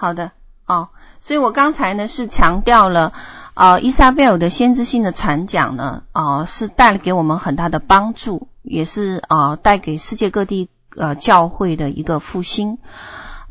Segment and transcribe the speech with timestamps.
[0.00, 0.32] 好的
[0.66, 0.88] 哦，
[1.20, 3.12] 所以我刚才呢是强调了，
[3.52, 12.78] 呃，伊莎贝尔的先知性的传讲呢，呃，是带给我们很大的帮助，也是呃带给世界各地呃教会的一个复兴。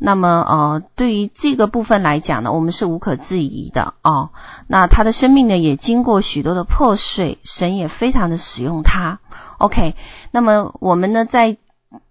[0.00, 4.30] 那么呃，对于这个部分来讲呢，我们是无可置疑的哦。
[4.66, 9.20] 那他的生命呢，也经过许多的破碎，神也非常的使用他。
[9.58, 9.94] OK，
[10.32, 11.58] 那么我们呢，在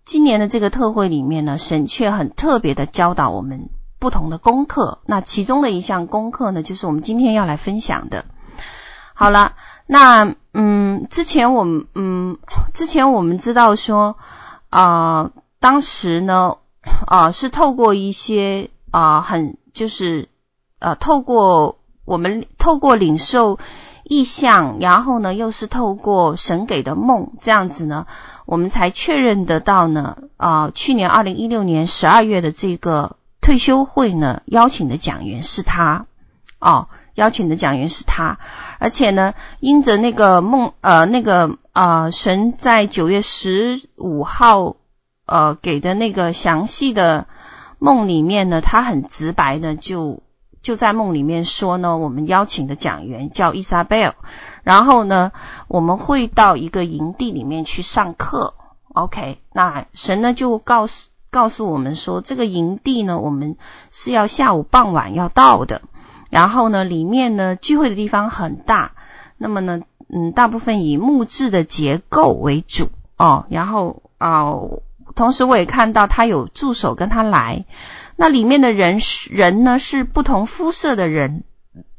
[0.05, 3.69] 今年的这个特会里面呢，神却很特别的教导我们
[3.99, 4.99] 不同的功课。
[5.05, 8.25] 那其中的一项功课呢，就是我们今天要来分享的。
[9.13, 9.53] 好了，
[9.85, 12.37] 那嗯，之前我们嗯，
[12.73, 14.17] 之前我们知道说
[14.69, 16.55] 啊、当时呢。
[17.05, 20.29] 啊、是透过一些啊、很就是
[20.79, 23.59] 呃，透过我们透过领受
[24.03, 28.07] 意象，然后呢，又是透过神给的梦，这样子呢，
[28.45, 30.17] 我们才确认得到呢。
[30.37, 33.17] 啊、去年二零一六年十二月的这个
[33.49, 36.05] 退休会呢，邀请的讲员是他
[36.59, 38.37] 哦，邀请的讲员是他，
[38.77, 44.75] 而且呢，因着那个梦呃，那个呃，神在九月十五号。
[45.25, 47.25] 呃，给的那个详细的
[47.79, 50.21] 梦里面呢，他很直白的就
[50.61, 54.13] 就在梦里面说呢，我们邀请的讲员叫伊莎贝尔，
[54.61, 55.31] 然后呢，
[55.67, 58.53] 我们会到一个营地里面去上课。
[58.93, 63.57] OK，那神呢就告诉告诉我们说，这个营地呢，我们
[63.91, 65.81] 是要下午傍晚要到的，
[66.29, 68.91] 然后呢，里面呢聚会的地方很大，
[69.37, 74.53] 那么呢，嗯，大部分以木质的结构为主哦，然后啊。
[75.15, 77.65] 同时，我也看到他有助手跟他来，
[78.15, 81.43] 那里面的人是人呢，是不同肤色的人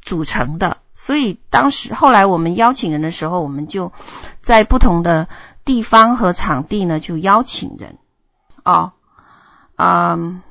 [0.00, 3.92] 组成的，所以当时后来我们邀请人的时候，我们就
[4.40, 5.28] 在不同的
[5.64, 7.98] 地方和场地呢就邀请人。
[8.64, 8.92] 哦，
[9.82, 10.42] 嗯，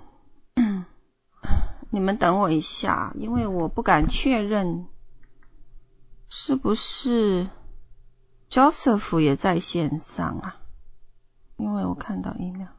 [1.92, 4.88] 你们等我一下，因为我不敢确认
[6.28, 7.48] 是不是
[8.50, 10.56] Joseph 也在线上啊。
[11.58, 12.70] 因为我看到 email，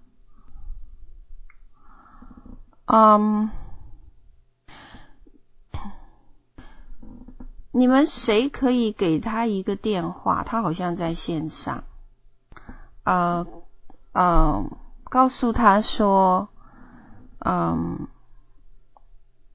[2.86, 3.50] 嗯，
[7.70, 10.42] 你们谁可以给他一个电话？
[10.42, 11.84] 他好像在线上，
[13.04, 13.46] 呃，
[14.14, 14.69] 嗯，
[15.10, 16.48] 告诉他说，
[17.41, 18.09] 嗯，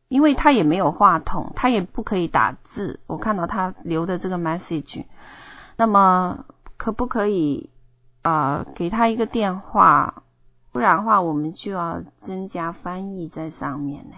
[0.08, 3.00] 因为他也没有话筒，他也不可以打字。
[3.08, 5.06] 我看到他留的这个 message，
[5.78, 6.46] 那么
[6.78, 7.72] 可不可以？
[8.22, 10.24] 呃，给他一个电话，
[10.72, 14.16] 不然的话，我们就要增加翻译在上面呢。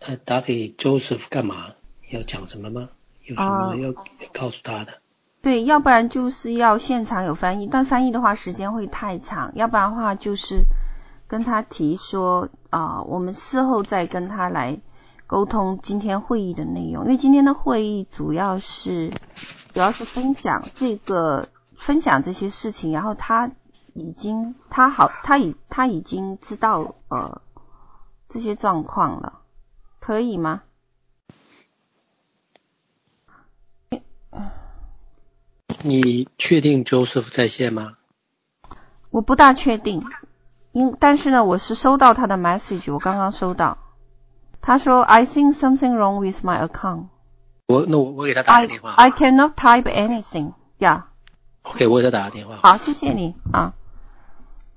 [0.00, 1.74] 呃，打给 Joseph 干嘛？
[2.10, 2.88] 要讲什么吗？
[3.26, 3.92] 有什么要
[4.32, 4.92] 告诉他的？
[4.92, 4.98] 呃，
[5.42, 10.64] 对，要不然就是要现场有翻译，但翻译的话时间会太长，要不然的话就是
[11.26, 14.80] 跟他提说啊，呃，我们事后再跟他来。
[15.28, 19.10] 沟通今天会议的内容，因为今天的会议主要是
[19.74, 23.50] 主要是分享这个分享这些事情，然后他
[23.92, 27.42] 已经他好他已他已经知道呃
[28.28, 29.40] 这些状况了，
[29.98, 30.62] 可以吗？
[35.82, 37.94] 你确定 Joseph 在线吗？
[39.10, 40.02] 我不大确定，
[40.72, 43.78] 因但是呢，我是收到他的 message，我刚刚收到。
[44.60, 47.06] 他说：“I think something wrong with my account。”
[47.66, 48.92] 我那我我给他打个电话。
[48.92, 50.52] I, I cannot type anything.
[50.78, 51.02] Yeah.
[51.62, 52.56] OK，我给他打个电话。
[52.56, 53.74] 好，谢谢你啊。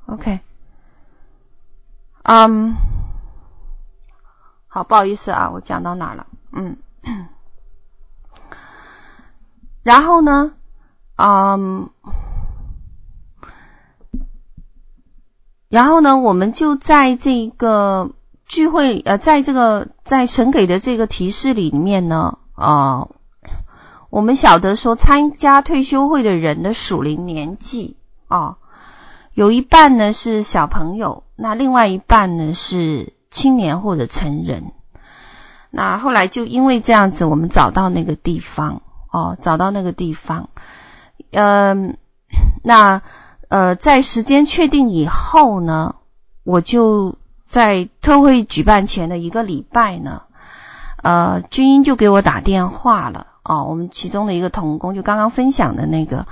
[0.06, 0.40] OK。
[2.24, 2.75] 嗯，
[4.68, 6.28] 好，不好意思啊，我讲到哪了？
[6.52, 6.78] 嗯。
[9.90, 10.54] 然后呢，
[11.16, 11.90] 嗯，
[15.68, 18.12] 然后呢，我们就在这个。
[18.46, 23.10] 聚会呃，在这个在神给的这个提示里面呢，啊、呃，
[24.10, 27.96] 我们晓得说参加退休会的人的属灵年纪
[28.28, 28.58] 啊、
[29.36, 34.72] 有一半呢是小朋友，那另外一半呢是青年或者成人。
[35.69, 38.81] 那后来就因为这样子，我们找到那个地方
[39.12, 40.50] 哦、找到那个地方，
[41.32, 41.98] 嗯、
[42.64, 43.02] 那
[43.48, 45.96] 呃，在时间确定以后呢，
[46.44, 47.16] 我就。
[47.50, 50.22] 在特会举办前的一个礼拜呢，
[51.02, 53.64] 呃，君英就给我打电话了哦。
[53.64, 56.28] 我们其中的一个童工就刚刚分享的那个，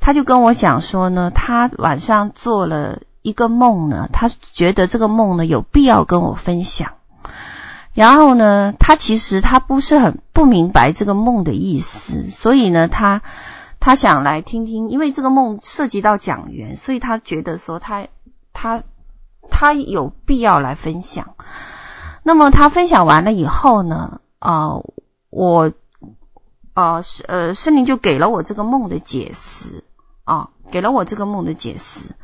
[0.00, 6.94] 他就跟我讲说呢，他晚上做了一个梦呢，他觉得这个梦呢有必要跟我分享。
[7.96, 13.22] 然后呢，他其实他不是很不明白这个梦的意思，所以呢，他。
[13.78, 18.08] 他想来听听，因为这个梦涉及到讲员，所以他觉得说他
[18.52, 18.82] 他
[19.48, 21.36] 他有必要来分享。
[22.24, 24.80] 那么他分享完了以后呢，啊、
[25.30, 25.72] 我
[26.74, 29.84] 啊是呃圣灵就给了我这个梦的解释
[30.24, 32.16] 啊、给了我这个梦的解释。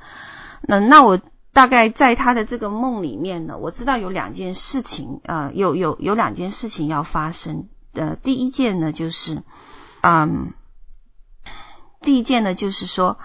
[0.62, 1.20] 那那我
[1.52, 7.68] 大概在他的这个梦里面呢，我知道有两件事情，呃，有有有两件事情要发生。
[7.92, 9.42] 呃，第一件呢就是，
[10.00, 10.52] 嗯，
[12.00, 13.18] 第一件呢就是说，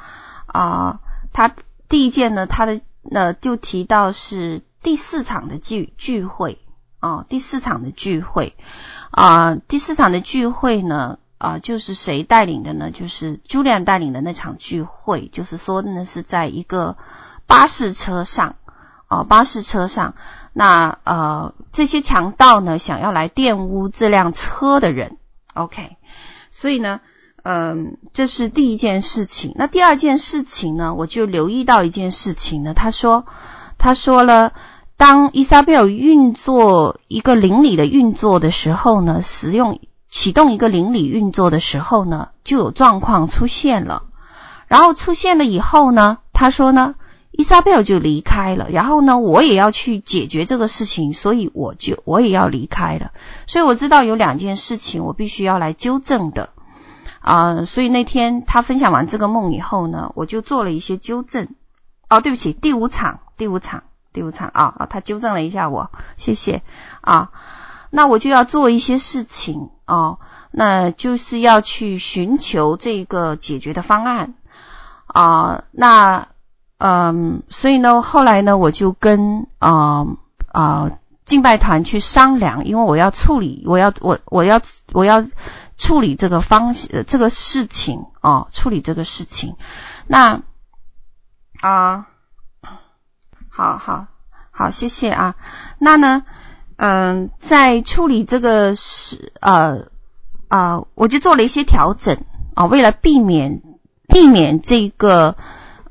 [0.46, 1.00] 啊、
[1.34, 1.56] 他
[1.88, 6.60] 第一件呢，他的呃就提到是第四场的聚聚会。
[7.00, 8.56] 啊、第四场的聚会
[9.12, 12.90] 啊、第四场的聚会呢，啊、就是谁带领的呢？
[12.90, 16.98] 就是朱利安带领的那场聚会，就是说呢是在一个
[17.48, 18.56] 巴士车上，
[19.08, 20.14] 哦、巴士车上，
[20.54, 25.18] 那呃这些强盗呢想要来玷污这辆车的人
[25.56, 25.98] ，OK，
[26.52, 27.00] 所以呢，
[27.44, 29.54] 嗯、这是第一件事情。
[29.56, 33.26] 那第二件事情呢，我就留意到一件事情呢，他说，
[33.80, 34.54] 他说了。
[35.00, 39.80] 当伊莎贝尔运作一个灵里的运作的时候呢，使用
[40.10, 44.06] 启动一个灵里运作的时候呢，就有状况出现了。
[44.66, 46.96] 然后出现了以后呢，他说呢，
[47.38, 48.68] 伊莎贝尔就离开了。
[48.69, 53.12] 然后呢，我也要去解决这个事情，所以我就我也要离开了。
[53.45, 56.50] 所以我知道有两件事情我必须要来纠正的
[57.22, 61.50] 啊、所以那天他分享完这个梦以后呢，我就做了一些纠正。
[62.10, 63.83] 哦，对不起，第五场，第五场。
[64.13, 66.63] 第五场啊啊，他纠正了一下我，谢谢
[67.01, 67.30] 啊。
[67.92, 70.18] 那我就要做一些事情啊，
[70.50, 74.33] 那就是要去寻求这个解决的方案
[75.06, 75.66] 啊。
[75.72, 76.30] 那
[76.78, 80.06] 嗯，所以呢，后来呢，我就跟啊
[80.48, 80.92] 啊
[81.26, 84.62] 敬拜团去商量，因为我要处理，我要我我要
[84.94, 85.26] 我要
[85.78, 86.74] 处理这个方
[87.06, 89.56] 这个事情啊，处理这个事情。
[90.08, 90.42] 那
[91.62, 92.08] 啊。
[93.50, 94.06] 好好
[94.52, 95.34] 好，谢谢啊。
[95.80, 96.26] 那呢，
[96.76, 99.88] 嗯、在处理这个事，呃
[100.48, 103.64] 啊、呃，我就做了一些调整啊、为了避免
[104.08, 105.38] 避免这个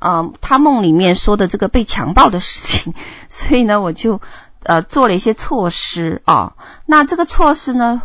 [0.07, 2.95] 呃他梦里面说的这个被强暴的事情，
[3.29, 4.21] 所以呢，我就
[4.63, 6.55] 呃做了一些措施啊。
[6.87, 8.03] 那这个措施呢，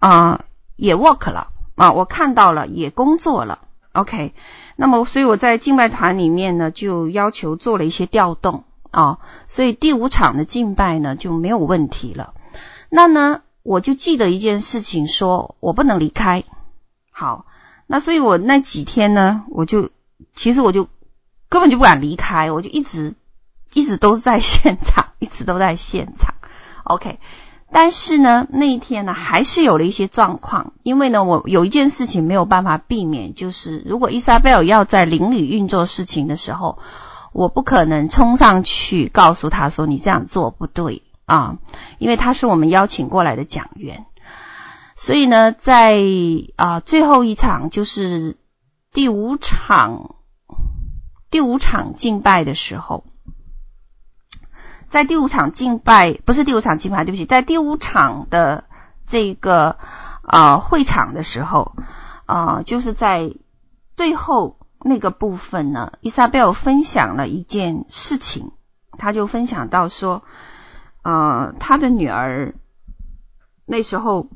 [0.00, 0.44] 啊、
[0.76, 3.60] 也 work 了啊，我看到了，也工作了。
[3.92, 4.34] OK，
[4.76, 8.64] 那么所以我在敬拜团里面呢，就要求做了一些调动。
[8.90, 9.18] 啊、
[9.48, 12.32] 所以第五场的敬拜呢就没有问题了。
[12.88, 16.44] 那呢，我就记得一件事情，说我不能离开。
[17.10, 17.44] 好，
[17.88, 19.90] 那所以我那几天呢，我就
[20.36, 20.86] 其实我就
[21.54, 23.14] 根本就不敢离开，我就一直
[23.72, 26.34] 一直都在现场，一直都在现场。
[26.82, 27.20] OK，
[27.70, 36.78] 但是呢，那一天呢，还是有了一些状况，因为呢，我有一件事情没有办法避免，就是如果伊莎贝尔要在灵里运作事情的时候。
[37.36, 41.58] 我不可能冲上去告诉他说，你这样做不对啊，
[41.98, 44.06] 因为他是我们邀请过来的讲员，
[44.96, 46.00] 所以呢，在
[46.54, 48.36] 啊最后一场就是
[48.92, 50.14] 第五场
[51.34, 53.04] 第五场敬拜的时候，
[54.88, 58.62] 在第五场敬拜不是第五场敬拜，对不起，在第五场的
[59.04, 59.76] 这个
[60.22, 61.74] 啊会场的时候
[62.24, 63.34] 啊，就是在
[63.96, 64.60] 最后。
[64.86, 68.52] 那个部分呢，伊莎贝尔分享了一件事情，
[68.98, 70.22] 他就分享到说，
[71.02, 72.54] 呃，他的女儿
[73.64, 74.28] 那时候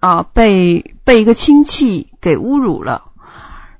[0.00, 3.12] 啊、被被一个亲戚给侮辱了，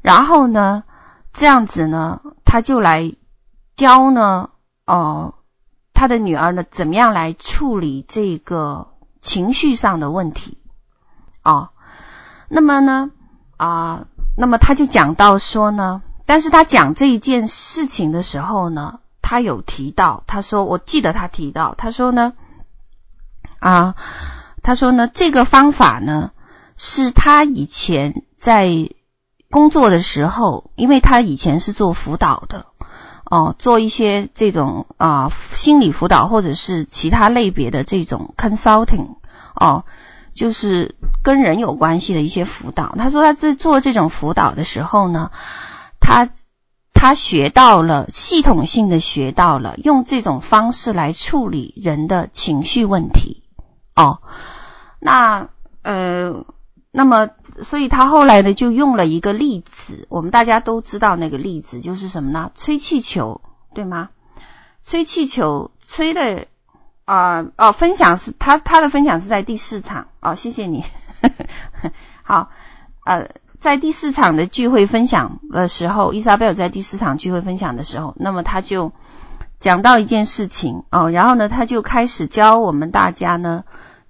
[0.02, 0.84] 然后呢，
[1.32, 2.20] 这样子呢，
[2.54, 3.12] 他就来
[3.74, 4.50] 教呢，
[4.86, 5.34] 哦、
[5.92, 10.58] 他的女儿呢，怎么样来处理这个情绪上的问题，
[11.42, 11.70] 哦、
[12.46, 13.10] 那么呢，
[13.56, 14.06] 啊、
[14.36, 22.34] 那么他就讲到说呢，但是他讲这一件事情的时候呢，他有提到，他说我记得他提到，他说呢，
[23.58, 23.96] 啊，
[24.62, 26.30] 他说呢，这个方法呢
[26.76, 28.90] 是他以前在
[29.54, 32.66] 工作的时候，因为他以前是做辅导的，
[33.24, 39.10] 哦，做一些这种啊心理辅导或者是其他类别的这种 consulting，
[39.54, 39.84] 哦。
[40.34, 42.96] 就是跟人有关系的一些辅导。
[42.98, 45.30] 他说他在做这种辅导的时候呢，
[46.00, 46.28] 他
[46.92, 53.44] 他学到了系统性的学到了用这种方式来处理人的情绪问题。
[53.94, 54.22] 哦，
[54.98, 55.50] 那
[55.82, 56.44] 呃，
[56.90, 57.28] 那么
[57.62, 62.50] 所以他后来呢就用了一个例子，我们大家都知道那个例子就是什么呢？
[62.54, 63.40] 吹气球，
[63.74, 64.10] 对吗？
[64.84, 66.46] 吹气球吹的。
[67.06, 70.84] 啊、哦，分享是他他的分享是在第四场哦，谢谢你，
[72.24, 72.48] 好，
[73.04, 73.28] 呃，
[73.60, 78.92] 在第四场的聚会分享的时候，伊莎贝尔在第四场聚会分享的时候，那么他就
[79.58, 83.64] 讲到一件事情哦，然后呢，他就开始教我们大家呢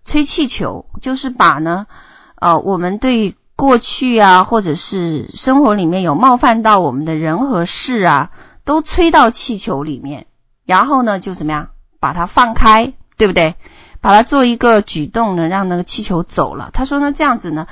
[0.04, 1.88] 吹气球，就是把呢
[2.36, 8.30] 呃我们对过去啊，或者是生活里面有冒犯到我们的人和事啊，
[8.64, 10.26] 都吹到气球里面，
[10.64, 13.54] 然后呢就怎么样把它放开，对不对？
[14.00, 16.70] 把它做一个举动呢，让那个气球走了。
[16.74, 17.68] 他说呢，这样子呢，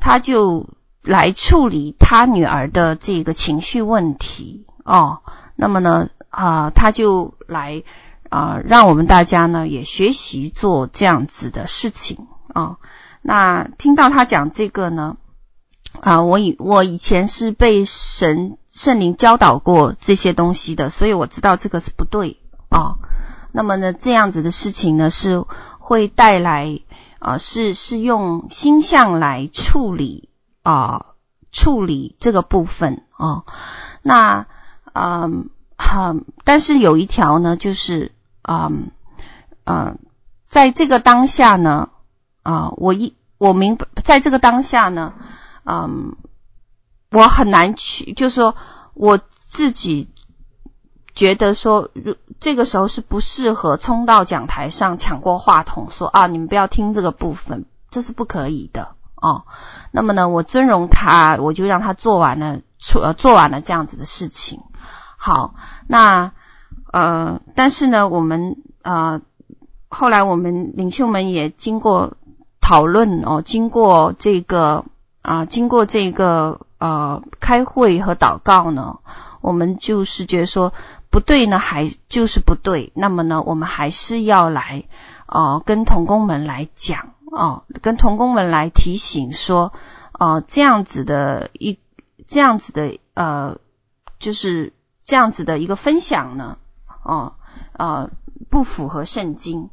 [0.00, 0.70] 他就
[1.02, 5.18] 来处理他女儿的这个情绪问题哦。
[5.54, 7.82] 那么呢，啊、他就来
[8.30, 12.76] 啊、让我们大家呢也学习做这样子的事情啊、
[13.28, 15.16] 那听到他讲这个呢，
[16.00, 22.98] 啊、我以我以前是被神圣灵教导过这些东西的，所以我知道这个是不对啊。
[23.50, 25.44] 那么呢，这样子的事情呢，是
[25.80, 26.80] 会带来
[27.18, 30.28] 啊、是是用星象来处理
[30.62, 31.06] 啊、
[31.50, 33.42] 处理这个部分啊。
[34.02, 34.46] 那
[34.92, 38.92] 嗯好、呃，但是有一条呢，就是嗯
[39.64, 39.98] 嗯、
[40.46, 41.88] 在这个当下呢，
[42.44, 45.14] 啊、我一我明白，在这个当下呢，
[45.64, 46.16] 嗯、
[47.10, 48.54] 我很难去，就是说
[48.94, 50.08] 我自己。
[51.14, 59.46] 觉得说，如这个时候是不适合冲到讲台上抢过话筒说啊，你们不要听这个部分，这是不可以的哦。
[59.92, 64.60] 那么呢，我尊容他，我就让他做完了，出呃，做完了这样子的事情。
[65.16, 65.54] 好，
[65.86, 66.32] 那
[66.92, 69.22] 呃，但是呢，我们呃，
[69.88, 72.18] 后来我们领袖们也经过
[72.66, 74.84] 讨论哦，经过这个
[75.22, 78.98] 啊、经过这个呃开会和祷告呢，
[79.40, 80.72] 我们就是觉得说。
[81.08, 82.92] 不对呢，还就是不对。
[82.94, 84.84] 那么呢，我们还是要来，
[85.26, 89.72] 呃，跟同工们来讲，哦、跟同工们来提醒说，
[90.18, 91.78] 呃，这样子的一
[92.26, 93.56] 这样子的呃，
[94.18, 96.58] 就是这样子的一个分享呢，
[97.02, 97.32] 哦、
[97.72, 98.10] 呃，呃，
[98.50, 99.70] 不符合圣经，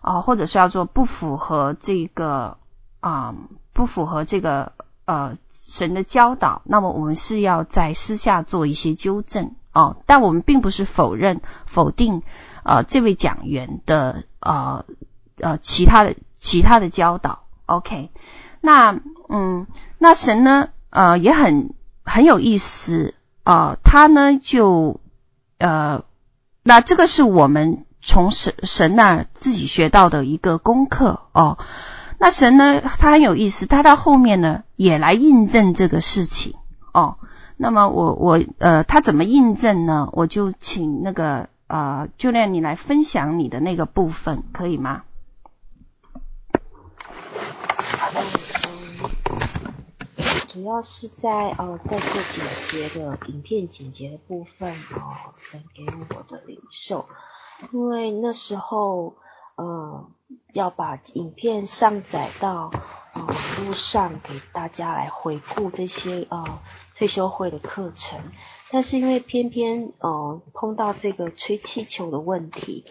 [0.00, 2.58] 啊、或者是要做不符合这个
[3.00, 3.34] 啊、
[3.72, 4.72] 不符合这个
[5.04, 6.62] 呃神的教导。
[6.64, 9.54] 那么我们是要在私下做一些纠正。
[9.74, 12.22] 哦，但我们并不是否认、否定，
[12.64, 14.84] 呃，这位讲员的呃
[15.36, 17.44] 呃其他的其他的教导。
[17.66, 18.10] OK，
[18.60, 23.14] 那嗯，那神呢，呃，也很很有意思
[23.44, 25.00] 啊，呃，他呢就
[25.58, 26.02] 呃，
[26.64, 31.58] 那这个是我们从神神那儿自己学到的一个功课哦。
[32.18, 36.54] 那神呢，他很有意思，他到后面呢也来印证这个事情
[36.94, 37.18] 哦。
[37.58, 40.08] 那么我我呃，他怎么印证呢？
[40.12, 45.02] 我就请那个呃，就让你来分享你的那个部分，可以吗？
[50.48, 57.06] 主要是在哦，在做剪辑的影片剪辑的部分哦，神给我的领受，
[57.72, 59.14] 因为那时候
[59.56, 60.06] 呃，
[60.52, 62.70] 要把影片上载到
[63.14, 66.58] 呃网络上给大家来回顾这些呃。
[66.98, 68.18] 退休会的课程，
[68.72, 72.84] 但是因为偏偏呃碰到这个吹气球的问题，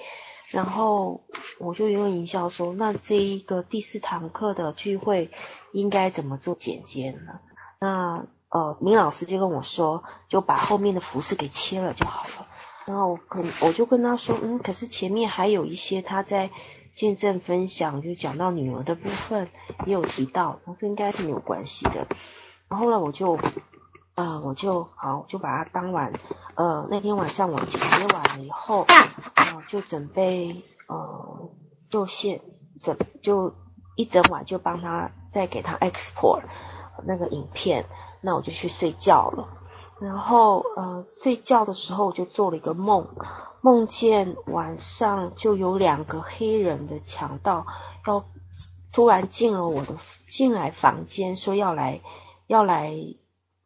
[0.49, 1.25] 然后
[1.59, 5.29] 我就问营销说，那这一个第四堂课的聚会
[5.73, 7.41] 应该怎么做剪接呢？
[7.81, 12.46] 那呃明老师就跟我说，就把后面的服饰给切了就好了。
[12.87, 16.49] 然后我跟我就跟他说，嗯，可是前面还有一些他在
[16.93, 19.49] 见证分享，就讲到女儿的部分
[19.85, 22.07] 也有提到，他说应该是没有关系的。
[22.67, 23.37] 然后呢，我就。
[24.15, 26.11] 啊、我就好，就把它当晚，
[26.55, 28.95] 呃，那天晚上我接完了以后，啊、
[29.35, 31.51] 呃，就准备，呃，
[31.91, 32.41] 就现
[32.81, 33.53] 整就
[33.95, 36.41] 一整晚就帮他再给他 export
[37.05, 37.85] 那个影片，
[38.21, 39.49] 那我就去睡觉了。
[39.99, 43.07] 然后，呃，睡觉的时候我就做了一个梦，
[43.61, 47.65] 梦见晚上就有两个黑人的强盗
[48.05, 48.25] 要
[48.91, 49.95] 突然进了我的
[50.29, 52.01] 进来房间，说要来
[52.47, 52.93] 要来，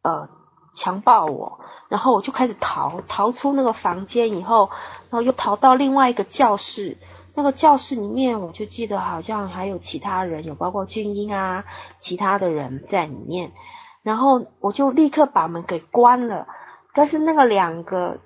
[0.02, 0.28] 呃。
[0.74, 1.60] 强暴我，
[1.90, 4.70] 然后我就开始逃，逃出那个房间以后，
[5.10, 6.96] 然后又逃到另外一个教室。
[7.34, 11.66] 那个教室里面，我就记得好像还有其他人，有包括俊英啊，
[12.00, 13.52] 其他的人在里面。
[14.02, 16.46] 然后我就立刻把门给关了，
[16.94, 18.18] 但是那个两个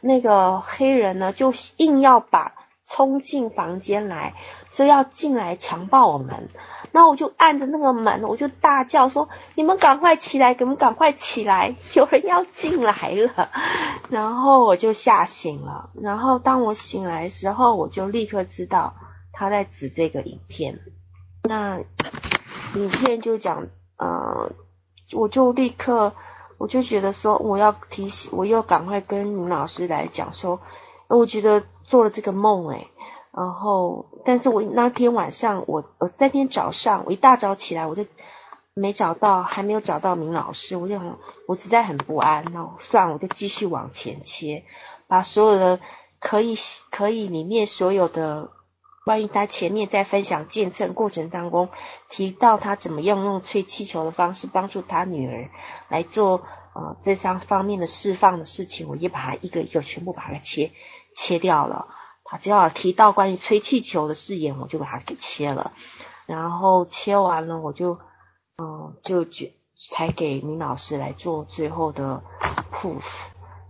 [0.00, 2.54] 那个黑人呢，就硬要把
[2.86, 4.34] 冲进房间来，
[4.70, 6.48] 说要进来强暴我们。
[6.92, 13.50] 然后我就按着那个门，我就大叫说：“你们赶快起来，你们赶快起来，有人要进来了。”
[14.10, 15.90] 然后我就吓醒了。
[16.00, 18.94] 然后当我醒来的时候，我就立刻知道
[19.32, 20.78] 他在指这个影片。
[21.42, 21.80] 那
[22.76, 24.52] 影片就讲，呃，
[25.12, 26.12] 我就立刻
[26.58, 30.60] 我就觉得说我要提醒，我又赶快跟明老师来讲说，
[31.08, 32.86] 我觉得做了这个梦哎，
[33.32, 38.06] 然后但是我那天晚上我我那天早上我一大早起来我就
[38.72, 44.64] 没找到，还没有找到明老师，我就很我实在很不安，那算了，我就继续往前切，
[45.06, 45.80] 把所有的
[46.18, 46.54] 可以
[46.90, 48.50] 可以里面所有的。
[49.04, 51.68] 关于他前面在分享见证过程当中
[52.08, 55.50] 提到他怎么样用吹气球的方式帮助他女儿
[55.90, 56.42] 来做
[56.74, 60.72] 呃这三方面的释放的事情，我也把它一个一个全部把它切
[61.14, 61.88] 切掉了。
[62.24, 65.72] 他只要提到关于吹气球的誓言，我就把它给切了。
[66.24, 67.98] 然后切完了，我就
[68.56, 69.48] 嗯、就就
[69.90, 72.22] 才给明老师来做最后的
[72.72, 73.04] proof，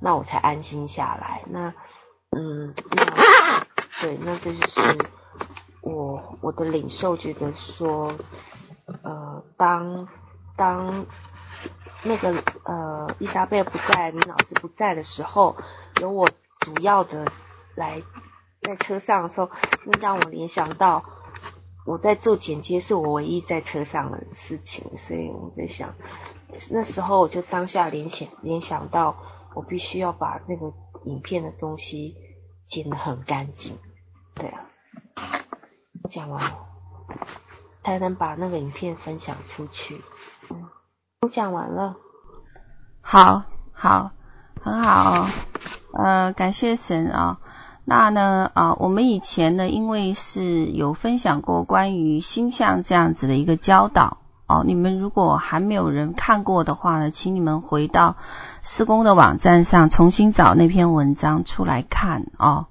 [0.00, 1.42] 那我才安心下来。
[1.48, 1.74] 那
[2.30, 3.04] 嗯那
[4.00, 4.80] 对，那这就是。
[5.80, 8.14] 我我的领受觉得说，
[9.02, 10.08] 呃，当
[10.56, 11.06] 当
[12.02, 15.56] 那个呃伊莎贝尔不在，明老师不在的时候，
[16.00, 16.28] 有我
[16.60, 17.30] 主要的
[17.74, 18.02] 来
[18.62, 19.50] 在车上的时候，
[19.84, 21.04] 那让我联想到
[21.86, 25.94] 我在做剪接是我唯一在车上的事情，所以我在想，
[26.70, 29.16] 那时候我就当下联想联想到，
[29.54, 30.72] 我必须要把那个
[31.04, 32.16] 影片的东西
[32.64, 33.78] 剪得很干净，
[34.34, 34.70] 对啊。
[36.08, 36.58] 讲完了，
[37.82, 40.02] 才能把那个影片分享出去。
[40.50, 40.64] 嗯，
[41.22, 41.96] 我讲完了。
[43.00, 44.10] 好，好，
[44.62, 45.28] 很好哦。
[45.92, 47.38] 呃，感谢神啊。
[47.84, 54.64] 那呢，啊，我们以前呢，因为是有分享过关于星象这样子的一个教导哦。
[54.66, 58.16] 你们如果还没有人看过的话呢，请你们回到
[58.62, 62.68] 施工的网站上重新找那篇文章出来看哦。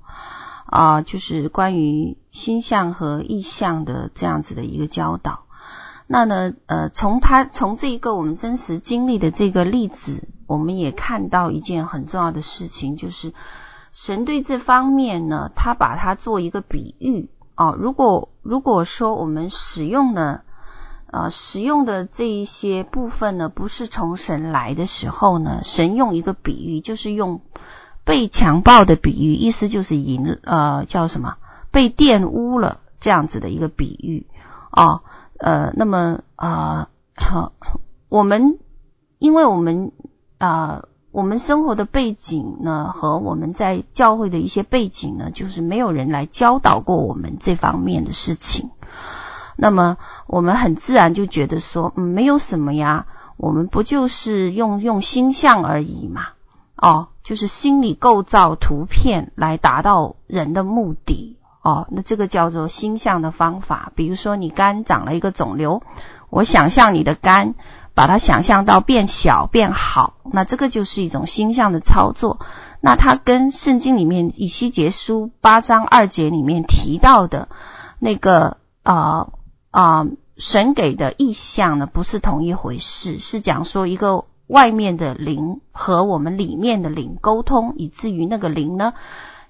[0.74, 5.44] 啊，就是关于星象和意象的这样子的一个教导。
[6.08, 13.36] 那呢，呃，从他从这一个我们真实经历的这个例子，我们也看到一件很重要的事情，就是
[13.92, 17.30] 神对这方面呢，他把它做一个比喻。
[17.56, 20.42] 哦，如果如果说我们使用的
[21.12, 27.42] 啊使用的这一些部分呢，不是从神来的时候呢，神用一个比喻，就是用。
[28.06, 31.36] 被强暴的比喻，意思就是淫呃叫什么？
[31.72, 34.28] 被玷污了这样子的一个比喻。
[34.72, 35.02] 哦
[35.38, 37.54] 呃那么啊好、
[38.10, 38.60] 我们
[39.20, 39.92] 因为我们
[40.38, 48.72] 啊、呃、我们生活的背景呢和我们在教会的一些背景呢，就是没有人来教导过我们这方面的事情，
[49.56, 53.06] 那么我们很自然就觉得说嗯没有什么呀，
[53.38, 56.30] 我们不就是用用星象而已嘛。
[56.76, 61.88] 哦，就是心理构造图片来达到人的目的哦。
[61.90, 63.94] 那这个叫做星象的方法。
[63.96, 65.82] 比如说，你肝长了一个肿瘤，
[66.30, 67.56] 我想象你的肝，
[67.94, 72.40] 把它想象到变小变好，那这个就是一种星象的操作。
[72.82, 77.48] 那它跟圣经里面以西结书八章二节里面提到的
[78.00, 79.30] 那个啊
[79.72, 84.26] 啊、神给的意象呢，不是同一回事，是讲说一个。
[84.54, 88.94] 外面的灵和我们里面的灵沟通，以至于那个灵呢，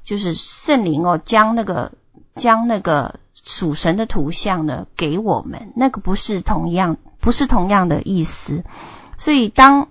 [0.05, 1.91] 就是圣灵哦，将那个
[2.35, 8.63] 将那个属神的图像呢给我们，那个不是同样，不是同样的意思。
[9.17, 9.89] 所以当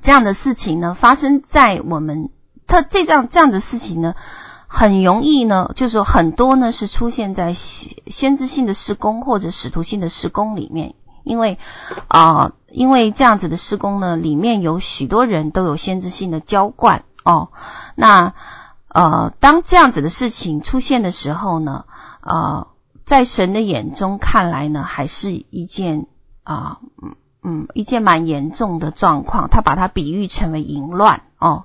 [0.00, 2.30] 这样的事情呢发生在我们，
[2.66, 4.14] 它这样这样的事情呢，
[4.68, 10.94] 很容易呢，就是很多呢是出现在先知性的施工或者使徒性的施工里面。
[11.24, 11.58] 因为
[12.08, 17.48] 啊、因为这样子的施工呢，里面有许多人都有先知性的浇灌哦。
[17.94, 18.34] 那
[18.88, 21.86] 呃，当这样子的事情出现的时候呢，
[22.20, 22.68] 呃，
[23.04, 26.06] 在神的眼中看来呢，还是一件
[26.44, 29.48] 啊，嗯嗯，一件蛮严重的状况。
[29.48, 31.64] 他把它比喻成为淫乱哦。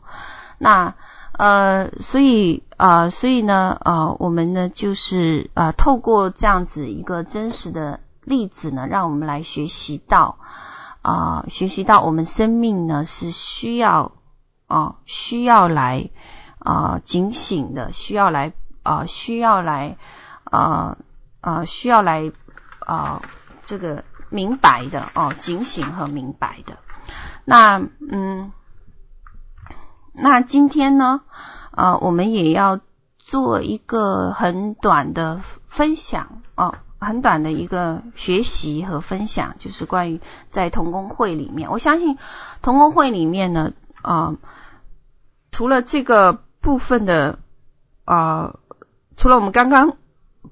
[0.58, 0.96] 那
[1.34, 8.00] 呃，所以、呃，所以呢，呃，我们呢，就是啊、呃，透过这样子一个真实的。
[8.30, 10.38] 例子呢，让我们来学习到
[11.02, 14.12] 啊、学习到我们生命呢是需要
[14.68, 16.12] 啊、需要来
[16.60, 19.98] 啊、警醒的，需要来啊、需要来
[20.44, 20.98] 啊
[21.42, 22.32] 啊、需要来
[22.86, 23.24] 啊、
[23.64, 26.78] 这个明白的哦，警醒和明白的。
[27.46, 28.52] 那嗯，
[30.14, 31.22] 那今天呢，
[31.72, 32.80] 啊、呃，我们也要
[33.18, 36.76] 做一个很短的分享哦。
[37.00, 41.72] 很短的一个学习和分享，就是关于在同工会里面。
[41.72, 42.18] 我相信
[42.62, 44.38] 同工会里面呢，啊、呃，
[45.52, 47.40] 除了这个部分的
[48.04, 48.60] 啊、呃，
[49.16, 49.98] 除了我们刚刚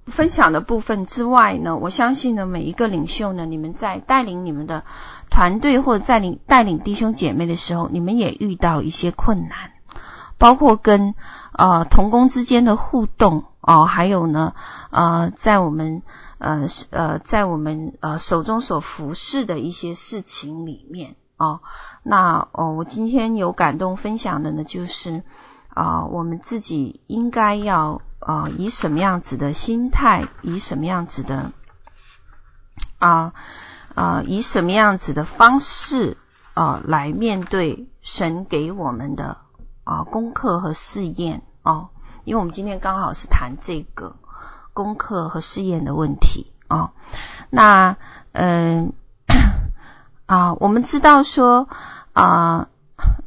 [0.05, 4.83] 分享的部分之外呢，我相信呢，每一个领袖呢，你们在带领你们的
[5.29, 9.71] 团队或者带领带领弟兄姐妹的时候，你们也遇到一些困难，
[10.37, 11.13] 包括跟
[11.51, 14.55] 呃同工之间的互动哦，还有呢
[14.89, 16.01] 呃在我们
[16.39, 21.59] 呃呃在我们呃手中所服侍的一些事情里面哦，
[22.01, 25.23] 那哦我今天有感动分享的呢，就是
[25.69, 28.01] 啊、我们自己应该要。
[28.19, 31.51] 啊、呃，以什么样子的心态，以什么样子的
[32.97, 33.33] 啊
[33.93, 36.17] 啊、以什么样子的方式
[36.55, 39.37] 啊、来面对神给我们的
[39.83, 41.89] 啊、功课和试验哦，
[42.27, 44.17] 因为我们今天刚好是谈这个
[44.73, 46.91] 功课和试验的问题啊、哦。
[47.49, 47.95] 那
[48.33, 48.91] 嗯
[50.27, 51.69] 啊、我们知道说
[52.11, 52.67] 啊、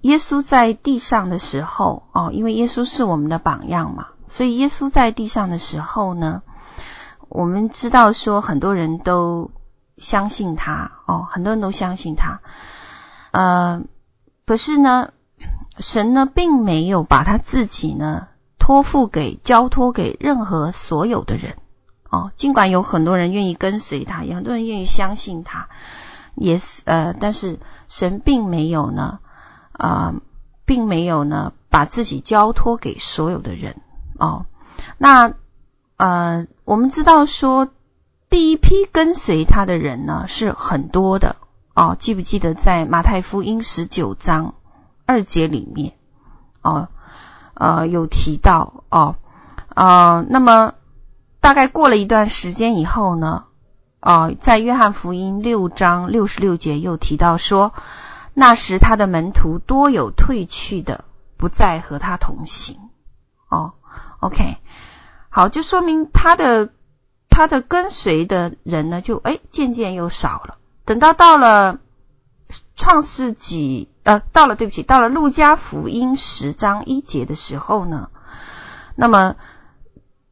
[0.02, 4.08] 耶稣在地上的时候哦，因为耶稣是我们的榜样嘛。
[4.28, 6.42] 所以耶稣在地上的时候呢，
[7.30, 9.50] 我们知道说很多人都
[9.96, 12.42] 相信他哦，很多人都相信他。
[13.30, 13.80] 呃，
[14.44, 15.14] 可是呢，
[15.78, 18.26] 神呢并没有把他自己呢
[18.70, 21.56] 托付给、交托给任何所有的人
[22.08, 22.30] 哦。
[22.36, 25.66] 尽管有很多人愿意跟随他，有很多人愿意相信他，
[26.36, 29.18] 也是呃，但是神并没有呢，
[29.72, 30.20] 啊、呃，
[30.66, 33.80] 并没有呢把自己交托给所有的人。
[34.20, 34.46] 哦，
[34.98, 35.34] 那
[35.96, 37.70] 呃，我们知道说
[38.28, 41.34] 第一批跟随他的人呢是很多的
[41.74, 44.54] 哦，记不记得在马太福音十九章
[45.06, 45.94] 二节里面
[46.62, 46.88] 哦
[47.60, 49.16] 呃有提到哦
[49.68, 50.72] 呃，那么
[51.40, 53.44] 大概过了一段时间以后呢，
[54.00, 57.74] 哦，在约翰福音六章六十六节又提到说，
[58.32, 61.04] 那时他的门徒多有退去的，
[61.36, 62.78] 不再和他同行
[63.48, 63.74] 哦。
[64.20, 64.56] OK，
[65.28, 66.70] 好，就说明他的
[67.28, 70.56] 他的跟随的人呢，就哎渐渐又少了。
[70.86, 71.78] 等到到了
[72.80, 78.08] 创世纪，呃，到了对不起，到了路加福音十章一节的时候呢，
[78.96, 79.36] 那么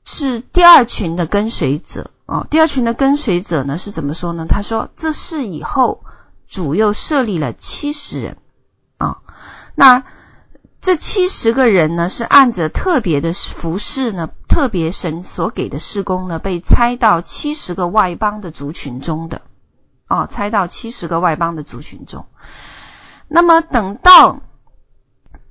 [0.02, 2.46] 是第二群的跟随者哦。
[2.48, 4.46] 第二群的跟随者呢是怎么说呢？
[4.48, 6.02] 他说：“这事以后，
[6.48, 8.38] 主又设立了七十人
[8.96, 9.18] 啊、”
[9.76, 10.04] 那
[10.80, 19.42] 这七十个人呢，是按着特别的服饰呢，特别神所给的事工呢，被差到七十个外邦的族群中的，
[20.08, 22.26] 哦，拆到七十个外邦的族群中。
[23.28, 24.40] 那么等到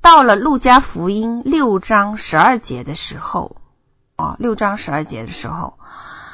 [0.02, 3.58] 到了路加福音六章十二节的时候，
[4.18, 5.78] 哦，六章十二节的时候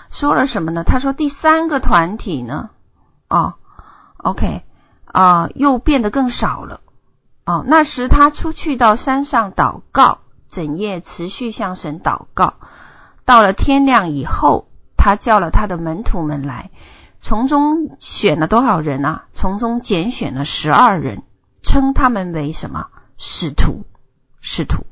[0.10, 0.84] 说了什么呢？
[0.84, 2.70] 他说第三个团体呢，
[3.28, 3.56] 哦
[4.18, 4.64] ，OK，
[5.06, 6.80] 啊，又变得更少了。
[7.46, 12.54] 哦，那时他出去到山上祷告，整夜持续向神祷告。
[13.26, 16.72] 到了天亮以后，他叫了他的门徒们来，
[17.24, 19.24] 从中选了多少人啊？
[19.34, 21.24] 从中拣选了十二人，
[21.62, 22.88] 称他们为什么？
[23.18, 23.86] 使徒，
[24.42, 24.86] 使徒。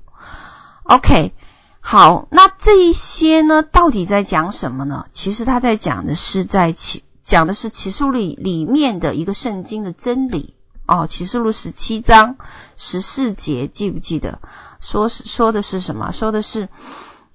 [0.83, 1.33] OK，
[1.81, 5.07] 好，那这一些呢，到底在讲什么呢？
[5.11, 10.55] 其实他在讲的是在启，讲的是启示录里里面的一个圣经的真理。
[10.87, 12.37] 哦，启示录十七章
[12.77, 14.39] 十四节，记不记得？
[14.79, 16.11] 说是说的是什么？
[16.11, 16.69] 说的是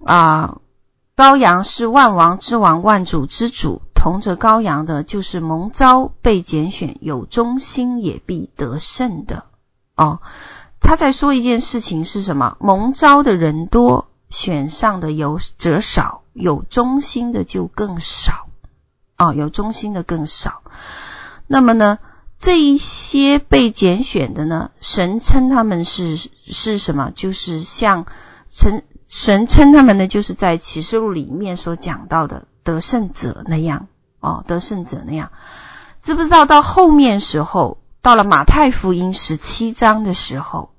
[0.05, 0.59] 啊，
[1.17, 9.47] 羔羊是万王之王，万主之主，同着羔羊的，就是蒙召被拣选，有忠心也必得胜的。
[9.97, 10.21] 哦，
[10.81, 12.57] 他在说一件事情是什么？
[12.61, 18.47] 蒙召的人多，选上的有则少，有忠心的就更少。
[19.19, 20.63] 哦，有忠心的更少。
[21.49, 21.99] 那么呢？
[22.39, 27.11] 这一些被拣选的呢，神称他们是是什么？
[27.15, 28.05] 就是像
[28.51, 33.87] 神神称他们呢，就是在启示录里面所讲到的得胜者那样
[34.19, 35.31] 哦，得胜者那样。
[36.03, 40.71] 知不知道到后面时候，到了马太福音十七章的时候，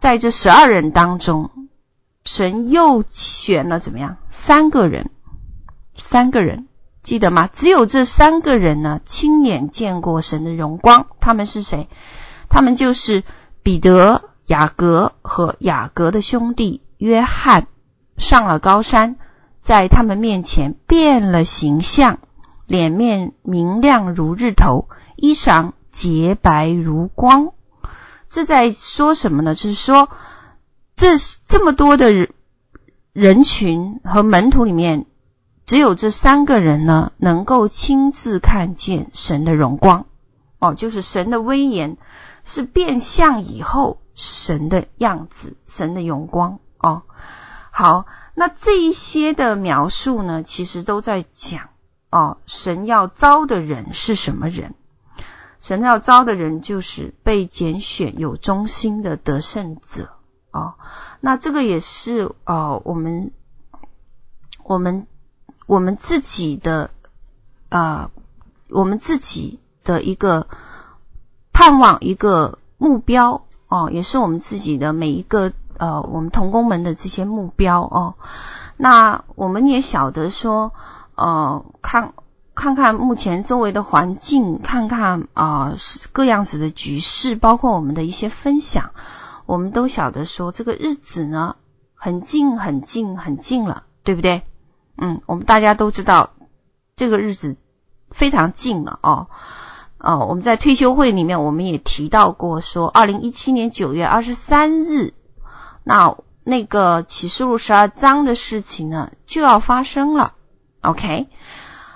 [0.00, 1.50] 在这十二人当中，
[2.24, 4.16] 神又选了怎么样？
[4.30, 5.10] 三个人，
[5.96, 6.66] 三个人。
[7.04, 7.48] 记得吗？
[7.50, 11.06] 只有这三个人呢，亲眼见过神的荣光。
[11.20, 11.88] 他们是谁？
[12.48, 13.22] 他们就是
[13.62, 17.68] 彼得、雅各和雅各的兄弟约翰。
[18.16, 19.16] 上了高山，
[19.68, 22.20] 在他们面前变了形象，
[22.66, 27.52] 脸面明亮如日头，衣裳洁白如光。
[28.30, 29.54] 这在说什么呢？
[29.54, 30.08] 就是说，
[30.96, 32.32] 这这么多的人
[33.12, 35.04] 人群和门徒里面。
[35.66, 40.06] 只有这三个人呢，能够亲自看见神的荣光，
[40.60, 41.98] 哦，就是神的威严
[42.42, 47.02] 是变相以后神的样子，神的荣光，哦，
[47.70, 48.06] 好，
[48.38, 51.70] 那这一些的描述呢，其实都在讲
[52.08, 54.74] 哦，神要招的人是什么人？
[55.58, 60.10] 神要招的人就是被拣选、有忠心的得胜者
[60.52, 60.74] 哦。
[61.18, 63.32] 那这个也是哦，我们
[64.62, 65.08] 我们
[65.66, 66.90] 我们自己的
[67.68, 68.10] 啊、呃，
[68.68, 70.46] 我们自己的一个
[71.52, 75.52] 盼望、一个目标哦，也是我们自己的每一个。
[75.78, 78.14] 呃，我们同工们的这些目标哦，
[78.76, 80.72] 那我们也晓得说，
[81.14, 82.14] 呃，看
[82.54, 88.90] 看看目前周围的环境，看看啊，是、各样子的局势，包括我们的一些分享，
[89.46, 91.54] 我们都晓得说，这个日子呢，
[91.94, 94.42] 很近很近很近了，对不对？
[94.96, 96.30] 嗯，我们大家都知道，
[96.96, 97.56] 这个日子
[98.10, 99.28] 非常近了哦。
[99.98, 105.14] 哦，我们在退休会里面，我们也提到过说，二零一七年九月二十三日。
[105.88, 110.34] 那那个启示录十二章的事情呢，就要发生了
[110.82, 111.30] ，OK？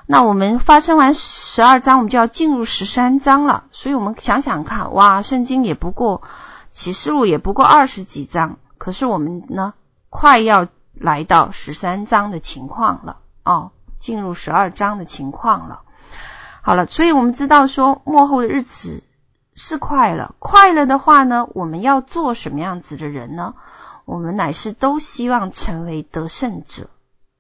[0.07, 3.65] 那我们发生完十二章，我们就要进入十三章了。
[3.71, 6.23] 所以我们想想看，哇，圣经也不过
[6.73, 9.75] 启示录也不过二十几章，可是我们呢，
[10.09, 15.83] 快要来到十三章的情况了哦，进入十二章的情况了。
[16.63, 19.05] 好了，所以我们知道说，末后的日子
[19.55, 23.55] 是快乐，快乐的话呢，我们要做什么样子的人呢？
[24.05, 26.91] 我们乃是都希望成为得胜者，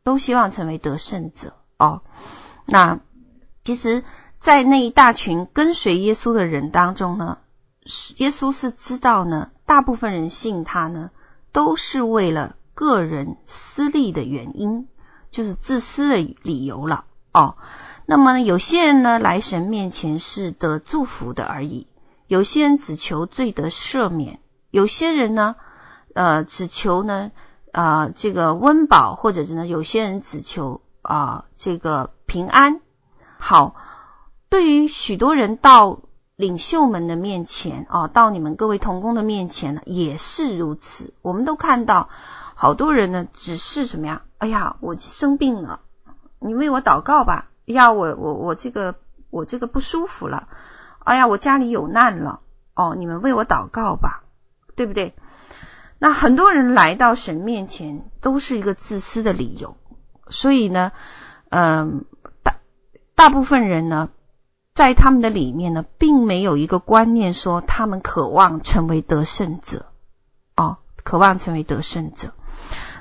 [0.04, 2.02] 都希望成为得胜者哦。
[2.66, 3.00] 那
[3.64, 4.04] 其实，
[4.38, 7.38] 在那一大群跟随耶稣的人当中呢，
[8.18, 11.10] 耶稣是知道呢，大部分人信他呢，
[11.50, 14.86] 都是为了个人私利的原因，
[15.30, 17.56] 就是自私的理由了哦。
[18.06, 21.86] 那么有些人呢，来神面前是得祝福的而已；
[22.32, 24.38] 有些人只求罪得赦免；
[24.70, 25.54] 有些人呢，
[26.14, 27.30] 呃，只求呢，
[27.72, 32.80] 啊、呃，这个温饱，或者是呢，有些人只求啊、这个平安。
[33.36, 33.74] 好，
[34.48, 36.00] 对于许多人到
[36.34, 41.12] 领袖们的面前啊、到你们各位同工的面前呢，也是如此。
[41.20, 42.08] 我们都看到
[42.54, 44.22] 好多人呢，只是什么呀？
[44.38, 45.80] 哎呀，我生病了，
[46.38, 47.50] 你为我祷告吧。
[47.68, 48.94] 哎呀，我我我这个
[49.28, 50.48] 我这个不舒服了。
[51.04, 52.40] 哎呀，我家里有难了。
[52.74, 54.24] 哦，你们为我祷告吧，
[54.76, 55.14] 对不对？
[55.98, 59.76] 那很多人来到神面前都是一个自私的理由，
[60.28, 60.90] 所以呢，
[61.50, 62.06] 嗯，
[62.42, 62.56] 大
[63.14, 64.08] 大部分人呢，
[64.74, 69.84] 在他们的里面呢，并没有一个观念说他们渴望成为得胜者，
[70.56, 72.32] 哦，渴望成为得胜者。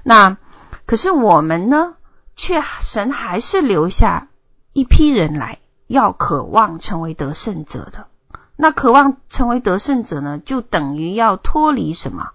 [0.04, 0.38] 那
[0.86, 1.96] 可是我们呢，
[2.36, 4.28] 却神还是留下
[4.74, 5.60] 一批人来，
[5.92, 8.08] 要渴望成为得胜者的。
[8.56, 12.30] 那渴望成为得胜者呢，就等于要脱离什么？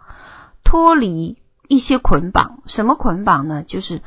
[0.64, 1.38] 脱离
[1.68, 3.62] 一些捆绑，什么捆绑呢？
[3.62, 4.02] 就是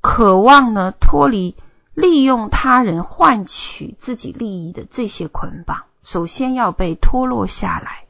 [0.00, 1.56] 渴望呢脱离
[1.94, 8.04] 利用他人换取自己利益的这些捆绑，首先要被脱落下来。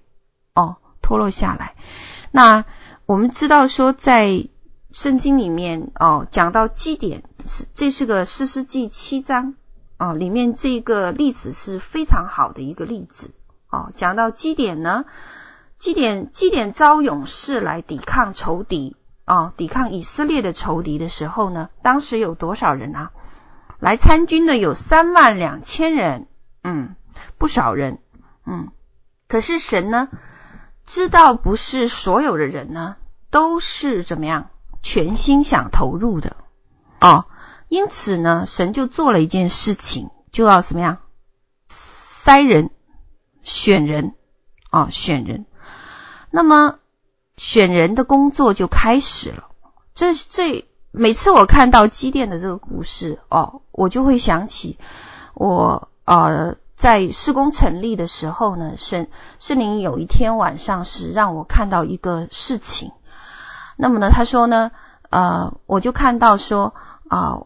[0.55, 1.77] 哦，脱落下来。
[2.33, 2.65] 那
[3.07, 4.49] 我们知道说，在
[4.93, 9.55] 圣经里面哦，讲到基点，是这是个士师记七章
[10.01, 13.31] 哦，里面这个例子是非常好的一个例子
[13.69, 13.93] 哦。
[13.95, 15.05] 讲到基点呢。
[15.79, 23.13] 基点基点招勇士来抵抗仇敌啊、抵抗以色列的仇敌的时候呢，当时有多少人啊？
[23.79, 26.27] 来参军的有三万两千人，
[26.63, 26.97] 嗯，
[27.39, 28.01] 不少人，
[28.45, 28.73] 嗯。
[29.27, 30.09] 可是神呢，
[30.85, 32.97] 知道不是所有的人呢
[33.31, 34.51] 都是怎么样
[34.83, 36.37] 全心想投入的
[37.01, 37.25] 哦，
[37.71, 40.99] 因此呢，神就做了一件事情，就要怎么样
[41.69, 42.71] 筛人、
[43.43, 44.15] 选人
[44.71, 45.47] 啊、选人。
[46.33, 46.81] 那么
[47.37, 49.49] 选人的工作就开始了。
[49.95, 54.77] 这这每次我看到机电的这个故事哦，我就会想起
[55.35, 59.07] 我呃在施工成立的时候呢，圣
[59.39, 62.91] 圣灵有一天晚上是让我看到一个事情。
[63.77, 64.73] 那么呢，他说呢，
[65.09, 66.75] 呃，我就看到说
[67.09, 67.43] 啊、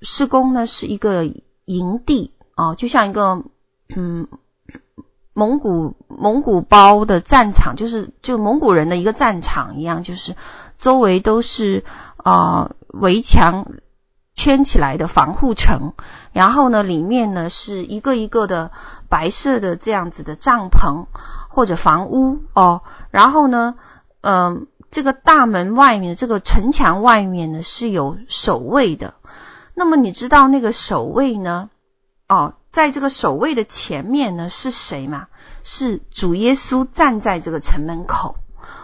[0.00, 1.24] 施工呢是一个
[1.64, 3.44] 营地啊、就像一个
[3.94, 4.28] 嗯。
[5.38, 10.34] 蒙古蒙古包的战场，就是就蒙古人的一个战场一样，就是
[10.78, 11.84] 周围都是
[12.16, 13.70] 啊、围墙
[14.34, 15.92] 圈起来的防护城，
[16.32, 18.70] 然后呢，里面呢是一个一个的
[19.10, 21.04] 白色的这样子的帐篷
[21.50, 22.80] 或者房屋哦，
[23.10, 23.74] 然后呢，
[24.22, 29.12] 嗯、这个大门外面这个城墙外面呢是有守卫的，
[29.76, 31.70] 那么你知道那个守卫呢？
[32.28, 32.54] 哦。
[32.72, 35.28] 在这个守卫的前面呢，是谁嘛？
[35.64, 38.36] 是主耶稣站在这个城门口。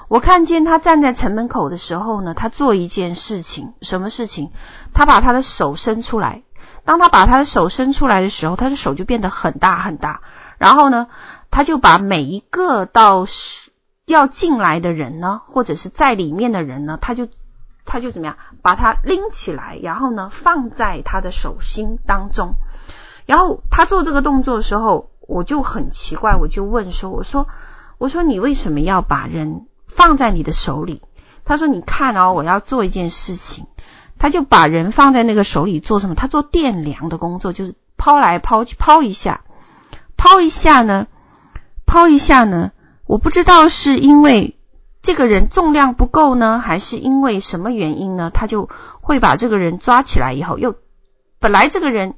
[0.09, 4.51] 我看见他站在城门口的时候呢，他做一件事情，什么事情？
[4.95, 6.43] 他把他的手伸出来。
[6.87, 10.23] 当他把他的手伸出来的时候，他的手就变得很大很大。
[10.57, 11.09] 然后呢，
[11.51, 13.27] 他就把每一个到
[14.07, 17.29] 要进来的人呢，或者是在里面的人呢，他就
[17.85, 22.55] 他就怎么样，把他拎起来，然后呢，放在他的手心当中。
[23.27, 27.49] 然后他做这个动作的时候，我就很奇怪，我就问说：“我说，
[27.99, 31.03] 我说你为什么要把人放在你的手里？”
[31.45, 33.67] 他说：“你看哦，我要做一件事情。”
[34.19, 36.15] 他就把人放在那个手里做什么？
[36.15, 39.41] 他做电量的工作，就是抛来抛去，抛一下，
[40.17, 41.09] 抛一下呢，
[41.87, 42.71] 抛一下呢。
[43.05, 44.57] 我不知道是因为
[45.03, 48.31] 这个人重量不够呢，还是因为什么原因呢？
[48.31, 50.77] 他就会把这个人抓起来以后，又
[51.39, 52.15] 本来这个人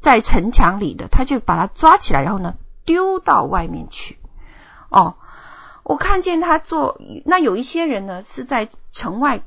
[0.00, 4.18] 在城墙里的，他就把他抓起来，然后呢丢到外面去。
[4.90, 5.14] 哦，
[5.84, 9.40] 我看见他做，那有一些人呢是在城外。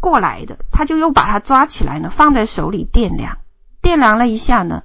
[0.00, 3.38] 过来的，他就又把他抓起来呢，放在手里掂量，
[3.80, 4.82] 掂量了一下呢，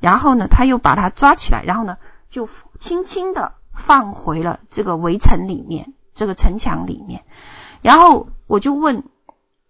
[0.00, 1.98] 然后呢，他又把他抓起来，然后呢，
[2.30, 2.48] 就
[2.80, 7.24] 轻轻的放回了这个围城里面，这个城墙里面。
[7.80, 9.04] 然后我就问，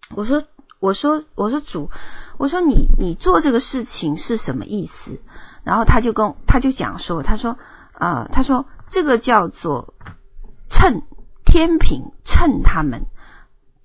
[0.09, 0.43] 我说，
[0.79, 1.89] 我说，我说主，
[2.37, 5.19] 我说你你做这个事情是什么意思？
[5.63, 7.57] 然后他就跟他就讲说，他说，
[7.93, 9.93] 呃，他说这个叫做
[10.69, 11.01] 趁
[11.45, 13.05] 天平，趁他们。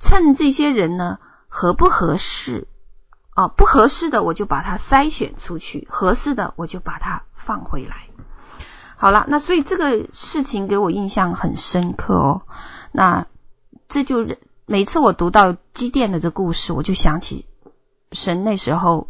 [0.01, 1.19] 趁这些人呢
[1.49, 2.69] 合不合适
[3.35, 8.09] 哦，不合适的我就把它筛选出去，合适的我就把它放回来。
[8.99, 12.43] 好了，那所以这个事情给我印象很深刻哦。
[12.93, 13.27] 那
[13.89, 14.27] 这就
[14.67, 17.47] 每次我读到基甸的这故事，我就想起
[18.13, 19.09] 神那时候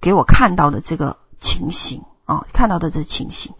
[0.00, 3.54] 给我看到的这个情形哦，看到的这情形。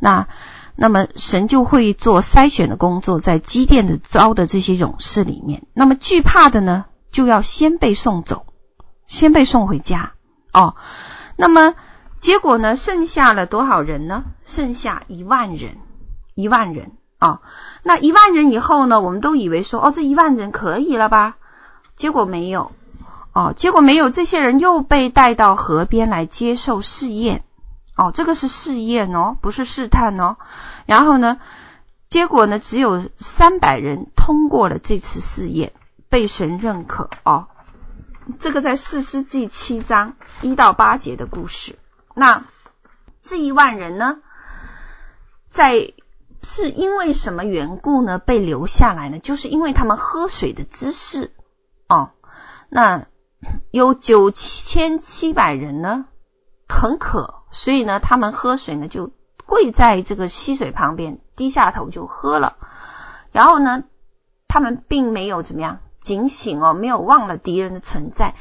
[0.00, 0.28] 那。
[0.76, 8.44] 那么神就会做筛选的工作，在基甸的招的这些勇士里面，那么惧怕的呢，就要先被送走，
[9.06, 10.14] 先被送回家
[10.52, 10.74] 哦。
[11.36, 11.76] 那么
[12.24, 14.24] 结果呢，剩下了多少人呢？
[14.46, 15.76] 剩下一万人，
[16.34, 17.42] 一万人哦。
[17.82, 21.36] 那一万人以后呢，我们都以为说，哦，这一万人可以了吧？
[21.96, 22.72] 结果没有
[23.34, 27.44] 哦，结果没有，这些人又被带到河边来接受试验。
[27.94, 30.38] 哦，这个是试验哦，不是试探哦。
[30.86, 31.38] 然后呢，
[32.08, 35.74] 结果呢，只有三百人通过了这次试验，
[36.08, 37.48] 被神认可哦。
[38.38, 41.78] 这个在士师记七章一到八节的故事。
[42.14, 42.44] 那
[43.22, 44.18] 这一万人呢，
[45.48, 45.92] 在
[46.42, 48.18] 是因为什么缘故呢？
[48.18, 49.18] 被留下来呢？
[49.18, 51.32] 就是因为他们喝水的姿势
[51.88, 52.10] 哦。
[52.68, 53.06] 那
[53.70, 56.06] 有九千七百人呢，
[56.68, 57.42] 很渴。
[57.50, 59.12] 所以呢，他们喝水呢，就
[59.46, 62.56] 跪在这个溪水旁边，低下头就喝了。
[63.30, 63.84] 然后呢，
[64.48, 68.34] 他们并没有怎么样警醒哦，没有忘了敌人的存在。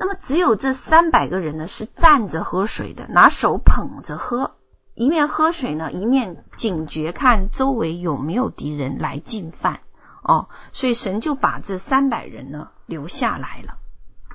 [0.00, 4.52] 那么只有这三百个人呢，是站着喝水的，拿手捧着喝，
[4.94, 9.80] 一面喝水呢，一面警觉看周围有没有敌人来进犯
[10.22, 10.48] 哦。
[10.72, 13.78] 所以神就把这三百人呢留下来了，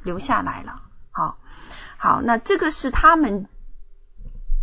[0.03, 0.81] 留下来了。
[1.11, 1.37] 好，
[1.97, 3.47] 好，那这个是他们。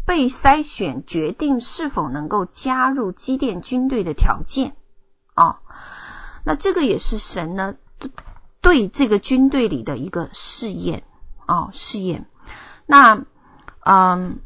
[0.07, 4.75] 被筛选决定是否能够加入基甸军队的条件
[5.37, 5.59] 哦，
[6.43, 7.77] 那这个也是神呢
[8.61, 11.03] 对这个军队里的一个试验
[11.47, 12.27] 哦，试验。
[12.87, 13.25] 那
[13.81, 14.39] 嗯，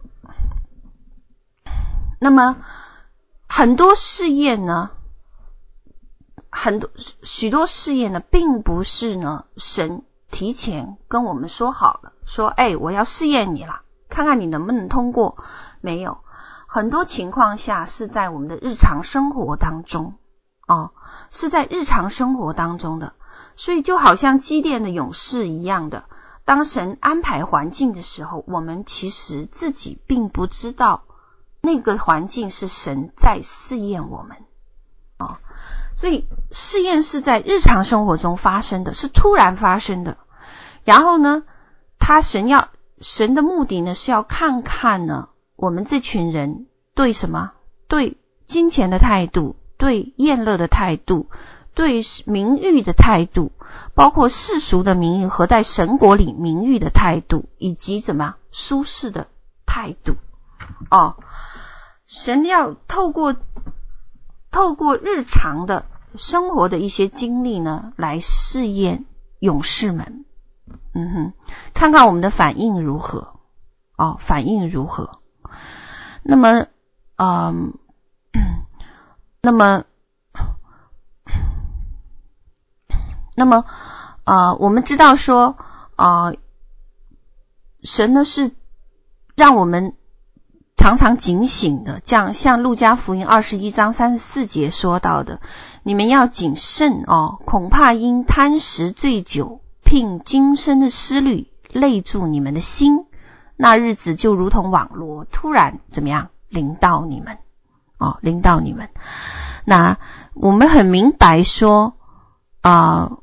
[2.21, 2.57] 那么
[3.49, 4.91] 很多试验呢，
[6.51, 6.91] 很多
[7.23, 13.83] 许多试验呢，并不是呢神提前跟我们说好了，说哎，我要试验你了。
[14.09, 15.39] 看看你能不能通过？
[15.81, 16.19] 没有，
[16.69, 20.15] 很多情况下是在我们的日常生活当中
[20.69, 20.93] 哦，
[21.33, 23.15] 是在日常生活当中的，
[23.57, 26.05] 所以就好像机电的勇士一样的，
[26.45, 31.05] 当神安排环境的时候，我们其实自己并不知道
[31.61, 34.39] 那个环境是神在试验我们
[35.19, 35.39] 哦，
[35.97, 40.17] 所以试验是在日常生活中发生的，是突然发生的，
[40.85, 41.43] 然后呢，
[41.99, 42.69] 他神要。
[43.01, 47.51] 神的目的呢，是要看看呢，我们这群人对什么？
[47.89, 48.17] 对
[48.47, 51.29] 金钱的态度，对厌乐的态度，
[51.75, 53.53] 对名誉的态度，
[53.95, 59.27] 包括世俗的名誉和在神国里名誉的态度，以及怎么舒适的
[59.67, 60.17] 态度。
[60.91, 61.17] 哦，
[62.07, 63.37] 神要透过
[64.51, 65.85] 透过日常的
[66.17, 69.05] 生活的一些经历呢，来试验
[69.41, 70.25] 勇士们。
[70.95, 71.33] 嗯哼，
[71.75, 73.35] 看看我们的反应如何？
[73.97, 75.19] 哦，反应如何？
[76.23, 76.67] 那么，
[77.17, 77.75] 嗯、
[79.43, 79.85] 那么
[83.35, 83.65] 那么
[84.25, 85.57] 啊、我们知道说
[85.97, 86.33] 啊、
[87.83, 88.53] 神呢是
[89.35, 89.95] 让我们
[90.77, 95.41] 常常警醒的，这样像路加福音二十一章三十四节说到的，
[95.83, 103.07] 你们要谨慎哦，恐怕因贪食醉酒，聘今生的思虑累住你们的心，
[103.57, 107.39] 那日子就如同网罗，突然怎么样临到你们
[107.99, 108.89] 哦，临到你们。
[109.65, 109.99] 那
[110.35, 111.95] 我们很明白说
[112.61, 113.19] 啊、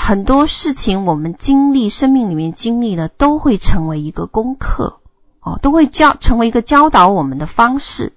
[0.00, 5.00] 很多事情我们经历，生命里面经历的，都会成为一个功课。
[5.40, 8.12] 哦，都会教成为一个教导我们的方式，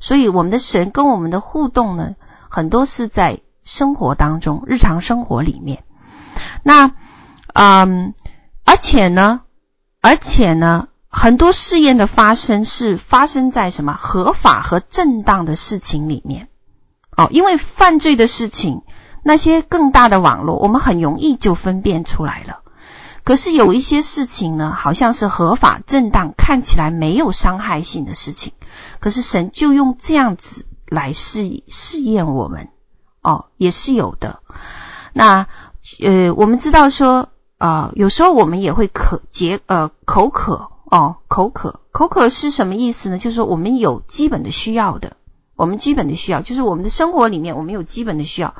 [0.00, 2.14] 所以我们的神跟我们的互动呢，
[2.48, 5.84] 很多是在生活当中，日常生活里面。
[6.62, 6.92] 那，
[7.52, 8.14] 嗯，
[8.64, 9.42] 而且呢，
[10.00, 16.48] 而且呢，很多试验的发生是发生在什么合法和正当的事情里面。
[17.16, 18.82] 哦，因为犯罪的事情，
[19.24, 22.60] 那些更大的网络，我们很容易就分辨出来了。
[23.24, 28.52] 可是有一些事情呢，好像是合法正当，看起来没有伤害性的事情，
[29.00, 32.68] 可是神就用这样子来试试验我们，
[33.22, 34.40] 哦，也是有的。
[35.14, 35.46] 那
[36.02, 43.16] 呃，我们知道说，啊、呃，有时候我们也会渴解呃口渴哦，口渴口渴是什么意思呢？
[43.16, 45.16] 就是说我们有基本的需要的，
[45.56, 48.54] 我们基本的需要就是我们的生活里面我们有基本的需要，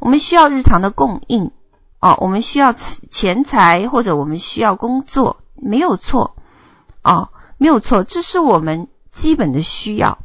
[0.00, 1.50] 我们需要日常的供应。
[2.00, 6.36] 哦，我们需要钱财，或者我们需要工作，没有错，
[7.02, 10.18] 哦，没有错，这是我们基本的需要。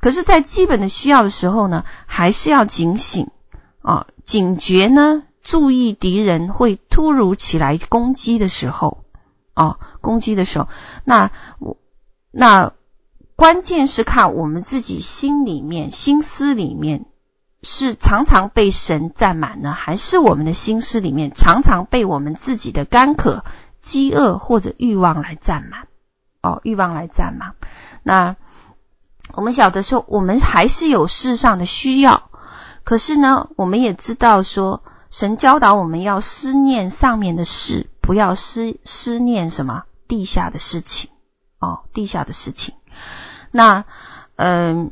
[0.00, 3.30] 可是，在基本的需要的时候呢，还是要警醒
[3.80, 9.04] 啊、警觉呢，注意敌人会突如其来攻击的时候，
[9.54, 10.66] 哦，攻击的时候，
[11.04, 11.76] 那我
[12.32, 12.72] 那
[13.40, 17.06] 关键是看我们自己心里面、心思里面。
[17.62, 23.44] 是常常被神占满呢，还是我们的心思里面常常被我们自己的干渴、
[23.82, 25.88] 饥饿或者欲望来占满？
[26.40, 27.54] 哦，欲望来占满。
[28.02, 28.36] 那
[29.34, 32.30] 我们晓得说，我们还是有世上的需要，
[32.82, 41.10] 可是呢，我们也知道说，神教导我们要思念上面的事，不要思思念什么地下的事情。
[41.58, 42.74] 哦，地下的事情。
[43.50, 43.84] 那，
[44.36, 44.90] 嗯。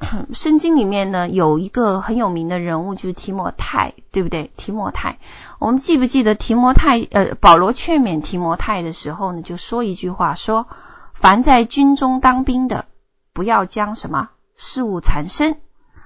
[0.32, 4.52] 圣经里面呢，有一个很有名的人物，就是提摩太，对不对？
[4.56, 5.18] 提摩太，
[5.58, 7.00] 我们记不记得提摩太？
[7.10, 10.68] 呃，保罗劝勉提摩太的时候呢，就说一句话，说：
[11.14, 12.84] 凡在军中当兵的，
[13.32, 15.56] 不要将什么事物缠身，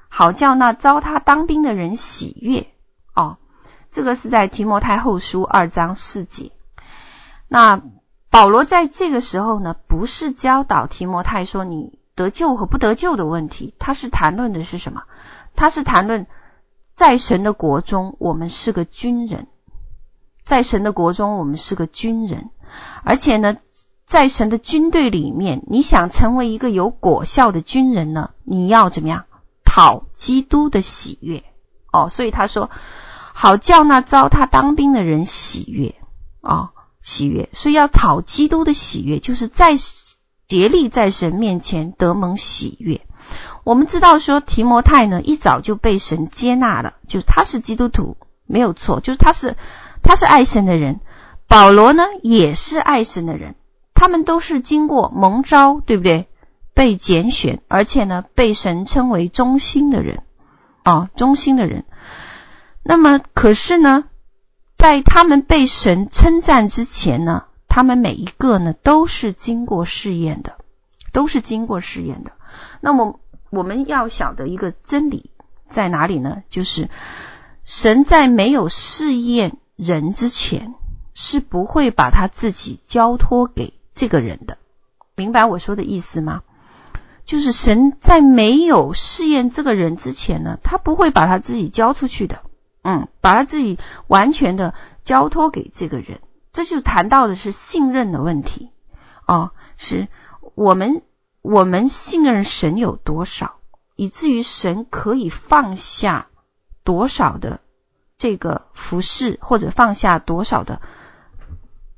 [0.09, 2.69] 好叫那招他当兵的人喜悦。
[3.15, 3.37] 哦，
[3.91, 6.51] 这个是在提摩太后书二章四节。
[7.47, 7.83] 那
[8.33, 12.01] 保罗在这个时候呢，不是教导提摩太说你。
[12.15, 15.05] 得救和不得救的问题，他是谈论的是什么？
[15.57, 16.27] 他是谈论
[16.95, 19.47] 在神的国中，我们是个军人；
[20.45, 22.51] 在神的国中，我们是个军人。
[23.03, 23.57] 而且呢，
[24.05, 29.25] 在神的军队里面，你想成为一个有果效的军人呢，你要怎么样？
[29.65, 31.45] 讨基督的喜悦
[31.91, 32.11] 哦。
[32.11, 32.69] 所以他说，
[33.33, 35.95] 好叫那招他当兵的人喜悦
[36.43, 36.71] 啊、哦，
[37.03, 37.49] 喜悦。
[37.53, 39.77] 所以要讨基督的喜悦，就是在。
[40.49, 43.01] 竭力在神面前得蒙喜悦。
[43.65, 49.57] 我们知道说提摩太呢，一早就被神接纳了，就是他是基督徒，没有错，就是他是
[50.03, 51.01] 他是爱神的人。
[51.49, 53.55] 保罗呢也是爱神的人，
[53.95, 56.29] 他们都是经过蒙召，对不对？
[56.75, 60.23] 被拣选，而且呢被神称为忠心的人
[60.83, 61.87] 啊，忠心的人。
[62.83, 64.05] 那么可是呢，
[64.83, 67.45] 在他们被神称赞之前呢？
[67.69, 70.57] 他们每一个呢，都是经过试验的，
[71.13, 72.33] 都是经过试验的。
[72.81, 73.21] 那么
[73.51, 75.31] 我们要晓得一个真理
[75.69, 76.43] 在哪里呢？
[76.51, 76.91] 就是
[77.65, 80.75] 神在没有试验人之前，
[81.15, 84.59] 是不会把他自己交托给这个人的。
[85.15, 86.43] 明白我说的意思吗？
[87.25, 92.41] 就是神在没有试验这个人之前呢，他不会把他自己交出去的。
[92.83, 94.75] 嗯，把他自己完全的
[95.05, 96.21] 交托给这个人。
[96.53, 98.71] 这就谈到的是信任的问题
[99.27, 100.09] 哦，是
[100.55, 101.03] 我们
[101.41, 103.55] 我们信任神有多少，
[103.97, 106.27] 以至于神可以放下
[106.85, 107.61] 多少的
[108.19, 110.83] 这个服侍，或者放下多少的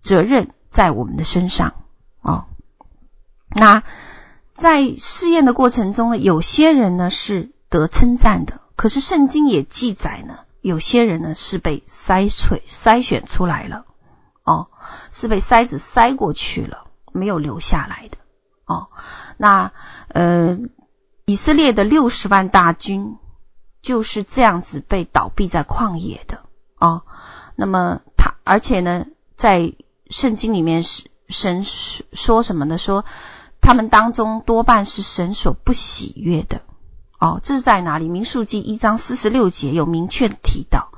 [0.01, 1.75] 责任在我们的身上
[2.21, 2.45] 哦。
[3.49, 3.83] 那
[4.53, 13.85] 在试验的过程中呢，有些人呢是得称赞的，可是圣经也记载呢，有些人呢是被筛选筛选出来了。
[14.45, 14.69] 哦，
[15.13, 18.17] 是被筛子筛过去了，没有留下来的。
[18.65, 18.89] 哦，
[19.37, 19.73] 那
[20.09, 20.59] 呃，
[21.27, 23.19] 以色列的六十万大军
[23.83, 26.41] 就是这样子被倒闭在旷野的。
[26.79, 27.03] 哦。
[27.57, 29.05] 那么他，而且呢，
[29.37, 29.75] 在
[30.09, 32.79] 圣经里面是神说什么呢？
[32.79, 33.05] 说
[33.61, 36.63] 他们当中多半是神所不喜悦的。
[37.25, 38.07] 哦，这是在哪里？
[38.07, 40.91] 民数记一章四十六节有明确的提到。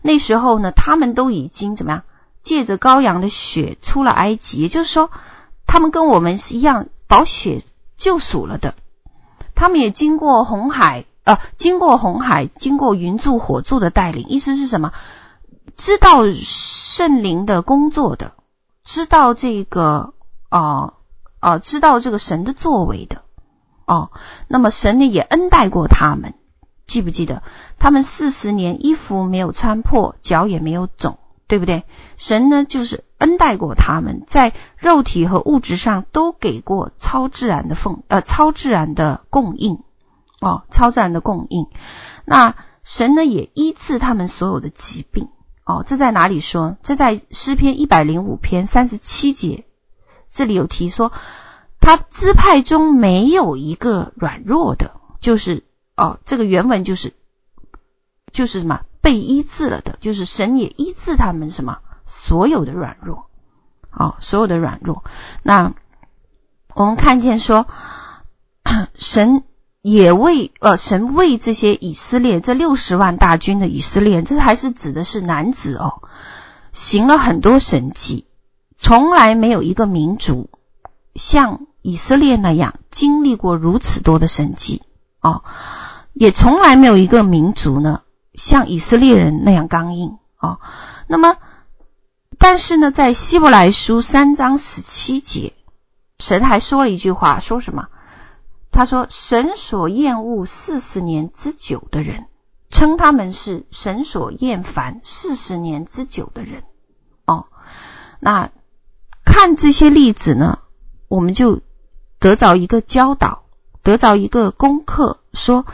[0.00, 2.02] 那时候呢，他们都已经怎么样？
[2.42, 5.10] 借着羔羊的血出了埃及，也就是说，
[5.66, 7.62] 他们跟我们是一样，保血
[7.98, 8.74] 救赎了的。
[9.54, 14.92] 他们也经过红海，呃，经过红海，经过云柱火柱的带领，意思是什么？
[15.76, 18.32] 知道圣灵的工作的，
[18.82, 20.14] 知道这个
[20.48, 20.92] 啊啊、
[21.40, 23.24] 呃呃，知道这个神的作为的
[23.86, 24.10] 哦。
[24.48, 26.34] 那么神呢也恩待过他们，
[26.86, 27.42] 记不记得？
[27.78, 31.84] 他们四十年衣服没有穿破，脚也没有肿，对不对？
[32.16, 39.78] 神呢就是恩待过他们，在肉体和物质上都给过超自然的奉呃超自然的供应
[40.40, 41.66] 哦，超自然的供应。
[42.24, 45.28] 那神呢也医治他们所有的疾病。
[45.68, 46.76] 哦，这在哪里说？
[46.84, 49.64] 这在诗篇一百零五篇三十七节，
[50.30, 51.10] 这里有提说，
[51.86, 55.62] 他支派中没有一个软弱的，就是
[55.96, 57.14] 哦，这个原文就是
[58.32, 63.30] 就是什么被医治了的，就是神也医治他们什么所有的软弱，
[63.92, 65.04] 哦，所有的软弱。
[65.44, 65.74] 那
[66.74, 67.68] 我们看见说
[68.96, 69.44] 神。
[69.82, 76.02] 也为呃神为这些以色列这六十万大军的以色列，这还是指的是男子哦，
[76.72, 78.26] 行了很多神迹，
[78.78, 80.50] 从来没有一个民族
[81.14, 84.82] 像以色列那样经历过如此多的神迹
[85.20, 85.44] 哦，
[86.12, 88.02] 也从来没有一个民族呢
[88.34, 90.58] 像以色列人那样刚硬哦。
[91.06, 91.36] 那么，
[92.38, 95.52] 但是呢，在希伯来书三章十七节，
[96.18, 97.86] 神还说了一句话，说什么？
[98.72, 102.26] 他说：“神所厌恶四十年之久的人，
[102.68, 106.64] 称他们是神所厌烦四十年之久的人。”
[107.26, 107.46] 哦，
[108.18, 108.50] 那
[109.24, 110.58] 看这些例子呢，
[111.08, 111.60] 我们就
[112.26, 113.44] 得着一个教导，
[113.84, 115.64] 得着一个功课，说，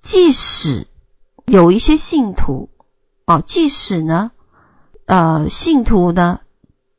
[0.00, 0.86] 即使
[1.44, 2.70] 有一些信徒，
[3.26, 4.30] 哦，即使呢，
[5.04, 6.40] 呃，信徒呢，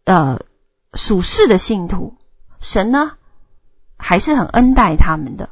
[0.04, 0.42] 呃，
[0.94, 2.16] 属世的信徒，
[2.60, 3.14] 神呢，
[3.98, 5.50] 还是很恩待他们的，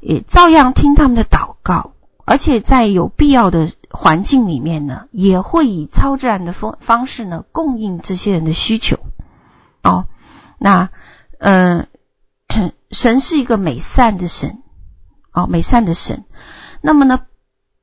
[0.00, 1.92] 也照样听他们的祷告，
[2.26, 8.98] 而且在有必要的环境里面呢，也会以超自然的方方式呢供应这些人的需求。
[9.82, 10.04] 哦，
[10.58, 10.90] 那
[11.38, 11.88] 嗯、
[12.90, 14.62] 神是一个美善的神，
[15.32, 16.24] 哦，美善的神。
[16.80, 17.26] 那么呢，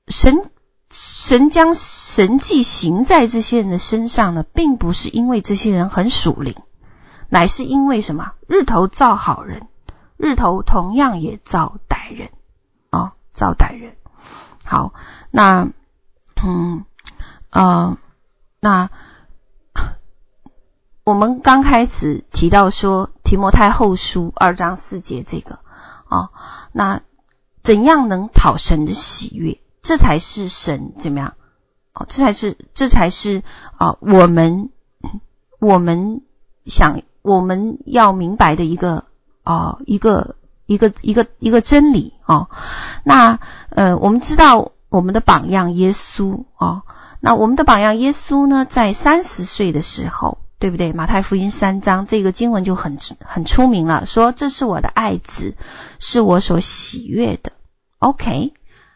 [0.08, 0.52] 神
[0.90, 6.56] 神将神迹行在这些人的身上呢，并不是因为这些人很属灵，
[7.30, 8.34] 乃是因为什么？
[8.48, 9.68] 日头照好人。
[10.18, 12.30] 日头同样也照歹人，
[12.92, 13.96] 哦，照歹人。
[14.64, 14.94] 好，
[15.32, 15.70] 那，
[16.44, 16.86] 嗯，
[17.50, 17.98] 呃，
[18.60, 18.92] 那
[21.04, 25.60] 我们刚开始提到说提摩太后书二章四节这个，
[26.10, 26.30] 哦，
[26.72, 27.02] 那
[27.62, 29.60] 怎样能讨神的喜悦？
[29.82, 31.34] 这才是神怎么样？
[31.94, 33.44] 哦，这才是，这才是
[33.78, 34.70] 啊，我们
[35.60, 36.22] 我们
[36.66, 39.06] 想我们要明白的一个。
[39.44, 40.36] 哦，一个
[40.68, 42.48] 一个一个一个真理哦。
[43.04, 43.40] 那
[43.70, 46.84] 呃，我们知道我们的榜样耶稣哦。
[47.20, 50.94] 那我们的榜样耶稣呢，在三十岁的时候，对不对？
[50.94, 55.56] 马太福音三章这个经文就很很出名了，说这是我的爱子，
[55.98, 57.52] 是我所喜悦的。
[57.98, 58.54] OK，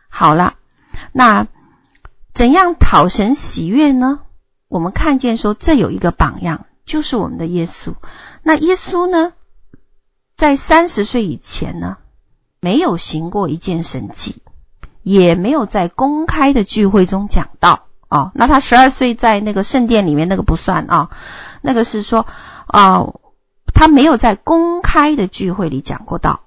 [0.07, 0.53] 好了，
[1.11, 1.47] 那
[2.33, 4.19] 怎样讨神喜悦呢？
[4.67, 7.95] 我们看见说这有一个榜样，就是我们的耶稣。
[8.43, 9.33] 那耶稣呢？
[10.37, 11.97] 在三十岁以前呢，
[12.59, 14.43] 没有行过一件神迹，
[15.01, 18.31] 也没有在公开的聚会中讲道啊。
[18.35, 21.09] 那他十二岁在那个圣殿里面那个不算啊，
[21.65, 22.27] 那个是说
[22.67, 23.07] 啊，
[23.73, 26.41] 他没有在公开的聚会里讲过道。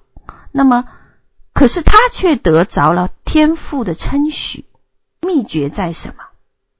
[0.51, 0.85] 那么，
[1.53, 4.65] 可是他却得着了天父的称许。
[5.21, 6.23] 秘诀在什么？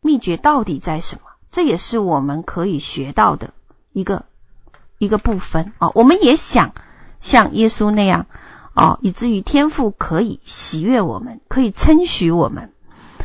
[0.01, 1.21] 秘诀到底在什么？
[1.51, 3.53] 这也是我们可以学到的
[3.91, 4.23] 一个
[4.97, 5.91] 一个部分啊。
[5.93, 6.71] 我们也想。
[7.21, 8.27] 像耶稣那样，
[8.73, 12.71] 哦，以至于天父可以喜悦我们，可以称许我们。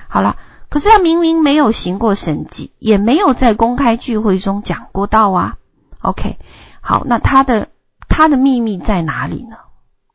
[0.09, 0.37] 好了，
[0.75, 5.57] 可是他明明没有行过神迹，也没有在公开聚会中讲过道啊。
[6.01, 6.37] OK，
[6.81, 7.69] 好，那他的
[8.09, 9.57] 他的秘密在哪里呢？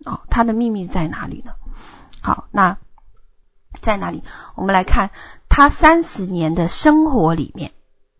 [0.04, 1.54] 哦，他的秘密在哪里呢？
[2.20, 2.78] 好，那
[3.80, 4.22] 在哪里？
[4.56, 5.12] 我们来看
[5.48, 7.72] 他三十年的生活里面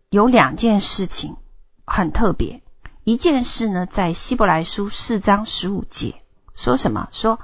[0.08, 1.36] 有两件事情
[1.84, 2.62] 很特别。
[3.04, 6.22] 一件事呢，在希伯来书四章十五节
[6.54, 7.08] 说什么？
[7.12, 7.38] 说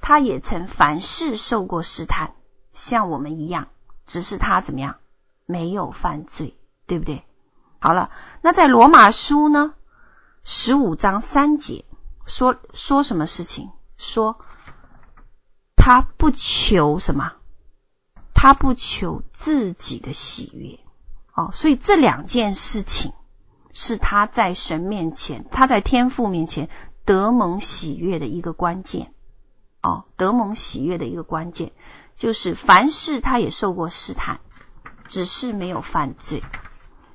[0.00, 2.32] 他也曾凡事受过试探，
[2.72, 3.68] 像我们一样，
[4.10, 4.96] 只是他怎么样
[5.46, 6.56] 没有犯罪，
[6.88, 7.24] 对不对？
[7.78, 8.10] 好了，
[8.42, 9.72] 那在罗马书呢，
[10.42, 11.84] 十五章三节
[12.26, 13.70] 说说什么事情？
[13.96, 14.40] 说
[15.76, 17.34] 他不求什么？
[18.34, 20.80] 他不求自己的喜悦。
[21.32, 23.12] 哦，所以这两件事情
[23.72, 26.68] 是他在神面前，他在天父面前
[27.04, 29.14] 得蒙喜悦的一个关键。
[29.82, 31.70] 哦，得蒙喜悦的一个关键，
[32.20, 34.40] 就是凡事他也受过试探，
[35.08, 36.44] 只是没有犯罪。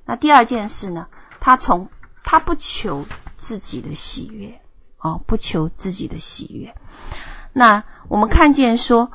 [0.04, 1.06] 那第二件事呢？
[1.40, 1.90] 他从
[2.24, 3.06] 他不求
[3.38, 4.60] 自己的喜悦，
[4.98, 6.74] 哦，不求自己的喜悦。
[7.54, 9.12] 那我们看见说，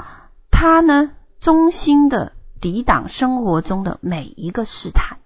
[0.53, 1.11] 他呢，
[1.41, 5.19] 忠心的抵挡生活中的每一个试探，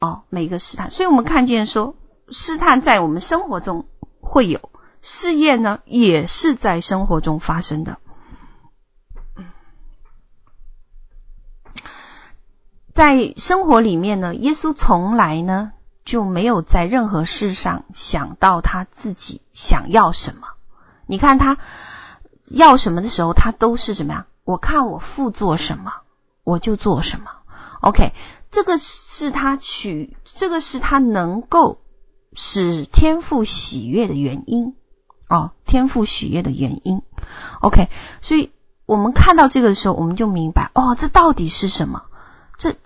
[0.00, 0.90] 哦，每一个试探。
[0.90, 1.94] 所以我们看见说，
[2.28, 3.86] 试探在我们生活中
[4.20, 4.72] 会有。
[5.00, 7.98] 试验呢，也是在生活中发生的。
[12.98, 15.70] 在生活里面呢，耶稣从来呢
[16.04, 20.48] 就没有在任何事上想到他自己想要什么。
[21.06, 21.58] 你看他
[22.44, 24.26] 要什么的时候，他都是什么呀？
[24.42, 25.92] 我看我父做什么，
[26.42, 27.26] 我就做什么。
[27.82, 28.14] OK，
[28.50, 31.80] 这个是他取，这个是他能够
[32.32, 34.74] 使天父喜悦的原因。
[35.28, 37.02] 哦，天父喜悦的原因
[37.60, 37.90] ，OK，
[38.22, 38.50] 所以
[38.86, 42.02] 我们看到这个的时候，我们就明白，哦，这到底是什么？
[42.58, 42.76] 这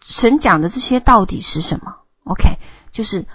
[0.00, 2.58] 神讲的这些到底是什么？OK，
[2.92, 3.26] 就是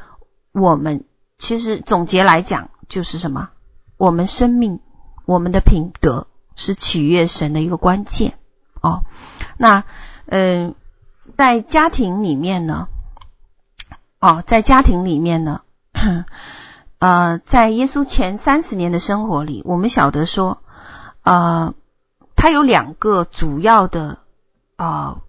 [0.51, 1.03] 我们
[1.37, 3.49] 其实总结来讲，就是什么？
[3.97, 4.79] 我们生命、
[5.25, 6.25] 我们的品德
[6.55, 8.39] 是取悦神的一个关键。
[8.81, 9.03] 哦，
[9.57, 9.83] 那
[10.25, 10.73] 嗯、
[11.37, 12.87] 在家庭里面呢，
[14.19, 15.61] 哦，在家庭里面呢。
[16.97, 20.61] 呃，在耶稣前三十年的生活里，我们晓得说，
[21.23, 21.73] 呃，
[22.35, 24.19] 他有两个主要的
[24.77, 25.21] 呃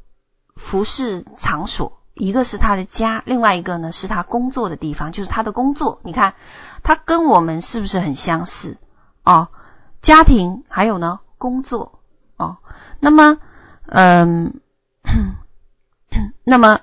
[0.62, 6.00] 服侍场所，一个是他的家，另外一个呢是他工作的地方，就是他的工作。
[6.04, 6.34] 你看，
[6.82, 8.78] 他跟我们是不是很相似？
[9.24, 9.48] 哦，
[10.00, 12.00] 家庭还有呢工作
[12.36, 12.58] 哦，
[13.00, 13.38] 那么
[13.86, 14.60] 嗯、
[16.44, 16.80] 那么。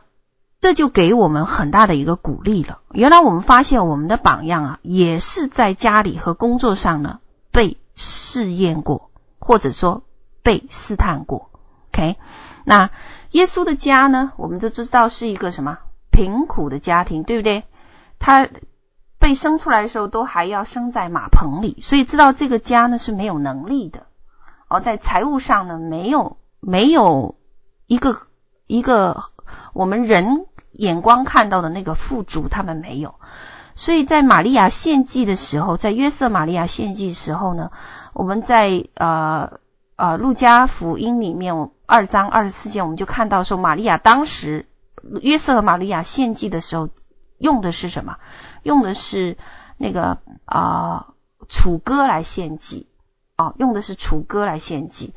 [0.61, 2.79] 这就给我们很大的一个鼓励了。
[2.91, 9.09] 原来我们发现我们的榜样啊，也是在家里和工作上呢被试验过，
[9.39, 10.03] 或者说
[10.43, 11.49] 被试探过。
[11.93, 12.17] OK，
[12.65, 12.89] 那
[13.31, 15.79] 耶稣的家呢，我们都知道是一个什么
[16.11, 17.63] 贫苦的家庭，对不对？
[18.19, 18.47] 他
[19.19, 24.07] 被生出来的时候都还要生在马棚里，所以知道这个家呢是没有能力的。
[24.67, 27.35] 而在财务上呢，没有没有
[27.87, 28.17] 一个
[28.67, 29.23] 一个
[29.73, 30.45] 我们人。
[30.71, 33.15] 眼光看到的那个富足，他们没有，
[33.75, 37.71] 所以在玛利亚献祭的时候，在约瑟玛利亚献祭的时候呢，
[38.13, 39.59] 我们在呃
[39.97, 44.67] 呃路加福音里面二章二十四节，我们就看到说，玛利亚当时
[45.21, 46.89] 约瑟和玛利亚献祭的时候
[47.39, 48.17] 用的是什么？
[48.61, 49.39] 用的是
[49.77, 51.15] 那个啊
[51.47, 52.87] 楚歌来献祭，
[53.37, 55.15] 哦，用的是楚歌来献祭。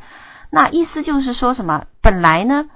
[0.49, 1.85] 那意思就是说什么？
[2.01, 2.71] 本来呢？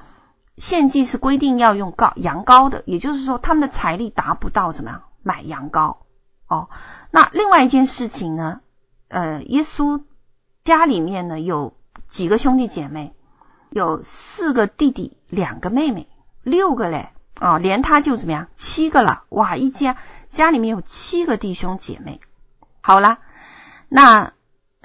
[0.59, 5.97] 献祭是规定要用羔羊羔的，也就是说他们的财力达不到怎么样买羊羔
[6.49, 6.69] 哦。
[7.11, 8.61] 那另外一件事情呢，
[9.09, 10.03] 呃，耶稣
[10.63, 11.75] 家里面呢有
[12.09, 13.15] 几个兄弟姐妹，
[13.71, 16.09] 有四个弟弟，两个妹妹，
[16.43, 19.97] 六个嘞啊、连他就怎么样七个了哇，一家
[20.31, 22.21] 家里面有七个弟兄姐妹。
[22.81, 23.19] 好了，
[23.89, 24.33] 那。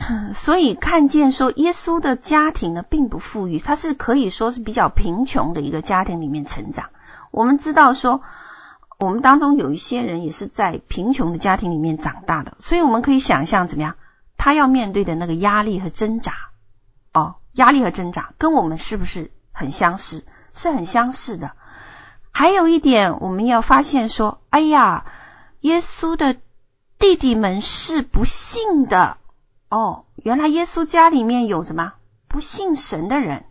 [0.34, 6.90] 所以看见说，耶稣的家庭呢，并不富裕，他是可以说是比较贫穷的一个家庭里面成长。
[7.30, 8.22] 我们知道说，
[8.98, 13.96] 我们当中有一些人也是在贫穷的家庭里面长大的，所以我们可以想象怎么样，
[14.38, 16.34] 他要面对的那个压力和挣扎，
[17.54, 20.26] 压力和挣扎跟我们是不是很相似？
[20.54, 21.52] 是很相似的。
[22.32, 25.06] 还有一点，我们要发现说，哎呀，
[25.62, 26.38] 耶稣的
[26.98, 29.18] 弟弟们是不信的。
[29.70, 31.94] 哦，原来耶稣家里面有什么
[32.28, 33.46] 不信神的人？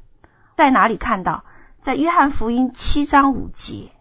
[0.57, 1.44] 在哪里看到？
[1.80, 3.92] 在约翰福音七章五节，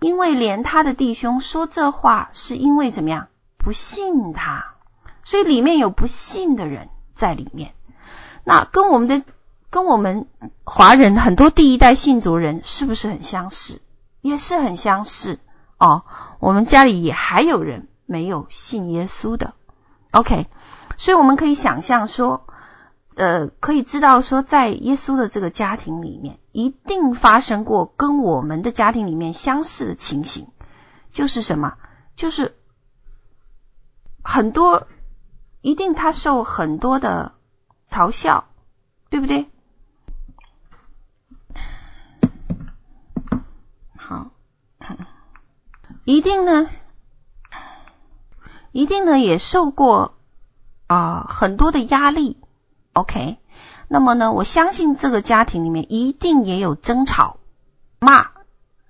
[0.00, 3.28] 因为连他的弟兄说这话，是因为怎么样？
[3.56, 4.74] 不信他，
[5.22, 7.74] 所以里面有不信的人在里面。
[8.42, 9.22] 那跟我们的
[9.70, 10.26] 跟我们
[10.64, 13.80] 华人很多第一代信主人是不是很相似？
[14.20, 15.38] 也是很相似
[15.78, 16.04] 哦。
[16.40, 19.54] 我们家里也还有人没有信耶稣的。
[20.12, 20.46] OK。
[21.00, 22.44] 所以我们可以想象说，
[23.14, 30.48] 呃，可以知道说，在耶稣的这个家庭里面，一定发生过跟我们的家庭里面相似的情形，
[31.12, 31.74] 就是什么？
[32.16, 32.56] 就是
[34.24, 34.88] 很多，
[35.60, 37.34] 一定他受很多的
[37.88, 38.48] 嘲笑，
[39.08, 39.48] 对不对？
[46.08, 46.70] 一定呢，
[48.72, 50.14] 一定呢也受过
[50.86, 52.38] 啊、很多的压力。
[52.94, 53.36] OK，
[53.88, 57.36] 那么呢，我相信这个家庭里面一定也有争吵、
[58.00, 58.28] 骂、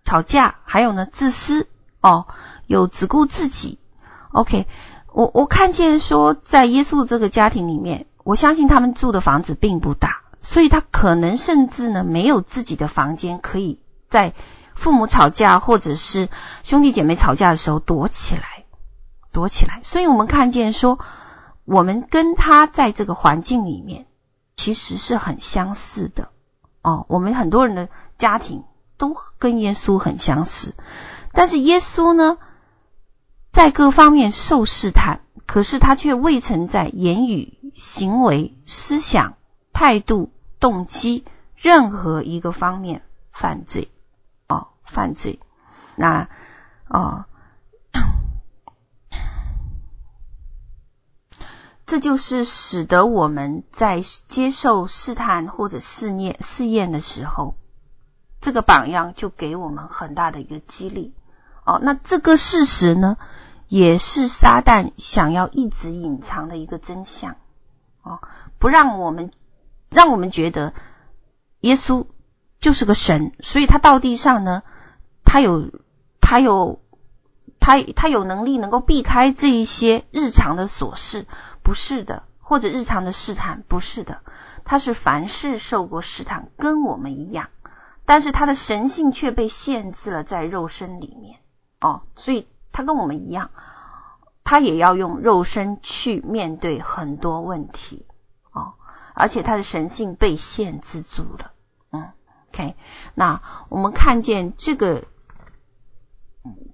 [0.05, 1.67] 吵架，还有呢自私
[2.01, 2.29] 哦，
[2.69, 3.81] 有只顾自己。
[4.31, 4.69] OK，
[5.13, 14.35] 我我看见说，在耶稣这个家庭里面，我相信他们住的房子并不大，所以他可能甚至呢没有自己的房间，可以在
[14.79, 16.29] 父母吵架或者是
[16.63, 18.65] 兄弟姐妹吵架的时候躲起来，
[19.33, 19.81] 躲起来。
[19.83, 21.01] 所以我们看见说，
[21.65, 24.07] 我们跟他在这个环境里面
[24.57, 26.29] 其实是很相似的
[26.83, 27.07] 哦。
[27.09, 28.63] 我们很多人的家庭
[28.97, 30.77] 都跟耶稣很相似，
[31.33, 32.39] 但是耶稣呢，
[33.51, 39.35] 在各方面受试探，可是他却未曾在言语、行为、思想、
[39.73, 41.25] 态度、动机
[41.57, 43.03] 任何一个方面
[43.33, 43.91] 犯罪，
[44.89, 45.39] 犯罪。
[45.95, 46.29] 那，
[46.89, 47.27] 哦，
[51.87, 57.55] 这就是使得我们在接受试探或者试验试验的时候，
[58.41, 61.15] 这个榜样就给我们很大的一个激励。
[61.65, 63.17] 哦，那这个事实呢？
[63.71, 67.37] 也是撒旦想要一直隐藏的一个真相，
[68.01, 68.19] 哦，
[68.59, 69.31] 不让我们，
[69.91, 70.73] 让我们觉得
[71.61, 72.07] 耶稣
[72.61, 74.63] 就是个神，所以他到地上呢，
[75.29, 75.71] 他有，
[76.21, 76.81] 他有，
[77.61, 81.27] 他他有能力能够避开这一些日常的琐事，
[81.63, 84.23] 不是的，或者日常的试探，不是的，
[84.65, 87.51] 他是凡事受过试探，跟我们一样，
[88.07, 91.39] 但是他的神性却被限制了在肉身里面，
[91.81, 92.49] 哦，所以。
[92.71, 93.51] 他跟我们一样，
[94.45, 98.07] 他也要用肉身去面对很多问题
[98.53, 98.75] 哦，
[99.15, 101.51] 而且他的神性被限制住了。
[101.91, 102.11] 嗯
[102.53, 102.77] ，OK，
[103.15, 105.05] 那我们看见这个，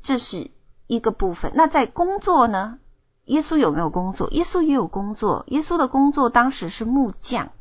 [0.03, 0.51] 这是
[0.87, 1.53] 一个部分。
[1.55, 2.79] 那在工作呢？
[3.25, 4.29] 耶稣有没有工作？
[4.33, 5.45] 耶稣也有工作。
[5.49, 7.53] 耶稣的工作当时是木匠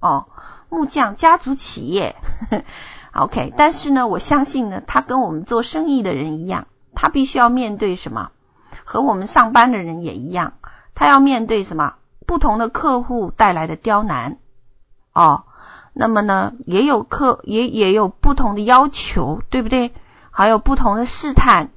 [0.00, 0.28] 哦，
[0.70, 2.16] 木匠家族企业。
[3.12, 6.66] OK，但是呢，我相信呢，他跟我们做生意的人一样。
[6.94, 8.30] 他必须要面对什么？
[8.84, 10.54] 和我们上班的人也一样，
[10.94, 11.94] 他要面对什么？
[12.26, 14.38] 不同的客户带来的刁难
[15.12, 15.44] 哦。
[15.92, 19.92] 那么呢，也有客也也有不同的要求，对不对？
[20.40, 21.68] 还有不同的试探。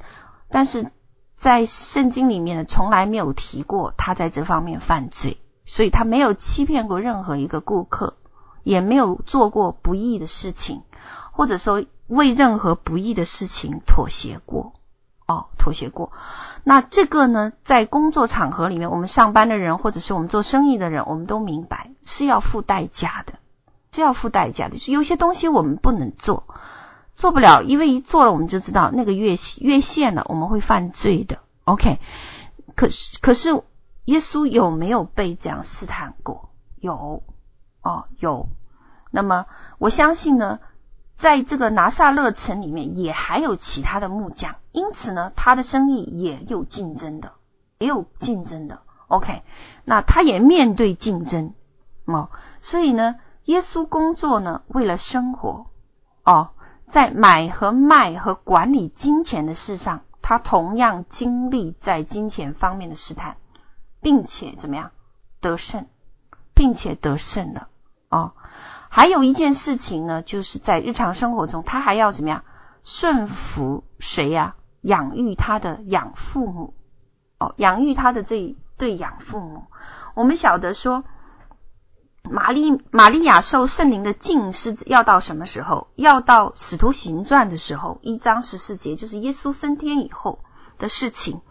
[0.49, 0.89] 但是
[1.35, 8.15] 在圣经里面，从来没有提过他在这方面犯罪，所以他没有欺骗过任何一个顾客，
[8.63, 10.83] 也没有做过不义的事情，
[11.33, 14.71] 或者说为任何不义的事情妥协过。
[15.27, 16.13] 哦，妥协过。
[16.63, 23.33] 那这个呢，在工作场合里面，我们上班的人，或者是我们做生意的人，我们都明白是要付代价的，
[23.91, 24.77] 是要付代价的。
[24.89, 26.45] 有些东西我们不能做，
[27.23, 31.39] 做不了，因为一做了，我们就知道那个越越线了，我们会犯罪的。
[31.63, 32.01] OK，
[32.75, 33.63] 可是可是
[34.03, 36.49] 耶稣有没有被这样试探过？
[36.75, 37.23] 有，
[37.81, 38.49] 哦，有。
[39.09, 39.45] 那么
[39.77, 40.59] 我相信呢。
[41.15, 47.33] 在这个拿撒勒城里面，也还有其他的木匠，因此呢，他的生意也有竞争的，
[47.77, 48.81] 也有竞争的。
[49.07, 49.43] OK，
[49.85, 51.53] 那他也面对竞争
[52.03, 53.15] 哦，所以呢，
[53.45, 55.67] 耶稣工作呢，为了生活
[56.25, 56.49] 哦，
[56.93, 63.37] 在买和卖和管理金钱的事上，他同样经历在金钱方面的试探，
[63.99, 64.91] 并且怎么样
[65.41, 65.87] 得胜，
[66.53, 67.67] 并且得胜了
[68.09, 68.33] 哦。
[68.89, 72.43] 还有一件事情呢，就是在日常生活中，他还要怎么样
[72.83, 74.55] 顺服谁呀？
[74.81, 76.75] 养育他的养父母
[77.39, 79.63] 哦，养育他的这一对养父母。
[80.13, 81.03] 我们晓得说，
[82.29, 85.87] 玛丽玛利亚受圣灵的浸是要到什么时候？
[85.95, 90.39] 要到使徒行传的时候，一章十四节，就是耶稣升天以后
[90.77, 91.41] 的事情，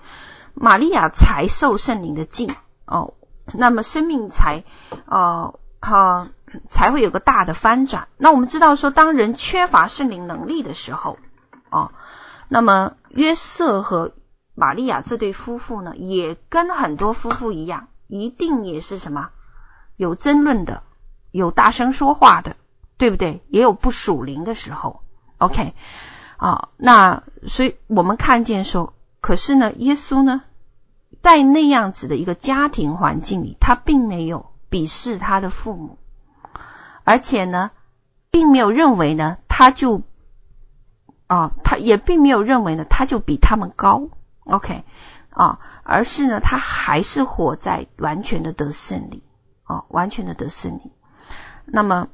[0.54, 2.54] 玛利亚才受圣灵的浸
[2.86, 3.14] 哦，
[3.52, 4.64] 那么生命才
[5.06, 5.98] 哦好。
[5.98, 6.30] 呃
[6.70, 8.08] 才会有个大的翻转。
[8.18, 11.18] 那我们知道说，当人缺乏圣灵能力的时候，
[11.70, 11.92] 哦，
[12.50, 14.12] 那么约瑟和
[14.54, 19.30] 玛利亚这对夫妇呢，也跟很多夫妇一样，一定也是什么
[19.96, 20.82] 有争论的，
[21.30, 22.56] 有大声说话的，
[22.96, 23.42] 对不对？
[23.48, 25.02] 也有不属灵的时候。
[25.38, 25.74] OK，
[26.36, 30.42] 啊，那所以我们看见说，可是呢，耶稣呢，
[31.20, 35.98] 在那样子的一个家庭环境里，他并没有鄙视他的父母。
[37.04, 37.72] 而且呢，
[38.30, 40.02] 并没有认为呢，他就
[41.26, 44.08] 啊，他也并没有认为呢，他就比他们高
[44.44, 44.84] ，OK
[45.30, 49.24] 啊，而是呢，他还是活在完全的得胜里，
[49.72, 50.92] 哦，完全的得胜你。
[51.64, 52.08] 那么，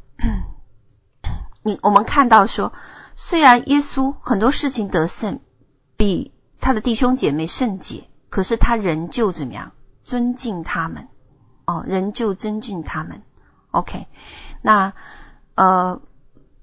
[1.65, 2.73] 你我们看到说，
[3.17, 5.41] 虽然耶稣很多事情得胜，
[5.97, 9.73] 比他的弟兄姐妹圣洁，可是他仍旧怎么样？
[10.05, 11.09] 尊敬他们，
[11.67, 13.23] 哦，仍旧尊敬他们。
[13.73, 14.07] OK，
[14.63, 14.93] 那
[15.57, 16.01] 呃，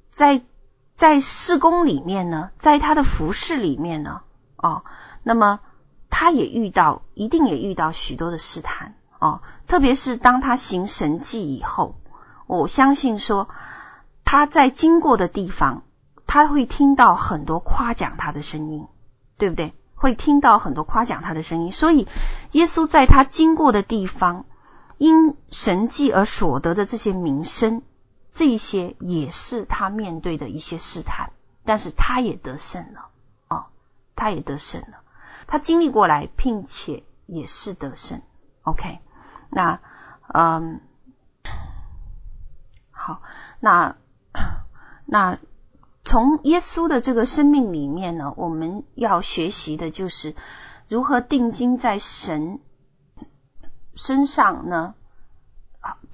[0.09, 0.41] 在
[0.93, 4.21] 在事工里面呢，在他的服饰里面呢，
[4.55, 4.85] 哦，
[5.23, 5.59] 那么
[6.09, 8.95] 他也遇到，一定也遇到许多的试探
[9.26, 11.95] 哦，特别是当他行神迹以后，
[12.45, 13.49] 我相信说
[14.23, 15.82] 他在经过的地方，
[16.28, 18.88] 他会听到很多夸奖他的声音，
[19.39, 19.73] 对不对？
[19.95, 22.07] 会听到很多夸奖他的声音，所以
[22.51, 24.45] 耶稣在他经过的地方，
[24.99, 27.82] 因神迹而所得的这些名声，
[28.32, 31.32] 这些也是他面对的一些试探，
[31.63, 33.07] 但是他也得胜了
[33.47, 33.65] 哦，
[34.15, 34.99] 他也得胜了，
[35.47, 38.21] 他经历过来，并且也是得胜。
[38.63, 38.99] OK，
[39.49, 39.79] 那
[40.27, 40.81] 嗯，
[42.91, 43.21] 好，
[43.59, 43.95] 那
[45.05, 45.37] 那。
[46.07, 50.35] 从耶稣的这个生命里面呢，我们要学习的就是
[50.87, 52.59] 如何定睛在神
[53.95, 54.93] 身上呢，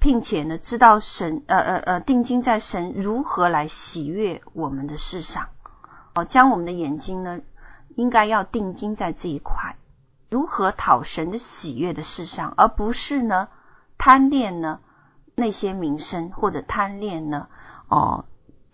[0.00, 5.50] 并且呢，知道神呃呃呃定睛在神如何来喜悦我们的世上
[6.14, 7.40] 哦，将我们的眼睛呢，
[7.94, 9.76] 应该要定睛在这一块，
[10.32, 13.48] 如何讨神的喜悦的事上，而不是呢
[13.98, 14.80] 贪恋呢
[15.34, 17.48] 那些名声或者贪恋呢
[17.86, 18.24] 哦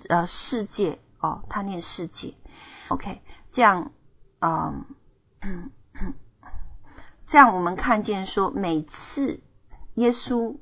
[0.08, 1.00] 呃世界。
[1.20, 2.34] 哦，贪恋世界
[2.90, 3.90] ，OK，这样，
[4.38, 4.84] 嗯，
[7.26, 9.40] 这样我们看见说，每次
[9.94, 10.58] 耶稣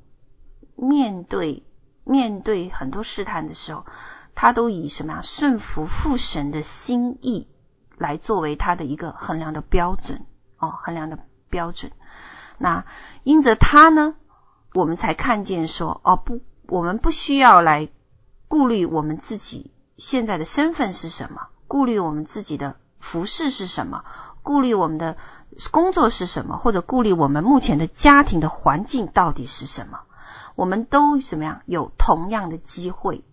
[0.75, 1.63] 面对
[2.03, 3.85] 面对很多试探的时候，
[4.33, 5.21] 他都以什么呀？
[5.21, 7.47] 顺服父神的心意
[7.95, 10.25] 来作为他的一个衡量的标准
[10.59, 11.91] 哦，衡量的标准。
[12.57, 12.85] 那
[13.23, 14.15] 因着他呢，
[14.73, 17.89] 我们才看见说，哦不，我们不需要来
[18.47, 19.71] 顾虑我们自己。
[19.97, 21.47] 现在的身份是什么？
[21.67, 24.03] 顾虑我们自己的服饰是什么？
[24.43, 25.17] 顾虑我们的
[25.71, 26.57] 工作是什么？
[26.57, 30.01] 或者顾虑我们目前的家庭的环境到底是什么？
[30.55, 31.61] 我们都怎么样？
[31.65, 33.23] 有同样的机会，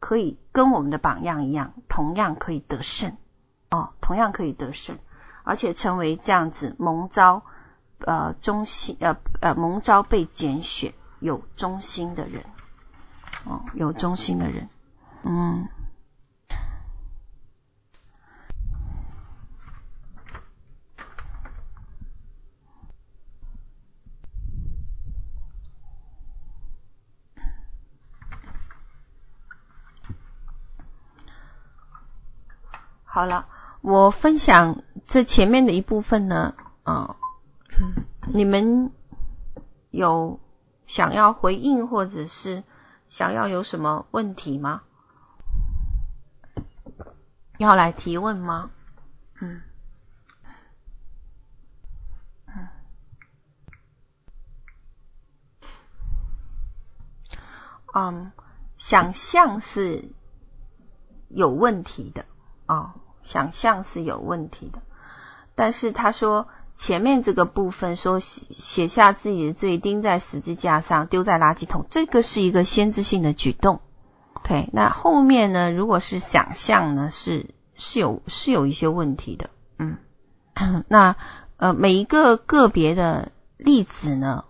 [0.00, 3.16] 可以跟我们的榜样一样，同样可以得胜
[3.70, 4.98] 哦，同样可以得胜，
[5.48, 7.42] 而且成为这样子蒙招
[8.00, 12.44] 呃忠心呃呃蒙招被拣选有忠心的人
[13.46, 14.68] 哦，有忠心的人，
[15.22, 15.66] 嗯。
[33.02, 33.46] 好了，
[33.80, 37.16] 我分享这前面的一部分呢，啊、
[38.26, 38.92] 你们
[39.90, 40.38] 有
[40.86, 42.62] 想要回应或者是
[43.06, 44.82] 想要有什么问题吗？
[47.56, 48.70] 要来提问吗？
[49.40, 49.62] 嗯，
[52.46, 52.68] 嗯，
[57.94, 58.32] 嗯，
[58.76, 60.10] 想象是
[61.28, 62.26] 有问题的
[62.66, 62.94] 啊。
[63.20, 64.80] 想象是有问题的，
[65.58, 66.46] 但是他说
[66.76, 73.80] 前面这个部分说写下自己的罪，钉在十字架上，丢在垃圾桶，这个是一个先知性的举动。
[74.34, 75.72] OK，那后面呢？
[75.72, 79.50] 如果是想象呢，是是有是有一些问题的。
[79.80, 79.96] 嗯，
[80.86, 81.16] 那
[81.56, 84.44] 呃每一个个别的例子呢，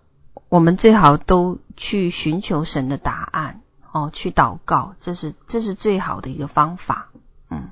[0.51, 7.09] 我们最好都去寻求神的答案哦，去祷告，这是这是最好的一个方法。
[7.49, 7.71] 嗯。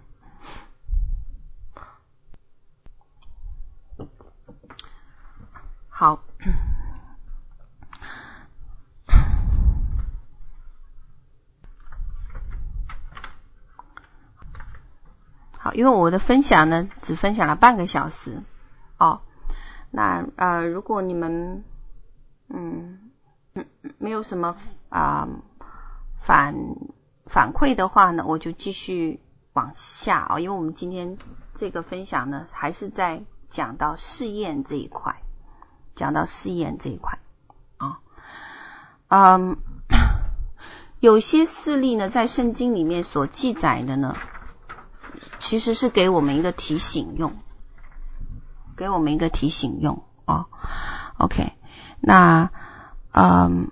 [5.99, 6.19] 好，
[15.57, 18.43] 好，因为我的分享呢，只分享了半个小时
[18.99, 19.23] 哦。
[19.91, 21.65] 那呃，如果你们
[22.51, 23.11] 嗯
[23.55, 23.65] 嗯
[23.97, 24.59] 没有什么
[24.91, 25.27] 啊、
[26.21, 26.55] 反
[27.25, 29.19] 反馈的话呢，我就继续
[29.55, 31.17] 往下啊、哦，因为我们今天
[31.55, 35.23] 这个分享呢，还是在讲到试验这一块。
[35.97, 37.19] 讲到试验这一块
[37.79, 38.01] 啊，
[39.09, 39.57] 嗯，
[41.01, 44.15] 有些事例呢，在圣经里面所记载的呢，
[45.39, 47.33] 其实是给我们一个提醒用，
[48.77, 50.47] 给我们一个提醒用啊。
[51.17, 51.55] OK，
[52.01, 52.51] 那
[53.13, 53.71] 嗯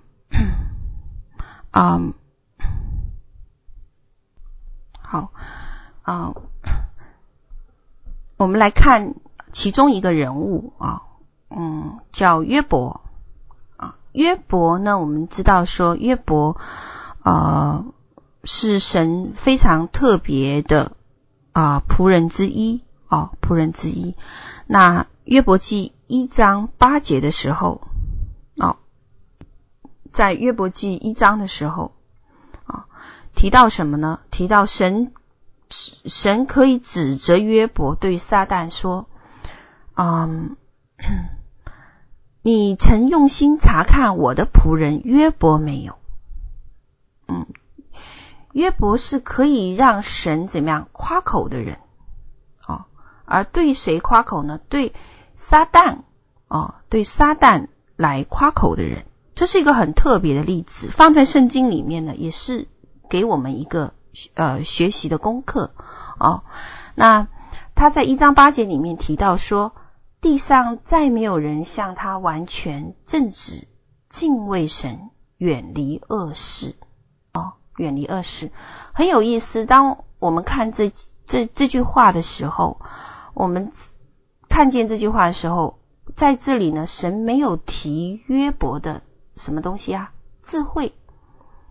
[1.71, 2.13] 嗯，
[4.99, 5.31] 好
[6.01, 6.33] 啊，
[8.37, 9.13] 我们来看
[9.51, 11.03] 其中一个人物啊。
[11.49, 13.01] 嗯，叫约伯
[13.77, 13.95] 啊。
[14.11, 16.57] 约伯呢，我们知道说约伯
[17.23, 17.85] 呃
[18.43, 20.91] 是神非常特别的
[21.51, 24.15] 啊仆人之一哦，仆人之一。
[24.67, 27.81] 那约伯记一章八节的时候，
[28.57, 28.77] 哦，
[30.11, 31.93] 在约伯记一章的时候，
[32.65, 32.85] 啊、
[33.35, 34.19] 提到什么呢？
[34.31, 35.13] 提到神，
[35.69, 39.07] 神可以指责约伯对撒旦说
[39.95, 40.55] ：“嗯，
[42.47, 45.95] 你曾用心查看我的仆人约伯没有？”
[47.27, 47.47] 嗯，
[48.51, 51.79] 约伯是可以让神怎么样夸口的人，
[52.67, 52.85] 哦，
[53.25, 54.59] 而对谁夸口呢？
[54.69, 54.93] 对
[55.37, 56.01] 撒旦，
[56.47, 57.65] 哦，对撒旦
[57.95, 62.67] 来夸口的人，这是一个很特别的例子，放在圣经里面呢，也是
[63.09, 63.95] 给我们一个
[64.35, 65.73] 呃学习的功课
[66.19, 66.43] 哦。
[66.93, 67.27] 那
[67.73, 69.73] 他在一章八节里面提到说，
[70.25, 73.67] 地上再没有人像他完全正直、
[74.09, 76.73] 敬畏神、远离恶事。
[77.31, 78.49] 哦，远离恶事，
[78.91, 79.67] 很有意思。
[79.67, 80.91] 当我们看这
[81.27, 82.81] 这这句话的时候，
[83.35, 83.71] 我们
[84.49, 85.77] 看见这句话的时候，
[86.15, 89.03] 在这里呢，神没有提约伯的
[89.35, 90.11] 什么东西啊？
[90.41, 90.95] 智慧，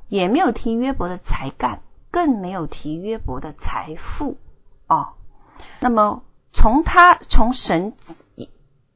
[0.06, 1.82] 也没有提约伯的才干，
[2.12, 4.36] 更没有提约伯的财富。
[4.86, 5.14] 哦，
[5.80, 6.22] 那么
[6.54, 7.92] 从他从神。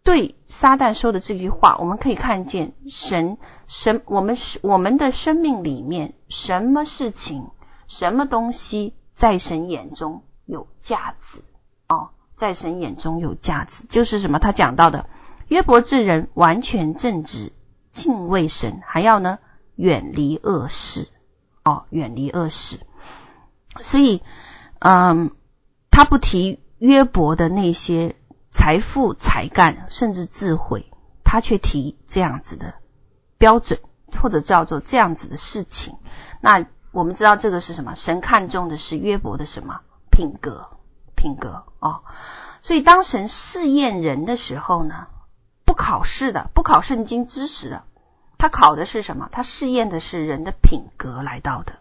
[0.04, 3.36] 对撒旦说的这句话，我们可以看见神
[3.66, 7.50] 神我们我们的生命里面，什么事情、
[7.88, 11.44] 什么东西在神眼中有价值
[11.88, 14.38] 哦，在神眼中有价值，就是什么？
[14.38, 15.11] 他讲到的
[15.48, 17.52] 约伯之人完全正直，
[17.90, 19.38] 敬畏神，还要呢
[19.74, 21.09] 远离恶事
[21.64, 22.80] 哦，远离恶事。
[23.82, 24.22] 所以，
[24.78, 25.32] 嗯，
[25.90, 28.16] 他不提约伯的那些。
[28.51, 30.91] 财富、才干，甚至智慧，
[31.22, 32.74] 他却提这样子的
[33.37, 33.79] 标准，
[34.20, 35.99] 或者叫做这样子的事情。
[36.41, 37.95] 那我们知道这个是什么？
[37.95, 40.70] 神看重的是约伯的什么品格？
[41.14, 42.01] 品格哦。
[42.62, 45.09] 所以当神试验人的时候呢，
[45.66, 47.85] 不考试的，不考圣经知识的，
[48.39, 49.29] 他考的是什么？
[49.31, 51.74] 他试验的是人的品格来到的。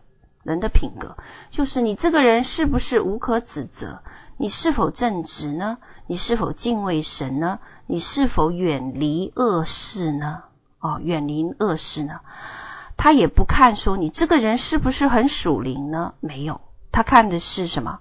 [0.47, 1.17] 人的品格，
[1.51, 3.99] 就是你这个人是不是无可指责？
[4.37, 5.77] 你是否正直呢？
[6.07, 7.59] 你是否敬畏神呢？
[7.85, 10.43] 你是否远离恶事呢？
[10.79, 12.21] 哦，远离恶事呢？
[12.95, 16.13] 他也不看说你这个人是不是很属灵呢？
[16.21, 16.61] 没有，
[16.93, 17.99] 他看的是什么？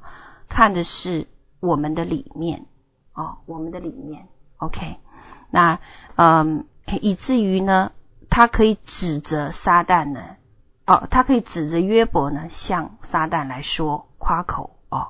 [0.48, 1.26] 看的是
[1.58, 2.66] 我们的里面
[3.12, 4.28] 哦，我们的里面。
[4.58, 4.98] OK，
[5.50, 5.80] 那
[6.14, 6.64] 嗯，
[7.00, 7.90] 以至于呢，
[8.30, 10.36] 他可以指责撒旦呢，
[10.86, 15.08] 哦，他可以指着约伯呢，向撒旦来说夸口哦，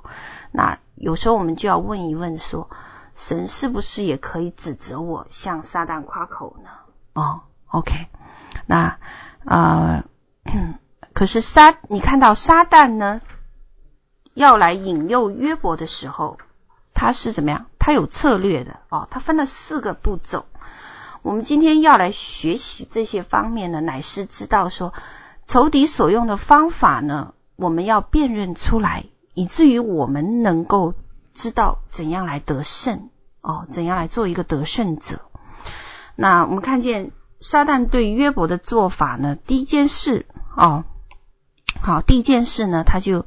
[0.51, 0.79] 那。
[0.99, 2.71] 有时候我们就要问一问说，
[3.15, 6.71] 神是不是也可以指责我向撒旦夸口呢？
[7.13, 8.07] 哦，OK，
[8.65, 8.99] 那
[9.45, 10.05] 呃，
[11.13, 13.21] 可是撒，你看到撒旦呢，
[14.33, 16.39] 要来引诱约伯的时候，
[16.95, 17.67] 他是怎么样？
[17.79, 20.47] 他有策略的哦，他分了四个步骤。
[21.21, 24.95] 我们今天要来学习这些方面呢，乃是知道说，
[25.47, 29.07] 仇敌所用的方法呢，我们要辨认出来。
[29.39, 30.95] 以至于我们能够
[31.35, 33.11] 知道怎样来得胜
[33.43, 35.21] 哦，怎样来做一个得胜者。
[36.15, 37.11] 那我们看见
[37.43, 40.25] 撒旦对约伯的做法呢，第一件事
[40.57, 40.85] 哦，
[41.83, 43.27] 好，第一件事呢，他就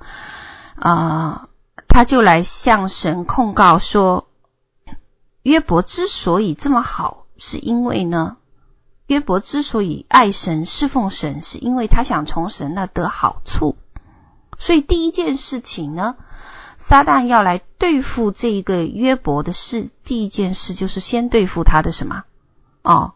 [0.74, 1.50] 啊、呃，
[1.88, 4.28] 他就来向神控告说，
[5.44, 8.38] 约伯之所以这么好，是因为呢，
[9.10, 13.76] 约伯之所以爱神、侍奉神，是因为他想从神那得好处。
[14.60, 16.16] 所以第一件事情呢，
[16.78, 22.24] 撒旦要来对付这一个约伯的事，第一件事就是先对付他的什么？
[22.84, 23.14] 哦，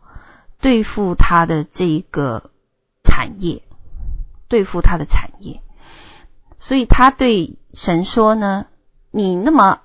[0.60, 2.50] 对付他的这一个
[3.04, 3.62] 产业，
[4.48, 5.62] 对付他的产业。
[6.60, 8.66] 所以他对神说呢
[9.12, 9.82] ：“你那么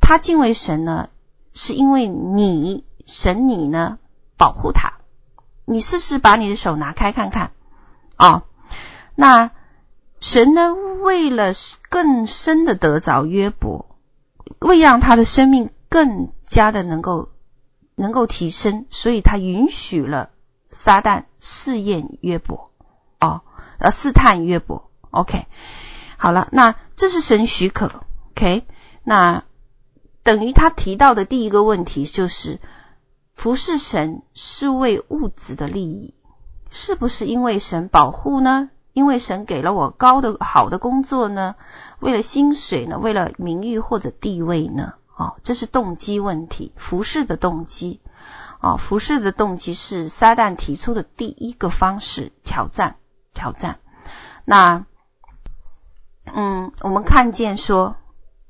[0.00, 1.08] 他敬畏神呢，
[1.54, 4.00] 是因为你神你呢
[4.36, 4.94] 保护他。
[5.66, 7.52] 你试试把你的手拿开看看
[8.16, 8.44] 哦，
[9.14, 9.50] 那。”
[10.18, 11.52] 神呢，为了
[11.90, 13.86] 更深的得着约伯，
[14.60, 17.28] 为让他的生命更加的能够
[17.94, 20.30] 能够提升，所以他允许了
[20.70, 22.72] 撒旦试验约伯，
[23.20, 23.42] 哦，
[23.78, 24.90] 呃，试探约伯。
[25.10, 25.46] OK，
[26.16, 27.92] 好了，那这是神许可。
[28.30, 28.66] OK，
[29.04, 29.44] 那
[30.22, 32.58] 等于他提到的第一个问题就是，
[33.36, 36.14] 服侍神是为物质的利益，
[36.70, 38.70] 是不是因为神保护呢？
[38.92, 41.54] 因为神给了我高的好的工作呢，
[42.00, 48.00] 为了薪水呢，为了名誉或者地位呢，哦，这是动机问题，服侍的动机，
[48.58, 52.96] 哦，服侍的动机是撒旦提出的第一个方式，挑战，
[53.34, 53.78] 挑战。
[54.46, 54.86] 那，
[56.24, 57.96] 嗯，我们看见说，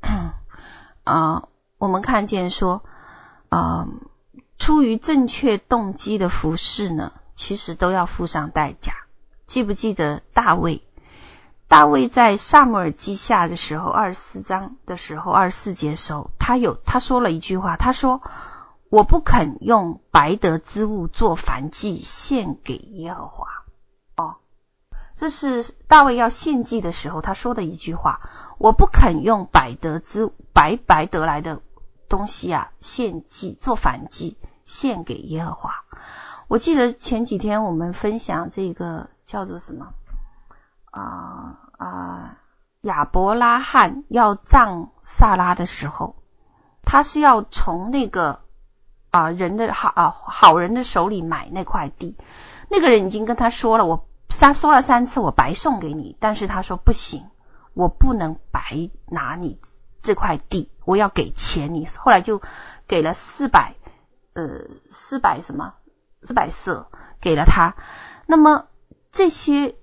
[1.02, 2.84] 啊、我们看见说，
[3.48, 3.88] 呃，
[4.66, 8.94] 出于正确动机的服侍呢，其实都要付上代价。
[9.44, 10.82] 记不记得大卫？
[11.68, 18.20] 大卫在撒母耳记下的时候，二十四章的时候，二十四节时候，他有他说了一句话，他说
[18.90, 23.46] ：“我不肯用白得之物做燔祭献给耶和华。”
[24.20, 24.34] 哦，
[25.14, 28.20] 这是大卫要献祭的时候他说的一句话
[28.58, 31.62] ：“我不肯用白得之白白得来的
[32.08, 34.36] 东西啊献祭做燔祭
[34.66, 35.84] 献给耶和华。”
[36.48, 39.94] 我记得前几天我们分享这个叫做什么？
[40.90, 42.38] 啊啊，
[42.82, 46.16] 亚伯拉罕要葬撒拉的时候，
[46.84, 48.40] 他是要从那个
[49.10, 52.16] 啊、人的好啊好人的手里买那块地。
[52.68, 57.26] 那个人已经跟他说了，我三说了三次，我白送给你，但是他说不行，
[57.74, 59.60] 我不能白拿你
[60.02, 61.86] 这块地，我要给钱你。
[61.86, 62.40] 后来就
[62.86, 63.74] 给了四百
[64.36, 65.74] 呃四百什么
[66.22, 67.74] 四百色给了他。
[68.26, 68.66] 那么
[69.10, 69.74] 这些。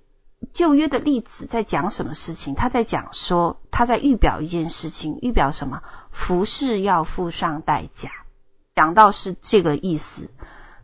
[0.51, 2.53] 旧约的例子在讲什么事情？
[2.53, 5.81] 他在讲说，他在预表一件事情，预表什么？
[6.11, 8.11] 服饰要付上代价。
[8.75, 10.29] 讲到是这个意思，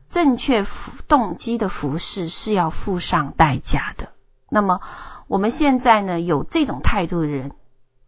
[0.09, 0.65] 正确
[1.09, 4.13] 动机的服饰是要付上代价的。
[4.49, 4.79] 那么
[5.27, 7.51] 我们现在呢，有这种态度的人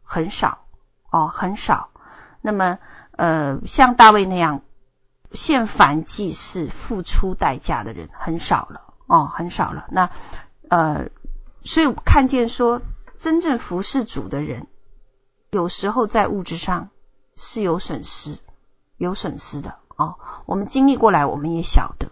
[0.02, 0.60] 很少
[1.12, 1.90] 哦，很少。
[2.40, 2.80] 那么
[3.12, 4.62] 呃，像大卫那样
[5.34, 9.86] 现反祭是付出代价的人很少了哦，很少了。
[9.90, 10.10] 那
[10.70, 11.10] 呃。
[11.64, 12.82] 所以看见说，
[13.20, 14.66] 真正服侍主的人，
[15.52, 16.90] 有时候在物质上
[17.36, 18.40] 是有损失，
[18.98, 20.16] 有损失的哦。
[20.48, 22.12] 我们经历过来，我们也晓得。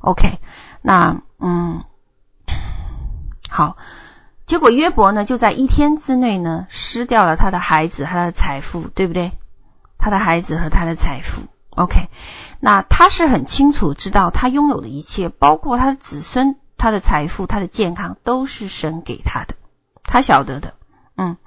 [0.00, 0.40] OK，
[0.82, 1.84] 那嗯，
[3.48, 3.78] 好，
[4.44, 9.32] 结果约伯呢，就在一天之内呢，失掉了他的孩子、他的财富，对不对？
[9.96, 11.44] 他的孩子和他的财富。
[11.76, 12.08] OK，
[12.60, 16.56] 那他是很清楚知道，他拥有的一切，包括他的子孙。
[16.78, 19.54] 他的财富、他的健康都是神给他的，
[20.02, 20.74] 他晓得的，
[21.16, 21.38] 嗯，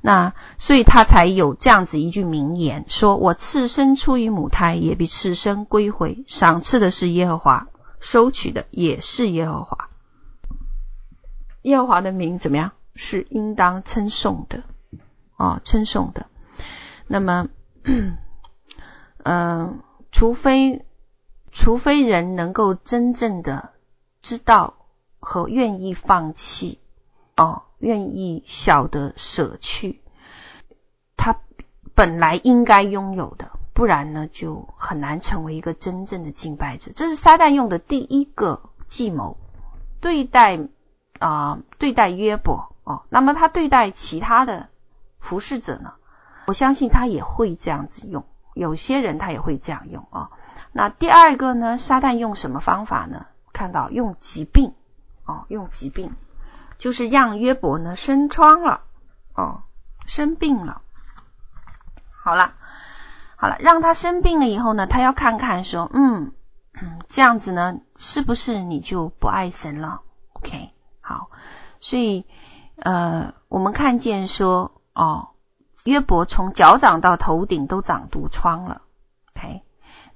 [0.00, 6.24] 那所以他才有这样子一句名言：说我次生出于母胎，也必次生归回。
[6.28, 7.68] 赏赐的是耶和华，
[8.00, 9.90] 收取的也是耶和华。
[11.60, 12.72] 耶和华的名怎么样？
[12.94, 14.62] 是应当称颂的
[15.36, 16.24] 哦，称颂的。
[17.06, 17.48] 那么，
[19.22, 19.74] 呃，
[20.12, 20.84] 除非
[21.50, 23.70] 除非人能够真正的。
[24.22, 24.74] 知道
[25.18, 26.78] 和愿意放弃
[27.38, 30.02] 哦，愿意晓得舍去
[31.16, 31.40] 他
[31.94, 36.92] 本来应该拥有的，不然呢就很难成为一个真正的敬拜者。
[36.94, 39.38] 这是撒旦用的第一个计谋，
[40.02, 40.68] 对待
[41.18, 44.68] 啊、对待约伯哦，那么他对待其他的
[45.18, 45.94] 服侍者呢？
[46.46, 50.30] 我相信他也会这样子用，有些人他也会这样用啊、
[50.72, 51.78] 那第二个呢？
[51.78, 53.26] 撒旦用什么方法呢？
[53.52, 54.74] 看到用疾病
[55.24, 56.14] 哦，用疾病，
[56.78, 58.82] 就是让约伯呢生疮了
[59.34, 59.62] 哦，
[60.06, 60.82] 生病了。
[62.22, 62.54] 好了，
[63.36, 66.32] 好了，让他生病了以后呢，他要看看说，嗯，
[67.08, 70.02] 这样子呢，是不是你就不爱神了
[70.34, 70.70] ？OK，
[71.00, 71.30] 好，
[71.80, 72.24] 所以
[72.76, 75.29] 呃，我们看见说，哦，
[75.84, 78.82] 约伯从脚掌到头顶都长毒疮了。
[79.34, 79.62] OK，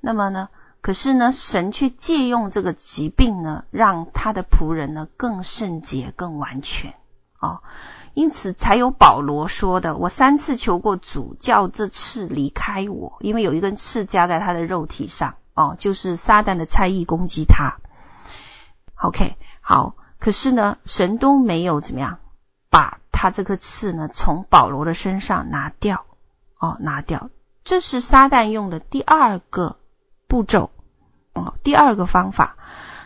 [0.01, 0.49] 那么呢？
[0.81, 6.93] 可是呢，神却借用这个疾病呢，让他的仆人呢更圣洁、更完全
[7.41, 7.62] 哦，
[8.12, 17.78] 因此才有保罗说的：“我三次求过主，叫这刺离开我，因为有一根刺夹在他的肉体上哦，就是撒旦的猜疑攻击他。
[18.97, 22.19] ”OK，好，可是呢，神都没有怎么样
[22.74, 26.06] 把他这颗刺呢从保罗的身上拿掉
[26.59, 27.30] 哦，拿掉。
[27.62, 29.76] 这是撒旦用的第二个
[30.26, 30.72] 步骤。
[31.34, 32.56] 哦，第二个方法，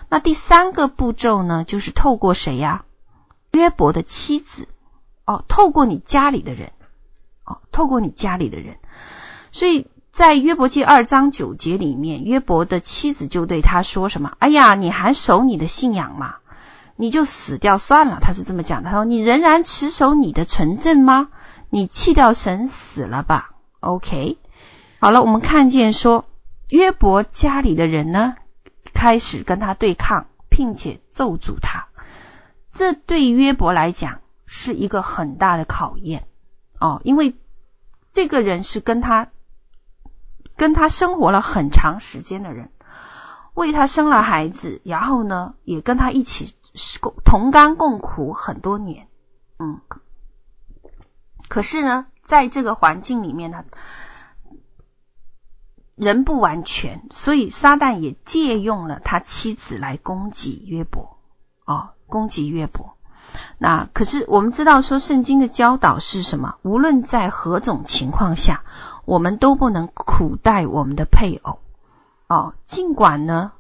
[0.09, 2.87] 那第三个步骤呢，就是透过谁呀？
[3.53, 4.69] 约伯的妻子
[5.27, 6.73] 哦，透过你家里的人
[7.45, 8.79] 哦，透过你家里的人。
[9.53, 14.35] 所以在约伯记二章九节里面，约伯的妻子就对他说什么？
[14.39, 16.37] 哎呀，你还守你的信仰吗？
[16.99, 18.19] 你就死掉算了。
[18.21, 18.91] 他是这么讲的。
[18.91, 21.31] 他说：你仍然持守你的纯正吗？
[21.71, 24.39] 你弃掉神死了吧？OK，
[24.99, 26.27] 好了，我们看见说。
[26.71, 28.37] 约伯家里的人呢，
[28.93, 31.87] 开始跟他对抗，并且咒诅他。
[32.75, 36.27] 这对约伯来讲是一个很大的考验
[36.79, 37.35] 哦，因为
[38.13, 39.29] 这个人是跟他
[40.59, 42.71] 跟他生活了很长时间的人，
[43.55, 46.55] 为他生了孩子，然后呢，也跟他一起
[47.01, 49.09] 共同甘共苦很多年。
[49.59, 49.81] 嗯，
[51.49, 53.65] 可是呢，在这个环境里面呢。
[55.95, 61.19] 人不完全，所以撒旦也借用了他妻子来攻击约伯，
[61.65, 62.97] 哦，攻击约伯。
[63.59, 66.55] 那可是我们知道说，圣经的教导是什么？
[66.63, 68.63] 无论在何种情况下，
[69.07, 71.59] 我们都不能苦待我们的配偶。
[72.29, 73.51] 哦，尽管呢，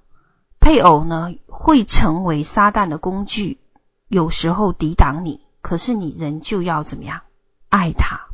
[0.68, 3.58] 配偶呢会成为撒旦的工具，
[4.06, 7.22] 有时候抵挡你，可是你仍旧要怎么样？
[7.70, 8.26] 爱他，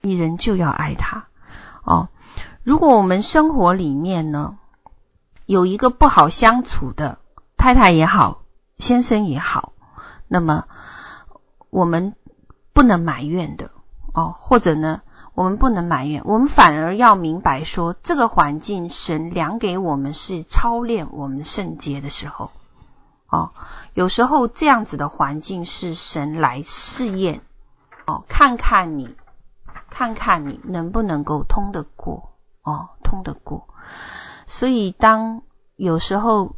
[0.00, 1.26] 你仍旧要爱他。
[1.82, 2.08] 哦，
[2.62, 4.58] 如果我们生活里面呢，
[5.44, 7.18] 有一个不好相处的
[7.56, 8.42] 太太也好，
[8.78, 9.72] 先生也好，
[10.28, 10.66] 那么
[11.68, 12.14] 我们
[12.72, 13.72] 不能埋怨的
[14.14, 15.02] 哦，或者呢，
[15.34, 22.50] 我们不能埋怨，我们反而要明白说，这个环境神量给我们是操练我们圣洁的时候
[23.28, 23.50] 哦，
[23.94, 27.40] 有时候这样子的环境是神来试验
[28.06, 29.14] 哦，看看你。
[29.88, 32.32] 看看你能不能够通得过
[32.62, 33.68] 哦，通得过。
[34.46, 35.42] 所以当
[35.76, 36.56] 有时候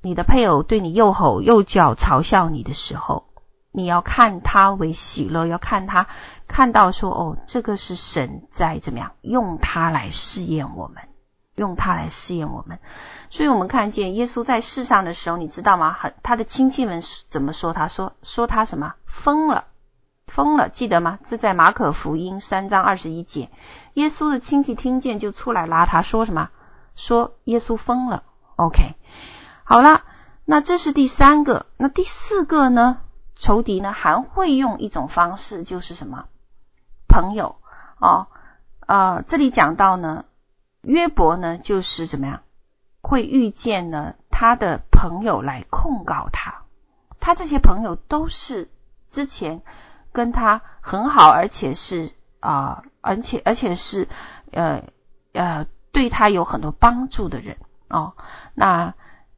[0.00, 3.26] 你的配偶对你又吼又叫、嘲笑你的时候，
[3.72, 6.06] 你要看他为喜乐，要看他
[6.46, 11.02] 看到说哦，这个是神在怎么样用他来试验我们，
[11.56, 12.78] 用他来试验我们。
[13.30, 15.92] 所以我们看见耶稣在世上的时候，你知道吗？
[15.98, 17.88] 很他的亲戚们怎么说他？
[17.88, 18.94] 说说他什么？
[19.06, 19.64] 疯了。
[20.26, 21.18] 疯了，记得吗？
[21.24, 23.50] 这在马可福音三章二十一节，
[23.94, 26.50] 耶稣的亲戚听见就出来拉他，说什么？
[26.94, 28.22] 说耶稣疯了。
[28.56, 28.94] OK，
[29.64, 30.02] 好了，
[30.44, 31.66] 那这是第三个。
[31.76, 33.00] 那第四个呢？
[33.42, 36.26] 仇敌呢还会用一种方式，就是什么？
[37.08, 37.56] 朋友
[37.98, 38.28] 哦，
[38.86, 40.26] 呃，这里讲到呢，
[40.80, 42.42] 约伯呢就是怎么样？
[43.00, 46.62] 会遇见呢他的朋友来控告他，
[47.18, 48.70] 他这些朋友都是
[49.10, 49.62] 之前。
[50.14, 54.08] 跟他很好，而且是啊、而且而且是
[54.50, 54.84] 呃
[55.32, 57.56] 呃，对他有很多帮助的人
[57.88, 58.12] 哦。
[58.52, 58.92] 那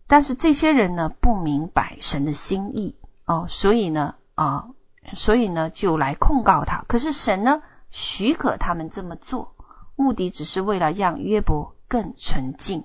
[0.09, 4.67] 但是这些人呢，不明白神的心意哦，所以呢啊、
[5.15, 6.85] 所以呢就来控告他。
[6.89, 9.55] 可是神呢许可他们这么做，
[9.97, 12.85] 目的只是为了让约伯更纯净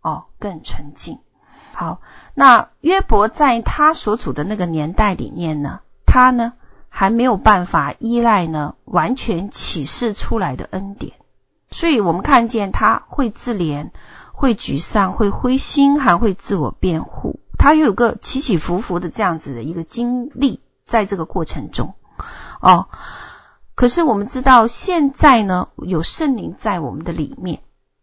[0.00, 1.20] 哦，更纯净。
[1.72, 2.00] 好，
[2.34, 6.52] 那约伯在他所处的那个年代里面呢，他呢。
[6.88, 11.12] 还没有办法依赖呢，完全启示出来的恩典，
[11.70, 13.90] 所以我们看见他会自怜，
[14.32, 17.38] 会沮丧，会灰心，还会自我辩护。
[17.58, 21.94] 他有个起起伏伏的这样子的一个经历，在这个过程中，
[22.60, 22.88] 哦，
[23.74, 27.62] 可是我们知道现在呢，有圣灵在我们的里面，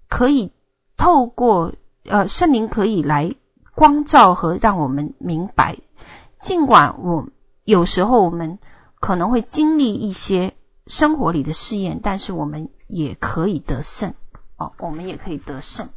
[0.10, 0.52] 可以
[0.98, 1.74] 透过
[2.06, 3.36] 呃圣灵可以来
[3.76, 5.78] 光照和让我们明白，
[6.42, 7.28] 尽管我
[7.64, 8.60] 有时候我们。
[9.04, 10.54] 可能会经历一些
[10.88, 14.14] 生活里的试验，但是我们也可以得胜
[14.56, 15.90] 哦，我们也可以得胜。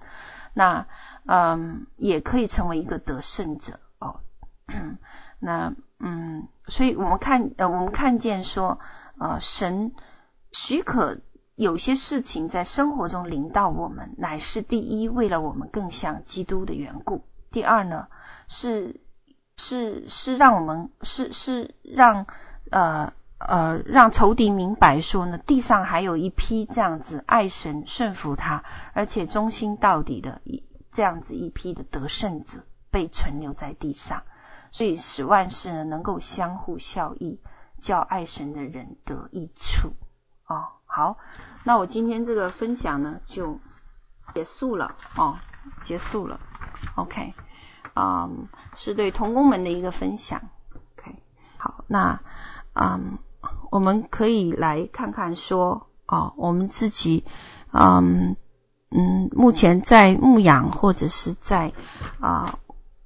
[0.55, 0.89] 那
[1.27, 4.21] 嗯，也可以成为一个得胜者哦。
[5.39, 8.79] 那嗯，所以我们看呃，我们看见说
[9.19, 9.93] 呃，神
[10.53, 11.19] 许可
[11.55, 18.09] 有些事情在生活中临到我们，乃是第一，为了我们更像基督的缘故；第二呢，
[18.49, 19.01] 是
[19.57, 22.27] 是是让我们是是让。
[22.71, 30.65] 呃呃，让仇敌明白说呢，地上还有一批这样子爱神、顺服他，而且忠心到底的一
[30.97, 34.23] 这样子一批的得胜者被存留在地上，
[34.73, 37.39] 所以使万事呢能够相互效益，
[37.83, 39.93] 叫爱神的人得益处。
[40.47, 41.19] 哦，好，
[41.65, 43.61] 那我今天这个分享呢就
[44.33, 45.37] 结束了哦，
[45.83, 46.41] 结束了。
[46.95, 47.35] OK，
[47.95, 50.49] 嗯，是对同工们的一个分享。
[50.97, 51.23] OK，
[51.59, 52.21] 好，那。
[52.79, 53.19] 嗯，
[53.71, 57.25] 我们可以来看看说，哦，我们自己，
[57.73, 58.37] 嗯
[58.91, 61.73] 嗯，目前在牧养或者是在
[62.21, 62.59] 啊、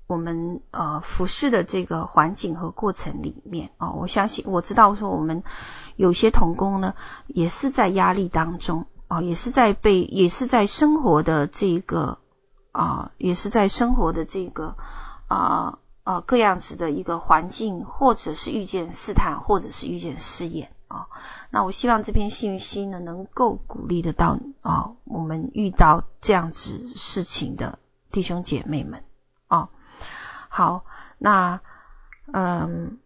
[0.06, 5.42] 我们呃服饰的这个环境和过程里面，哦，我相信我知道说我们
[5.96, 6.94] 有些童工呢，
[7.26, 12.18] 也是在压力当中，哦，也是在被，也是在生活的这个
[12.72, 14.76] 啊、也是在生活的这个
[15.28, 15.38] 啊。
[15.72, 21.06] 呃呃，各样子的一个环境，或者是遇见试探，或者是遇见试验啊。
[21.50, 27.78] 那我希望这篇信息呢，能够鼓励得到啊，我们遇到这样子事情的
[28.10, 29.04] 弟兄姐妹们
[29.46, 29.70] 啊。
[30.48, 30.84] 好，
[31.16, 31.60] 那
[32.32, 32.98] 嗯，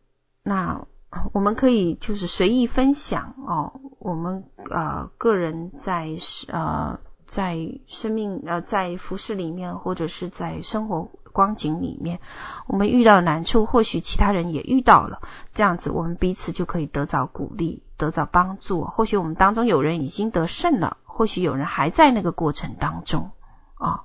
[0.43, 0.87] 那
[1.33, 6.17] 我们可以就是随意分享哦，我们呃个人在
[6.49, 11.11] 呃在生命呃在服饰里面，或者是在生活。
[11.35, 12.21] 光景里面，
[12.69, 15.21] 我们遇到的难处，或许其他人也遇到了，
[15.53, 18.85] 这样子我们彼此就可以得到鼓励，得到帮助。
[18.85, 23.33] 或许我们当中有人已经得胜了，或许有人还在那个过程当中
[23.75, 24.05] 啊。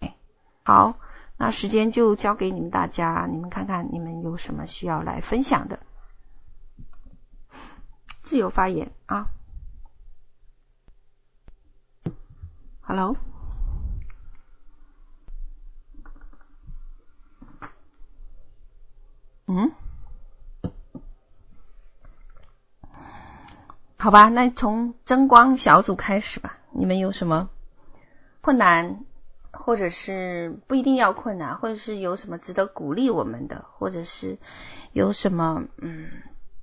[0.00, 0.16] 哎，
[0.64, 0.96] 好，
[1.36, 5.78] 那时间就交给你们大家，你们看看你们有什么需要来分享的，
[8.22, 9.28] 自由发言啊。
[12.82, 13.33] Hello。
[19.46, 19.72] 嗯，
[23.98, 26.56] 好吧，那从真光小组开始吧。
[26.70, 27.50] 你们有什么
[28.40, 29.04] 困难，
[29.50, 34.38] 或者是不一定要困难，或者是有什么值得鼓励我们的，或者是
[34.92, 36.08] 有什么嗯，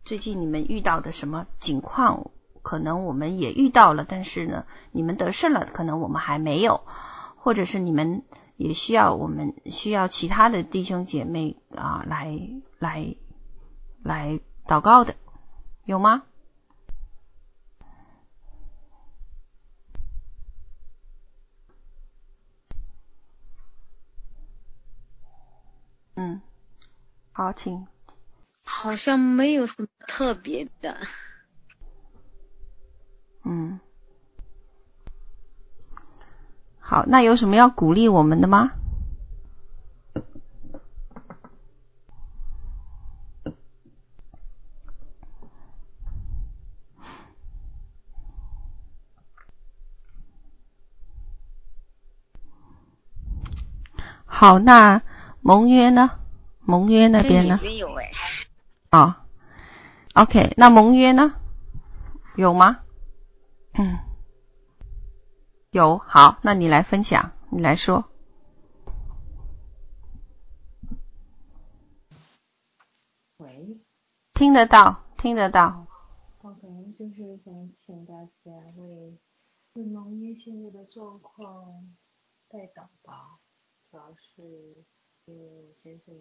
[0.03, 2.31] 最近你们遇到的什么情况，
[2.63, 6.81] 可能我们也遇到了，但是呢，你们得胜了，可能我们还没有，
[7.35, 8.23] 或者是你们。
[8.61, 12.39] 也需要我们需要其他的弟兄姐妹啊来
[12.77, 13.15] 来
[14.03, 15.15] 来祷告的，
[15.85, 16.23] 有吗？
[26.15, 26.41] 嗯，
[27.31, 27.87] 好，请。
[28.63, 30.97] 好像没有什么特别的。
[33.43, 33.79] 嗯。
[36.91, 38.73] 好，那有什么要鼓励我们的吗？
[54.25, 55.01] 好，那
[55.39, 56.11] 盟约呢？
[56.59, 57.57] 盟约那边呢？
[57.63, 58.11] 没有哎。
[58.91, 59.15] 哦
[60.13, 61.35] ，OK，那盟约呢？
[62.35, 62.79] 有吗？
[63.75, 64.10] 嗯。
[65.73, 68.03] 有，好，那你来分享，你来说。
[73.37, 73.79] 喂，
[74.33, 75.87] 听得到，听得到。
[76.41, 79.17] 我可能就是想请大家为
[79.75, 81.95] 为农业现在的状况
[82.49, 83.39] 代祷吧，
[83.89, 84.75] 主要是
[85.23, 86.13] 因为我先生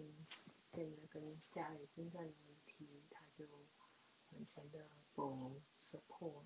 [0.69, 3.43] 现在跟家里争战的问题，他就
[4.29, 6.45] 完全的不 support，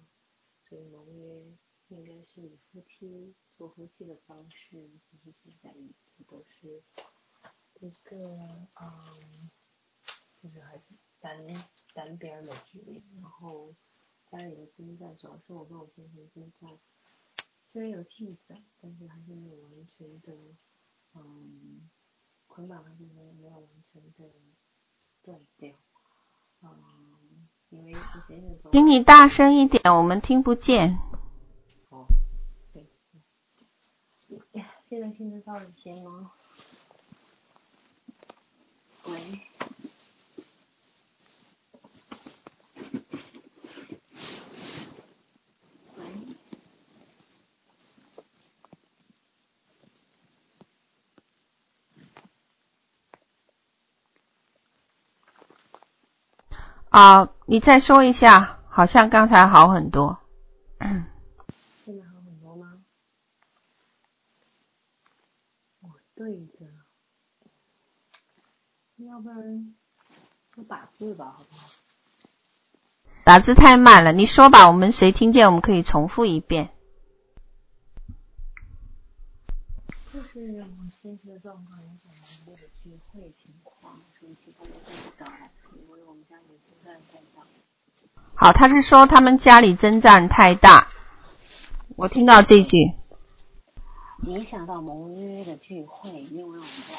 [0.64, 1.56] 所以盟约。
[1.90, 5.88] 应该是以夫妻做夫妻的方式，就是现在一
[6.18, 6.82] 直都是
[7.80, 8.18] 一个
[8.82, 9.49] 嗯，
[10.41, 10.84] 就是还是
[11.20, 11.38] 单
[11.94, 13.03] 单边的距离。
[13.22, 13.74] 然后
[14.32, 16.78] 家里的征战，主要是我跟我先生征战，
[17.72, 20.34] 虽然有进展，但是还是没有完全的
[21.14, 21.90] 嗯，
[22.48, 24.30] 捆绑还是没有没有完全的
[25.24, 25.72] 断掉。
[26.62, 30.98] 嗯，因为我先生请你大声一点，我们听不见。
[34.89, 36.31] 现在听得到一些吗？
[39.06, 39.14] 喂。
[45.95, 46.03] 喂。
[56.89, 60.19] 啊，你再说一下，好像刚才好很多。
[66.16, 66.66] 对的，
[69.06, 69.76] 要不然
[70.56, 71.70] 我打字吧，好不好？
[73.26, 76.70] 打字太慢了，你说吧，我们谁听见，我们可以重复一遍。
[80.14, 81.78] 就是我现在的状况，
[82.48, 87.46] 有聚会情况，所以其他人不因为我们家里争战太大。
[88.36, 90.88] 好，他是说他们家里征战太大，
[91.98, 92.94] 我听到这句。
[94.24, 96.96] 影响到盟约的聚会，因为我们家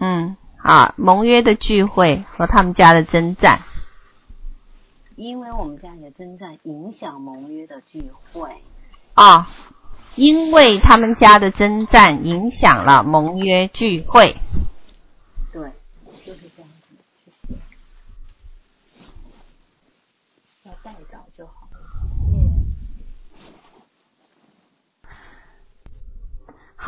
[0.00, 3.60] 嗯，啊，盟约的聚会和他们家的征战，
[5.16, 8.62] 因为我们家里的征战影响盟约的聚会。
[9.14, 9.46] 啊、哦，
[10.14, 14.36] 因为他们家的征战影响了盟约聚会。
[15.52, 15.72] 对，
[16.24, 16.88] 就是这样子。
[20.64, 21.78] 要代祷就好了。
[22.32, 22.66] 嗯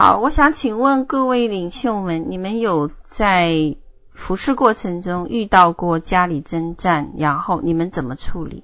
[0.00, 3.74] 好，我想请问各位领袖们，你们有在
[4.12, 8.62] 服侍过程中遇到过家里征战，然后你们怎么处理？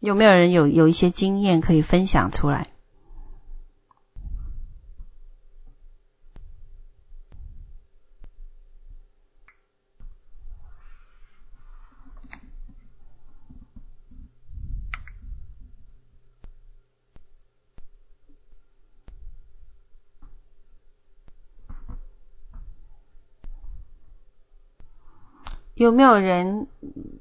[0.00, 2.66] 有没有人有有一些经验可以分享出来？
[25.80, 26.66] 有没有人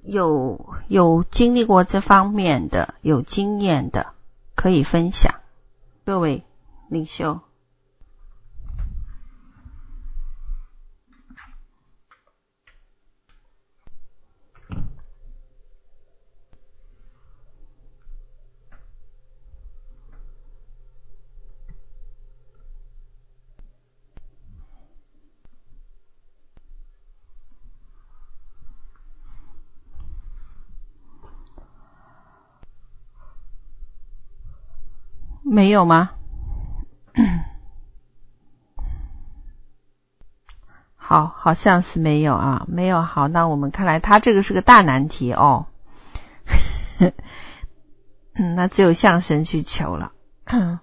[0.04, 4.08] 有有经历过这方面的、有经验的，
[4.54, 5.36] 可以分享？
[6.04, 6.44] 各位
[6.90, 7.40] 领袖。
[35.50, 36.12] 没有吗？
[40.96, 43.02] 好，好像是没有啊，没有。
[43.02, 45.66] 好，那我们看来他这个是个大难题哦。
[48.36, 50.12] 嗯， 那只有向神去求了。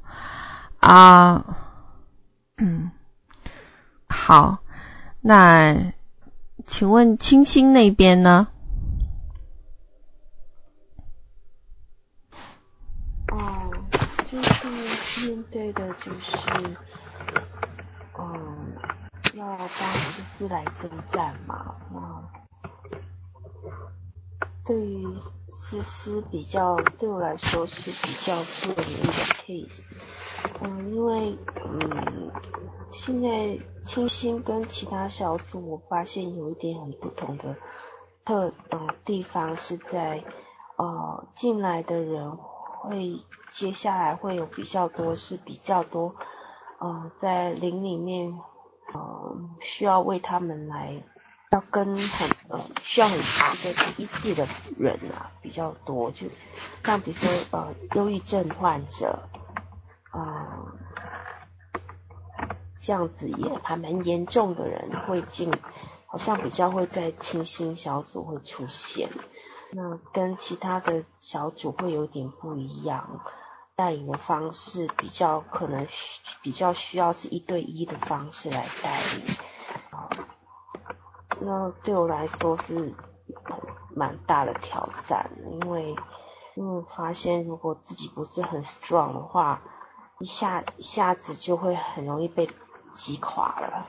[0.80, 1.44] 啊，
[2.56, 2.90] 嗯，
[4.08, 4.58] 好，
[5.20, 5.92] 那
[6.66, 8.48] 请问青青那边呢？
[15.18, 16.76] 面对的就是，
[18.18, 18.76] 嗯，
[19.32, 21.76] 要帮思思来征战嘛。
[21.90, 22.28] 那
[24.66, 25.06] 对于
[25.48, 29.12] 思思比较，对我来说是比较不容易的
[29.46, 29.96] case。
[30.60, 32.30] 嗯，因为嗯，
[32.92, 37.56] 现在清新跟其他小组，我发现有一点很不同的
[38.26, 40.22] 特嗯地方是在，
[40.76, 42.36] 呃，进来的人
[42.88, 43.24] 会。
[43.52, 46.14] 接下来会有比较多，是比较多，
[46.78, 48.38] 呃，在灵里面，
[48.92, 51.02] 呃，需要为他们来，
[51.52, 54.46] 要跟很呃需要很一个医治的
[54.76, 56.26] 人啊比较多，就
[56.84, 59.20] 像比如说呃忧郁症患者，
[60.10, 61.80] 啊、呃，
[62.78, 65.50] 这样子也还蛮严重的人会进，
[66.04, 69.08] 好像比较会在清新小组会出现，
[69.70, 73.20] 那跟其他的小组会有点不一样。
[73.74, 75.86] 带领的方式比较可能
[76.40, 79.22] 比较需要是一对一的方式来带领，
[81.40, 82.94] 那对我来说是
[83.94, 85.30] 蛮大的挑战，
[85.60, 85.94] 因为
[86.54, 89.60] 因为发现如果自己不是很 strong 的话，
[90.20, 92.48] 一下一下子就会很容易被
[92.94, 93.86] 击垮了，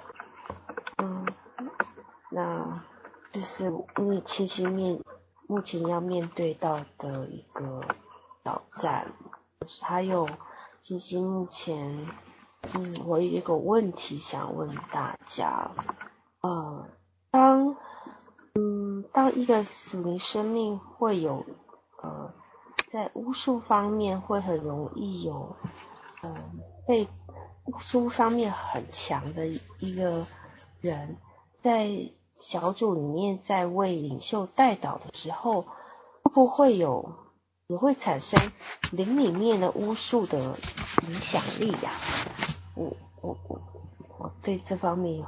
[0.97, 1.25] 嗯，
[2.29, 2.83] 那
[3.31, 5.01] 就是因为清新面
[5.47, 7.81] 目前要面对到的一个
[8.43, 9.13] 挑战。
[9.81, 10.29] 还有，
[10.81, 12.07] 清新目前，
[12.73, 15.71] 嗯，我有一个问题想问大家，
[16.41, 16.87] 呃，
[17.31, 17.75] 当，
[18.53, 21.45] 嗯，当一个死灵生命会有，
[22.01, 22.33] 呃，
[22.89, 25.57] 在巫术方面会很容易有，
[26.23, 26.51] 嗯、呃，
[26.87, 27.07] 被
[27.65, 30.25] 巫术方面很强的一个
[30.79, 31.17] 人，
[31.55, 31.87] 在
[32.39, 35.63] 小组里面在为领袖代祷的时候，
[36.23, 37.15] 会不会有？
[37.69, 38.39] 也会产生
[38.91, 41.91] 灵里面的巫术的影响力呀、
[42.75, 43.61] 我我我
[44.17, 45.25] 我对这方面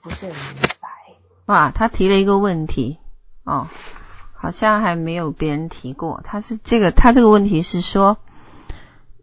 [0.00, 0.88] 不是很明白。
[1.44, 2.96] 哇，他提了一个问题
[3.44, 3.66] 哦，
[4.32, 6.22] 好像还没有别人提过。
[6.24, 8.16] 他是这个，他这个问题是说，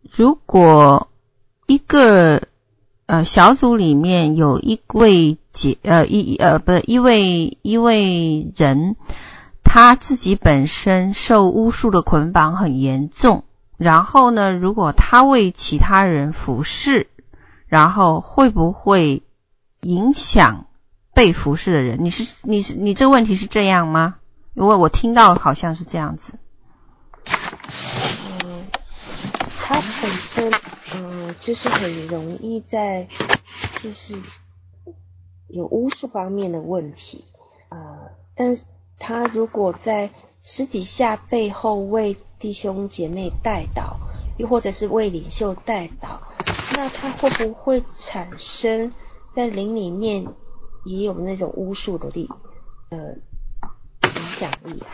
[0.04, 1.08] 如果
[1.66, 2.44] 一个
[3.08, 5.40] 呃小组里面有一位
[5.82, 8.96] 呃一呃不是一位一位人。
[9.70, 13.44] 他自己本身受巫术的捆绑很严重，
[13.76, 17.10] 然后呢，如果他为其他人服侍，
[17.68, 19.24] 然后会不会
[19.82, 20.68] 影响
[21.14, 22.02] 被服侍的人？
[22.02, 24.16] 你是你是你这个问题是这样吗？
[24.54, 26.36] 因为我听到好像是这样子。
[27.26, 28.66] 嗯，
[29.60, 30.50] 他本身
[30.96, 33.06] 嗯就是很容易在
[33.84, 34.16] 就是
[35.48, 37.26] 有巫术方面的问题，
[37.70, 38.64] 呃，但是。
[39.00, 40.10] 他如果在
[40.42, 43.98] 私底下背后为弟兄姐妹代祷，
[44.38, 46.18] 又或者是为领袖代祷，
[46.76, 48.92] 那他会不会产生
[49.36, 50.34] 在灵里面
[50.84, 52.28] 也有那种巫术的力
[52.90, 53.14] 呃
[54.02, 54.90] 影响力啊？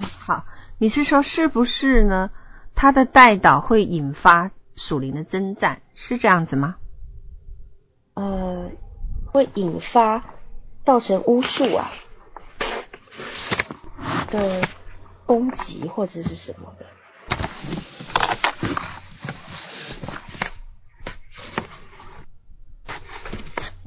[0.00, 0.46] 好，
[0.78, 2.30] 你是说是不是呢？
[2.74, 6.76] 他的代导会引发属灵的征战，是这样子吗？
[8.14, 8.70] 呃，
[9.32, 10.24] 会引发
[10.84, 11.88] 造成巫术啊
[14.30, 14.68] 的
[15.24, 16.86] 攻击或者是什么的。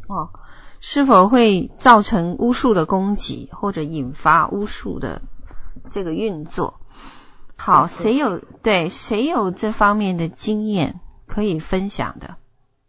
[0.07, 0.29] 哦，
[0.79, 5.21] 是否会造成巫术的攻击或者引发巫术的
[5.89, 6.79] 这个运作？
[7.65, 12.37] 好，谁有对谁有这方面的经验可以分享的？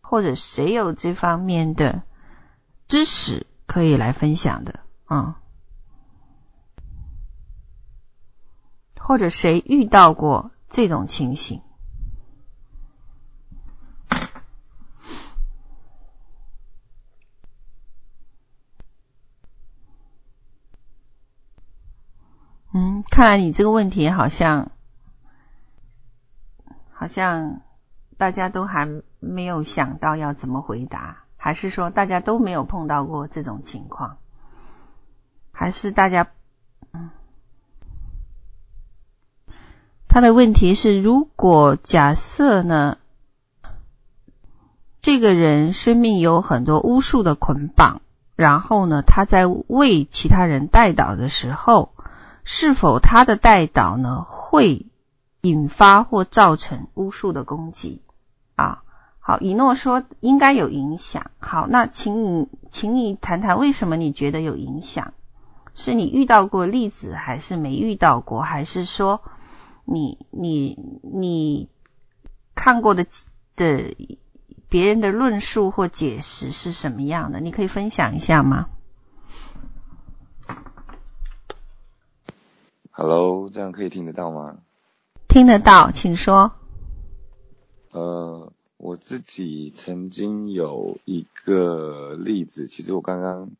[0.02, 2.02] 或者谁有这方面的
[2.86, 5.40] 知识可以来分享的啊？
[8.98, 11.62] 或者谁遇到过这种情形？
[22.78, 24.70] 嗯，看来你这个问题好像
[26.92, 27.62] 好像
[28.18, 28.86] 大家都还
[29.18, 34.18] 没有想到要怎么回答，还是说大家都没有碰到过这种情况？
[35.52, 36.26] 还是大家
[36.92, 37.08] 嗯？
[40.06, 42.98] 他的问题是：如果假设呢，
[45.00, 48.02] 这个人生命有很多巫术的捆绑，
[48.34, 51.94] 然后呢，他在为其他人代祷的时候，
[52.48, 54.86] 是否他的代祷呢会
[55.40, 58.02] 引发或造成巫术的攻击？
[58.54, 58.84] 啊，
[59.18, 61.32] 好，以诺说应该有影响。
[61.40, 65.12] 好，那请你，请你谈谈为什么你觉得有影响？
[65.74, 69.22] 是你遇到过例子，还是没遇到过，还是说？
[69.84, 71.68] 你你你
[72.54, 73.06] 看过的
[73.56, 73.96] 的
[74.68, 77.40] 别人的论述或解释是什么样的？
[77.40, 78.68] 你可以分享一下吗
[82.98, 84.62] ？Hello，这样可以听得到吗？
[85.28, 86.54] 听得到，请说。
[87.90, 93.50] 呃，我自己曾经有一个例子，其实我刚刚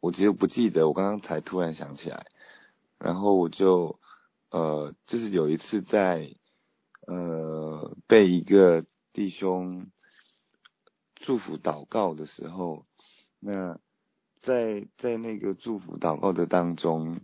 [0.00, 2.26] 我其实不记得，我刚刚才突然想起来，
[2.98, 3.98] 然后我就。
[4.50, 6.32] 呃，就是有一次在
[7.08, 9.86] 呃被一个弟兄
[11.16, 12.84] 祝福祷告的时候，
[13.40, 13.80] 那
[14.38, 17.18] 在在那个祝福祷告的当中，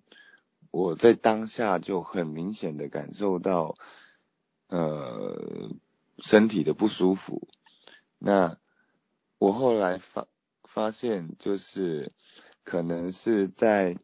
[0.70, 3.76] 我在当下就很明显的感受到
[4.68, 5.70] 呃
[6.18, 7.48] 身体的不舒服。
[8.18, 8.58] 那
[9.38, 10.26] 我后来发
[10.64, 12.12] 发现，就是
[12.64, 13.96] 可能是在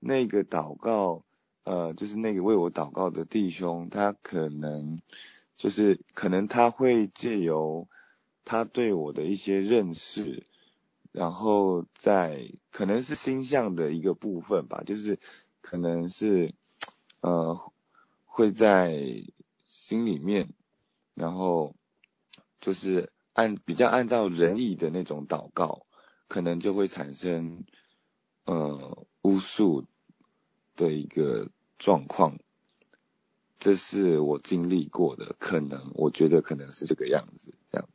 [0.00, 1.24] 那个祷告。
[1.64, 5.00] 呃，就是那个为我祷告的弟兄，他可能
[5.54, 7.88] 就是可能他会借由
[8.44, 10.44] 他对我的一些认识，
[11.12, 15.20] 然后在可能是星象的一个部分吧，就是
[15.62, 16.54] 可能是
[17.20, 17.72] 呃
[18.26, 19.24] 会在
[19.66, 20.52] 心里面，
[21.14, 21.74] 然后
[22.60, 25.86] 就是按比较按照人意的那种祷告，
[26.28, 27.64] 可能就会产生
[28.44, 29.86] 呃巫术。
[30.74, 32.38] 的一个状况，
[33.58, 37.86] 这是我经历过的，可能我觉得可能是这个样子，这样。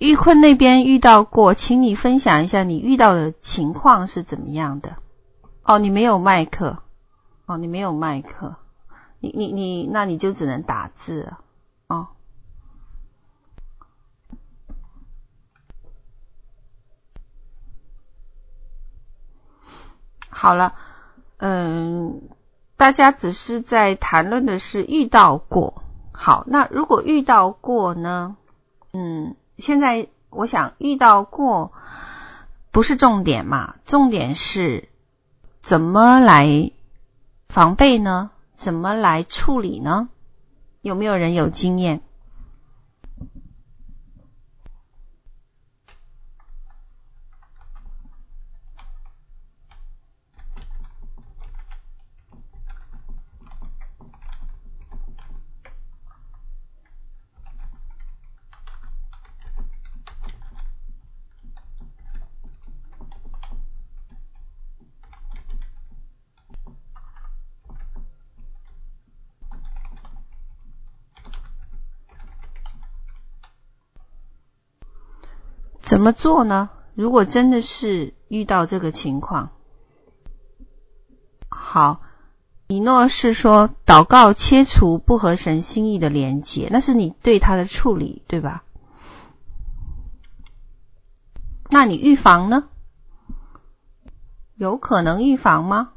[0.00, 4.96] 玉坤那边遇到过，请你分享一下你遇到的情况是怎么样的？
[5.62, 6.78] 哦，你没有麦克，
[7.44, 8.56] 哦，你没有麦克，
[9.18, 11.40] 你你你，那你就只能打字了，
[11.86, 12.08] 哦。
[20.30, 20.74] 好了，
[21.36, 22.22] 嗯，
[22.78, 25.82] 大家只是在谈论的是遇到过。
[26.10, 28.38] 好，那如果遇到过呢？
[28.92, 31.72] 嗯，现在我想遇到过
[32.70, 34.88] 不是重点嘛，重点是
[35.60, 36.72] 怎么来
[37.48, 38.30] 防备呢？
[38.56, 40.08] 怎么来处理呢？
[40.82, 42.00] 有没有人有经验？
[76.00, 76.70] 怎么做呢？
[76.94, 79.50] 如果真的是遇到这个情况，
[81.50, 82.00] 好，
[82.68, 88.64] 米诺是说祷告切除不合神心意的连结，那是你对他的处理，对吧？
[91.68, 92.70] 那你预防呢？
[94.54, 95.92] 有可能预防吗？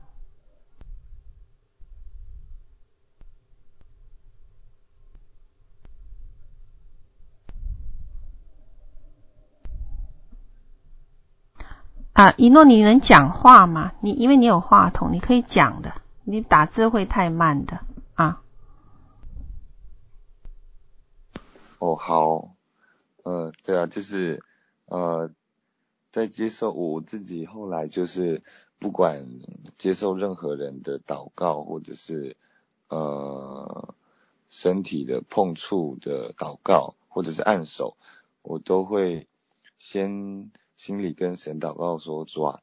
[12.13, 13.93] 啊，一诺，你能讲话吗？
[13.99, 15.95] 你因为你有话筒，你可以讲的。
[16.23, 17.79] 你打字会太慢的
[18.13, 18.41] 啊。
[21.79, 22.53] 哦，好，
[23.23, 24.43] 呃，对啊，就是
[24.85, 25.31] 呃，
[26.11, 28.43] 在接受我自己后来就是
[28.77, 29.27] 不管
[29.79, 32.37] 接受任何人的祷告，或者是
[32.89, 33.95] 呃
[34.49, 37.97] 身体的碰触的祷告，或者是按手，
[38.43, 39.27] 我都会
[39.77, 40.51] 先
[40.83, 42.59] 心里跟神祷告说：主啊，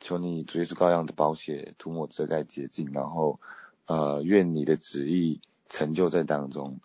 [0.00, 3.38] 求你主耶稣羔羊的宝血涂抹遮盖洁净，然后
[3.86, 6.80] 呃愿你的旨意成就在当中，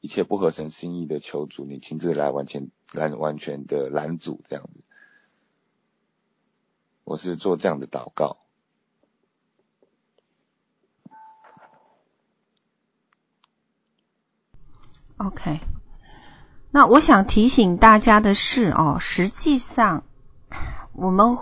[0.00, 4.80] 一切不合神心意的求主你亲自来完全来完全的拦阻这样子。
[7.04, 8.38] 我是做这样的祷告。
[15.16, 15.60] OK，
[16.70, 20.04] 那我想提醒大家的是哦，实际上
[21.00, 21.38] 我们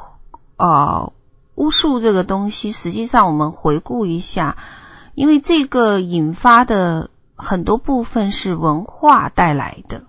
[0.57, 1.12] 呃
[1.55, 4.59] 巫术这个东西，实际上我们回顾一下，
[5.15, 10.05] 因为这个引发的很多部分是文化带来的，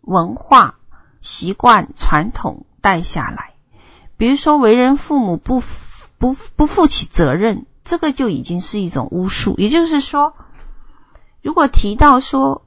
[0.00, 0.74] 文化
[1.20, 3.54] 习惯传统带下来。
[4.16, 5.62] 比如说，为人父母不
[6.18, 9.54] 不不负起责任，这个就已经是一种巫术。
[9.58, 10.34] 也就是说，
[11.40, 12.62] 如果提到说，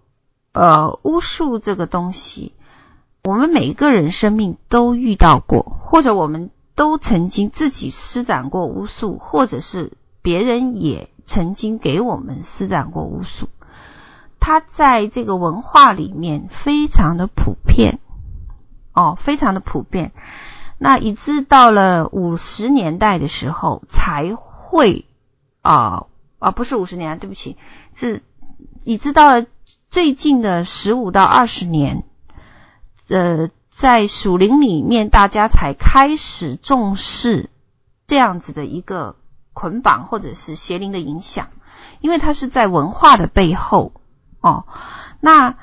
[0.54, 2.56] 呃，巫术这个东西，
[3.24, 9.94] 我们每一个人生命都遇到过，或者我们都曾经自己施展过巫术，或者是
[10.24, 13.48] 别人也曾经给我们施展过巫术，
[14.40, 18.00] 它在这个文化里面非常的普遍，
[18.94, 20.14] 哦，非常的普遍。
[20.80, 25.06] 那一直到了五十年代的时候，才会
[25.62, 26.08] 啊
[26.40, 27.56] 啊，不是五十年，对不起，
[27.94, 28.24] 是
[28.84, 29.46] 一直到了
[29.92, 32.04] 最近的十五到二十年，
[33.12, 37.50] 呃，在属灵里面，大家才开始重视
[38.08, 39.18] 这样子的一个
[39.54, 41.50] 捆绑或者是邪灵的影响，
[42.00, 43.92] 因为它是在文化的背后
[44.40, 44.66] 哦，
[45.20, 45.56] 那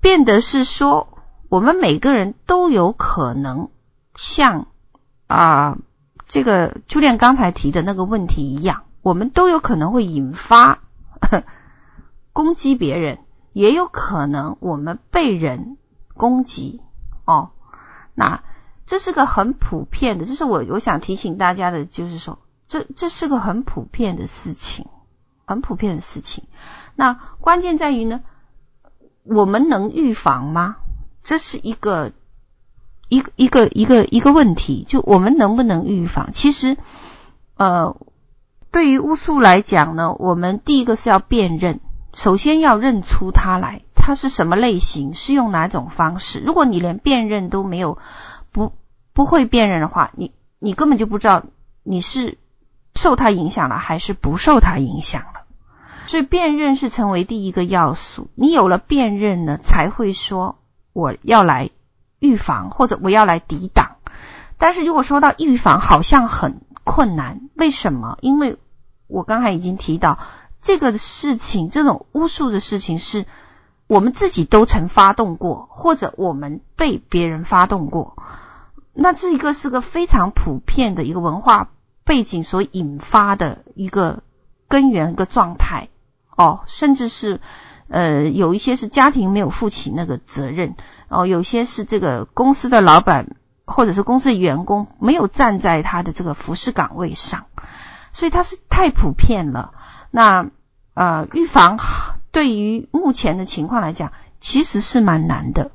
[0.00, 1.18] 变得是说，
[1.48, 3.70] 我们每个人都有可能。
[4.14, 4.66] 像
[5.26, 5.78] 啊、
[6.26, 10.80] 这个朱练刚才提的那个问题一样，我们都有可能会引发
[11.18, 11.44] 呵
[12.34, 13.20] 攻击别人，
[13.54, 15.78] 也有可能我们被人
[16.14, 16.80] 攻击
[17.24, 17.50] 哦。
[18.14, 18.42] 那
[18.86, 24.86] 这是个很普遍的，这是我我想提醒大家的，就是说，这这是个很普遍的事情，
[25.44, 26.44] 很普遍的事情。
[26.94, 28.20] 那关键在于呢，
[29.24, 30.76] 我们能预防吗？
[31.22, 32.12] 这是一个。
[33.08, 36.30] 一个一个一个一个问题，就我们能不能预防？
[36.32, 36.78] 其实，
[37.58, 37.94] 呃，
[38.70, 41.80] 对于巫术来讲呢，我们第一个是要辨认，
[42.14, 46.40] 首先要认出它来，它是什么类型，是用哪种方式。
[46.40, 47.96] 如果你连辨认都没有，
[48.50, 48.72] 不
[49.12, 51.44] 不会辨认的话，你你根本就不知道
[51.82, 52.36] 你是
[52.94, 55.44] 受它影响了还是不受它影响了。
[56.06, 58.28] 所以辨认是成为第一个要素。
[58.34, 60.58] 你有了辨认呢，才会说
[60.92, 61.70] 我要来。
[62.24, 63.96] 预防或者我要来抵挡，
[64.56, 67.50] 但是如果说到预防，好像很困难。
[67.56, 68.16] 为什么？
[68.20, 68.58] 因为
[69.08, 70.20] 我刚才已经提到，
[70.60, 73.26] 这个事情，这种巫术的事情，是
[73.92, 78.16] 我们自己都曾发动过，或者我们被别人发动过。
[78.94, 81.68] 那这一个是个非常普遍的一个文化
[82.02, 84.22] 背景所引发的一个
[84.66, 85.88] 根源、一个状态
[86.36, 87.40] 哦，甚至是。
[87.88, 90.76] 呃，有一些是家庭没有负起那个责任，
[91.08, 93.36] 哦，有些是这个公司的老板
[93.66, 97.44] 或者是公司的员工没有站在他的这个服侍岗位上，
[98.14, 99.74] 所以它是太普遍了。
[100.10, 100.48] 那
[100.94, 101.78] 呃，预防
[102.32, 105.70] 对于目前的情况来讲，其实是蛮难的，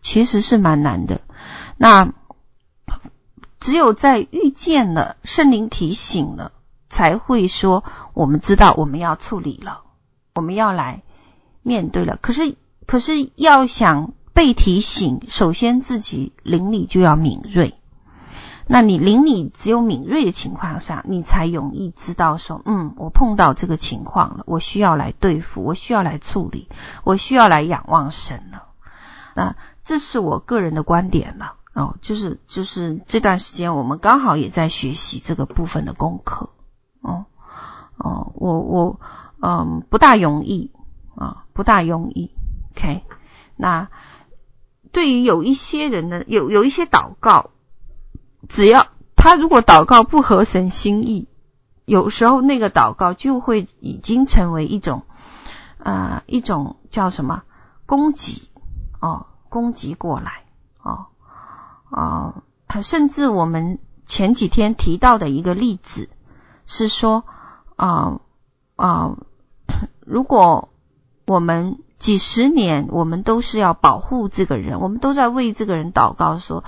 [0.00, 1.20] 其实是蛮难的。
[1.76, 2.12] 那
[3.60, 6.50] 只有在遇见了圣灵提醒了，
[6.88, 7.84] 才会说
[8.14, 9.82] 我们知道我们要处理了，
[10.34, 11.02] 我们要来。
[11.62, 12.54] 面对了，可是
[12.86, 17.74] 可是要想被提醒，首先自己灵里就要敏锐。
[18.66, 26.68] 那你灵里只有敏锐的情况下，你才容易知道说，嗯，我碰到这个情况了，我需要来对付，我需要来处理，
[27.04, 28.64] 我需要来仰望神了。
[29.34, 36.50] 那这是我个人的观点了哦，就是就是这段时间我们刚好也在学习这个部分的功课。
[37.00, 37.26] 哦
[37.96, 39.00] 哦，我我
[39.40, 40.70] 嗯不大容易。
[41.18, 42.30] 啊，不大容易。
[42.72, 43.02] OK，
[43.56, 43.88] 那
[44.92, 47.52] 对于有一些人呢，有有一些祷告，
[48.48, 51.28] 只要他如果祷告不合神心意，
[51.84, 55.02] 有时候那个祷告就会已经成为一种
[55.78, 57.42] 啊、一种叫什么
[57.86, 58.48] 攻击
[59.00, 60.44] 哦，攻击过来
[60.82, 61.06] 哦
[61.90, 62.42] 啊、
[62.82, 66.08] 甚至我们前几天提到的一个例子
[66.66, 67.24] 是说
[67.76, 68.20] 啊
[68.76, 69.16] 啊、
[70.00, 70.68] 如果
[71.26, 76.62] 我们几十年，我们都是要保护这个人，我们都在为这个人祷告，说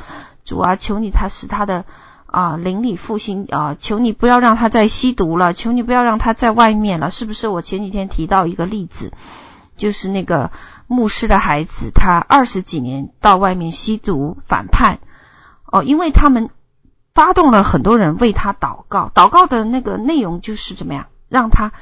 [0.49, 1.85] 主啊，求你他使他的
[2.25, 7.49] 啊邻，里复兴啊，求你不要让他再吸毒了，求你不要让他在外面了，是不是？
[7.49, 9.13] 我前几天提到一个例子，
[9.77, 10.51] 就是那个
[10.87, 15.01] 牧师的孩子，他二十几年到外面吸毒反叛，
[15.67, 16.49] 哦，因为他们
[17.13, 21.73] 发动了很多人为他祷告，祷告的那个内容就是怎么样，让他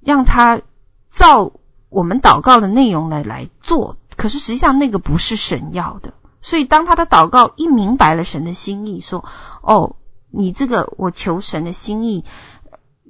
[0.00, 0.62] 让他
[1.10, 1.52] 照
[1.90, 6.14] 我们祷告的内容来来做，可是实际上那个不是神要的。
[6.48, 9.22] 所以，当他的祷告一明白了神的心意，说
[9.60, 9.96] ：“哦，
[10.30, 12.24] 你这个我求神的心意，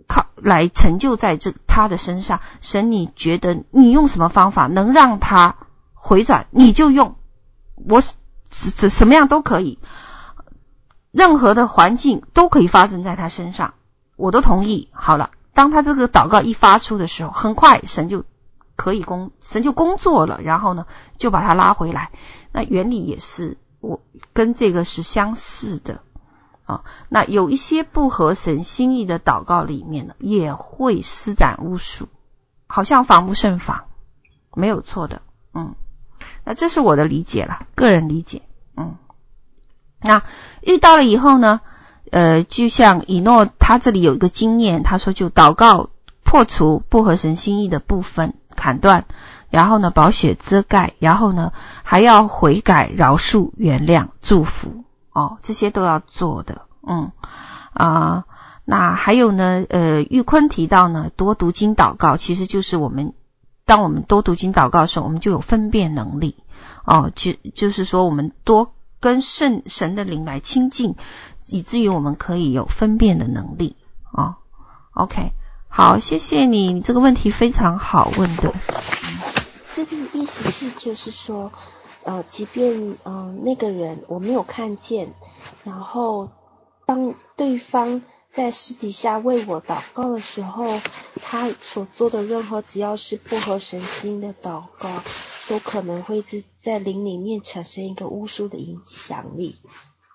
[0.09, 2.41] 靠来成就在这他的身上。
[2.61, 5.55] 神，你觉得你用什么方法能让他
[5.95, 7.15] 回转，你就用。
[7.77, 9.79] 我什什么样都可以，
[11.13, 13.75] 任何的环境都可以发生在他身上，
[14.17, 14.91] 我都同意。
[14.93, 18.25] 好了，当他这个祷告一发出的时候，很快神就
[18.75, 20.87] 可以工，神就工作了，然后呢，
[21.19, 22.11] 就把他拉回来。”
[22.53, 24.01] 那原理也是我
[24.33, 26.01] 跟这个是相似的
[26.65, 26.83] 啊。
[27.09, 32.09] 那有一些不合神心意的祷告里面呢，也会施展巫术，
[32.67, 33.85] 好像防不胜防，
[34.55, 35.23] 没有错的。
[35.55, 35.75] 嗯，
[36.45, 38.43] 那这是我的理解了，个人理解。
[38.77, 38.97] 嗯，
[40.01, 40.23] 那
[40.61, 41.61] 遇到了以后呢，
[42.11, 45.91] 呃，就像以诺他这里有一个经验，他说就祷告
[46.25, 49.07] 破除不合神心意的部分，砍断。
[49.51, 51.53] 然后呢，宝血遮盖，然后呢，
[51.83, 57.13] 还要悔改、饶恕、原谅、祝福，哦，这些都要做的，嗯
[57.73, 58.25] 啊、
[58.65, 63.15] 那还有呢，呃，玉坤提到呢，多读经祷告，其实就是我们，
[63.65, 66.37] 当我们多读经祷告的时候，我们就有分辨能力，
[66.85, 70.97] 哦，就就是说，我们多跟圣神的灵来亲近，
[71.47, 73.77] 以至于我们可以有分辨的能力，
[74.13, 74.37] 哦
[74.93, 75.33] ，OK，
[75.69, 78.53] 好，谢谢你，你这个问题非常好问的。
[79.77, 81.53] 这个意思是，就是说，
[82.03, 85.15] 呃，即便呃那个人我没有看见，
[85.65, 86.31] 然后
[86.85, 90.81] 当对方在私底下为我祷告的时候，
[91.23, 94.91] 他所做的任何只要是不合神心的祷告，
[95.49, 99.61] 都可能会是在灵里面产生一个巫术的影响力，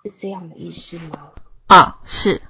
[0.03, 1.29] 是这样的意思吗？
[1.67, 2.41] 啊，是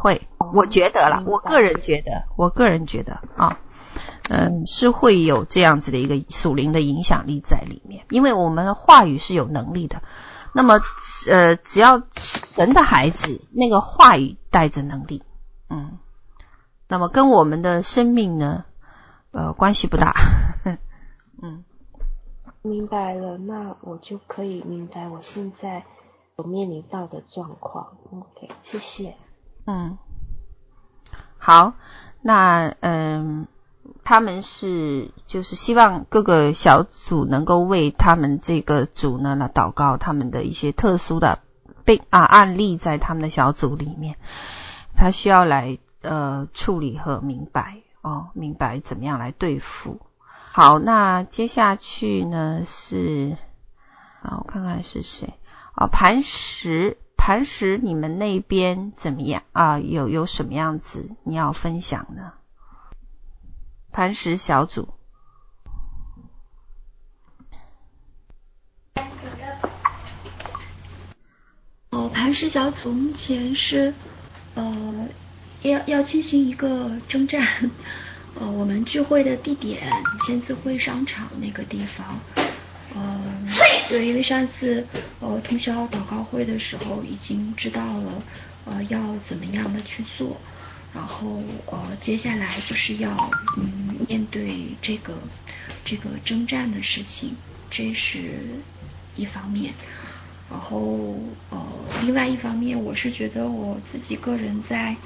[0.00, 3.58] 会，我觉得啦，我个人觉得，我个人觉得啊。
[4.32, 10.02] 嗯，是会有这样子的一个属灵的影响力在里面，因为我们的话语是有能力的。
[10.52, 10.80] 那么，
[11.28, 15.24] 呃，只要神的孩子那个话语带着能力，
[15.68, 15.98] 嗯，
[16.86, 18.64] 那么跟我们的生命呢，
[19.32, 20.14] 呃，关系不大。
[21.42, 21.64] 嗯，
[22.62, 25.84] 明白了，那我就可以明白我现在
[26.36, 27.96] 所面临到的状况。
[28.12, 29.16] OK，谢谢。
[29.66, 29.98] 嗯，
[31.38, 31.74] 好，
[32.22, 33.46] 那嗯。
[34.02, 41.38] 他们是就是希望各个小组能够为他们这个组呢来祷告，他们的一些特殊的
[41.84, 44.16] 病啊案例在他们的小组里面，
[44.96, 50.00] 他需要来呃处理和明白哦，明白怎么样来对付。
[50.50, 53.36] 好，那接下去呢是
[54.22, 55.34] 啊，我看看是谁
[55.74, 55.86] 啊？
[55.86, 59.78] 磐石，磐石，你们那边怎么样啊？
[59.78, 62.32] 有有什么样子你要分享呢？
[63.92, 64.94] 磐石小组。
[71.90, 73.92] 哦，磐石小组目前是
[74.54, 75.08] 呃
[75.60, 77.46] 要要进行一个征战，
[78.40, 79.92] 呃，我们聚会的地点
[80.26, 82.18] 千字会商场那个地方，
[82.94, 83.20] 呃，
[83.90, 84.86] 对，因为上次
[85.18, 88.22] 呃通宵祷告会的时候已经知道了
[88.64, 90.36] 呃要怎么样的去做。
[90.94, 93.10] 然后呃，接下来就是要
[93.56, 95.14] 嗯面对这个
[95.84, 97.36] 这个征战的事情，
[97.68, 98.40] 这是
[99.16, 99.72] 一方面。
[100.50, 101.16] 然后
[101.50, 101.66] 呃，
[102.02, 104.96] 另外一方面，我是觉得我自己个人在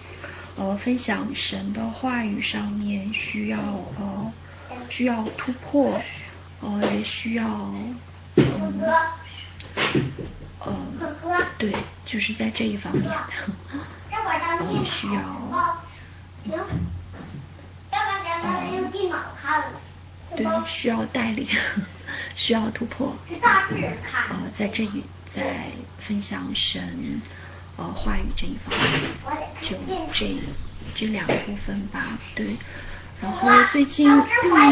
[0.57, 3.59] 呃分享神的话语上面需要
[3.99, 4.33] 呃
[4.89, 6.01] 需要突破，
[6.63, 7.75] 呃也需要
[10.59, 10.73] 呃
[11.59, 11.73] 对，
[12.05, 13.11] 就是在这一方面。
[14.73, 15.21] 也需要，
[18.43, 18.91] 嗯，
[20.37, 21.47] 对，需要带领，
[22.35, 25.05] 需要突破，呃，在这一
[25.35, 27.21] 在分享神
[27.77, 28.89] 呃话语这一方面，
[29.61, 29.77] 就
[30.13, 30.35] 这
[30.95, 32.57] 这两个部分吧，对。
[33.25, 34.07] 然后最近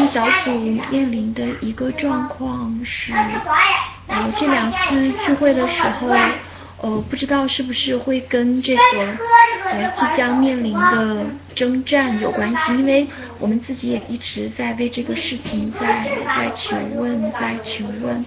[0.07, 0.51] 小组
[0.91, 3.11] 面临的一个状况是，
[4.07, 6.07] 呃，这两次聚会的时候。
[6.83, 8.81] 呃，不知道是不是会跟这个
[9.71, 11.25] 呃即将面临的
[11.55, 13.07] 征战有关系，因为
[13.39, 18.25] 我们自己也一直在为这个事情在在求问，在求问，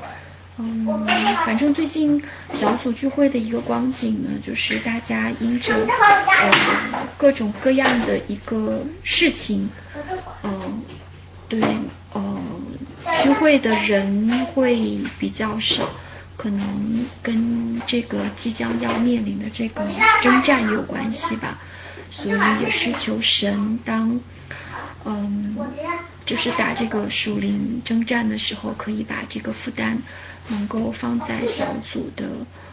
[0.58, 1.06] 嗯，
[1.44, 2.22] 反正最近
[2.54, 9.68] 小组聚会的一个光景呢，就是大家因着呃各种各样的一个事情，
[10.42, 10.72] 嗯、呃，
[11.50, 11.60] 对，
[12.14, 12.40] 呃，
[13.22, 15.90] 聚会的人会比较少，
[16.38, 19.82] 可能跟这个即将要面临的这个
[20.22, 21.58] 征战有关系吧，
[22.10, 24.18] 所以也是求神当，
[25.04, 25.54] 嗯，
[26.24, 29.98] 就是打这个属灵征战的时候，可以把这个负担。
[30.48, 32.24] 能够放在小组的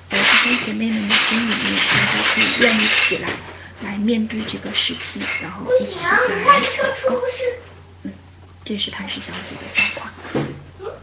[0.10, 3.30] 呃弟兄姐妹们的心里面，大家可以愿意起来
[3.82, 6.12] 来面对这个事情，然后一起来
[6.62, 7.16] 祷告。
[8.04, 8.12] 嗯，
[8.64, 10.94] 这是磐石小组的状况。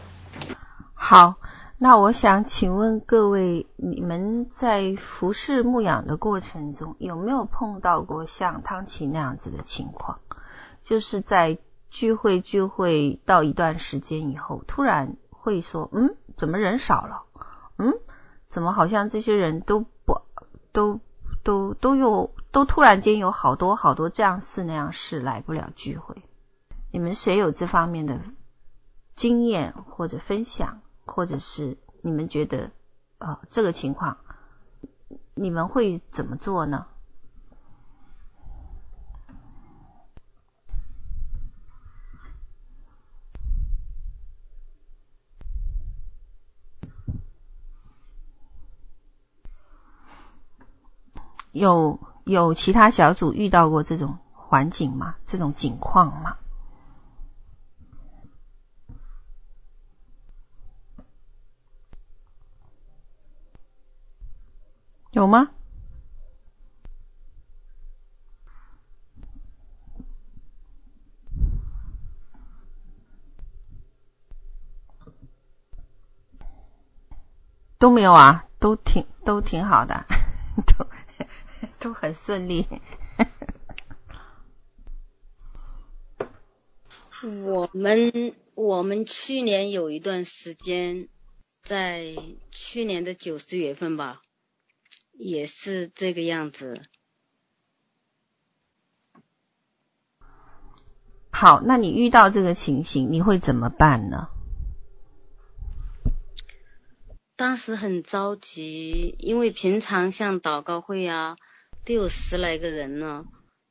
[0.93, 1.35] 好，
[1.77, 10.19] 那我想请问各位，你们在服侍牧养的过程中，有没有碰到过像汤琪那样子的情况？
[10.83, 11.57] 就是在
[11.89, 16.15] 聚会聚会到一段时间以后，突然会说，嗯。
[16.41, 17.21] 怎么人少了？
[17.77, 17.99] 嗯，
[18.47, 20.21] 怎么好像这些人都不
[20.71, 20.99] 都
[21.43, 26.23] 都都有都突然间有好多好多这样事那样事来不了聚会？
[26.91, 28.19] 你们谁有这方面的
[29.15, 32.71] 经验或者分享，或者是你们觉得
[33.19, 34.17] 啊、这个情况，
[35.35, 36.87] 你们会怎么做呢？
[51.51, 55.15] 有有其他小组遇到过这种环境吗？
[55.25, 56.37] 这种景况吗？
[65.11, 65.49] 有吗？
[77.77, 80.05] 都没有啊，都挺都挺好的，
[80.65, 80.85] 都。
[81.81, 82.67] 都很顺利。
[87.23, 91.09] 我们我们去年有一段时间，
[91.63, 92.15] 在
[92.51, 94.21] 去年的九十月份吧，
[95.13, 96.83] 也是这个样子。
[101.31, 104.29] 好，那你遇到这个情形，你会怎么办呢？
[107.35, 111.37] 当时很着急，因为平常像祷告会啊。
[111.83, 113.25] 都有十来个人了，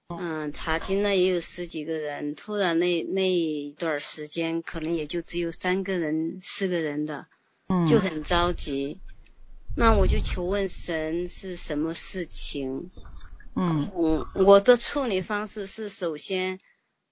[0.08, 7.26] 嗯，查经呢也有十几个人，突然那那一段时间可能也就只有三个人、四个人的，
[7.68, 8.98] 嗯，就很着急。
[9.76, 12.90] 那我就求问神是什么事情，
[13.54, 16.58] 嗯嗯，我的处理方式是首先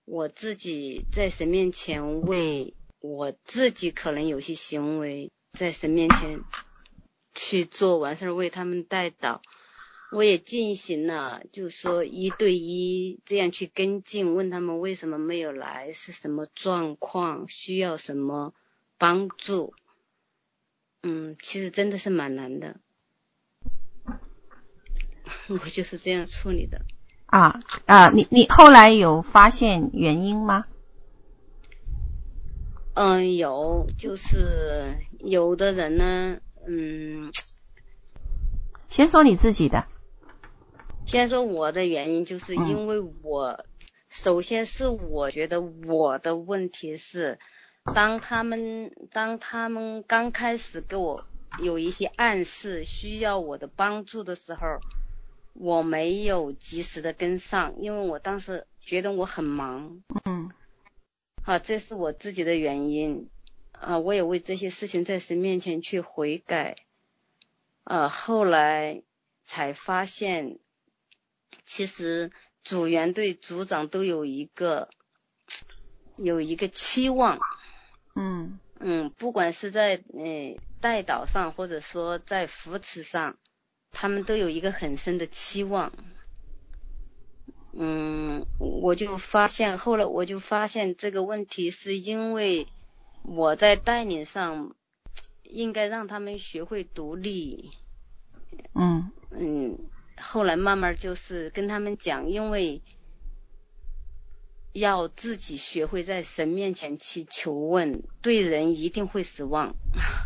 [0.04, 6.40] 我自己在神面前为我自己可能有些行为在神面前
[7.32, 9.40] 去做完事儿，为他们代祷。
[10.10, 18.54] 我也进行了，就是说一对一这样去跟进，问他们为什么没有来，是什么状况，需要什么
[18.96, 19.74] 帮助。
[21.02, 22.80] 嗯，其实真的是蛮难的，
[25.48, 26.80] 我就是这样处理的。
[27.26, 30.64] 啊啊，你你后来有发现原因吗？
[32.94, 37.30] 嗯，有，就是有的人呢，嗯，
[38.88, 39.86] 先说你自己的。
[41.08, 43.64] 先说我的原因，就是因为我，嗯、
[44.10, 47.38] 首先是我觉得我的问题是，
[47.94, 51.24] 当他们当他们刚开始给我
[51.62, 54.80] 有一些暗示，需要我的帮助的时候，
[55.54, 60.02] 我没有及时的跟上，因为我当时觉得我很忙。
[60.26, 60.50] 嗯。
[61.42, 63.30] 好，这是我自己的原因。
[63.72, 66.76] 啊，我也为这些事情在神面前去悔改。
[67.84, 69.02] 啊，后来
[69.46, 70.58] 才发现。
[71.64, 72.30] 其实
[72.64, 74.88] 组员对组长都有一个
[76.16, 77.38] 有一个期望，
[78.14, 83.36] 嗯嗯，不管是在呃带导上，或者说在扶持上，
[83.90, 85.92] 他们都有一个很深的期望。
[87.72, 92.66] 嗯，我就发现后来我就发现这个问题是因为
[93.22, 94.74] 我在带领上
[95.42, 97.70] 应该让他们学会独立。
[98.74, 99.78] 嗯嗯。
[100.20, 102.82] 后来慢慢就是跟他们讲，因为
[104.72, 109.74] 要自己学会在神面前去求问，对人一定会失望。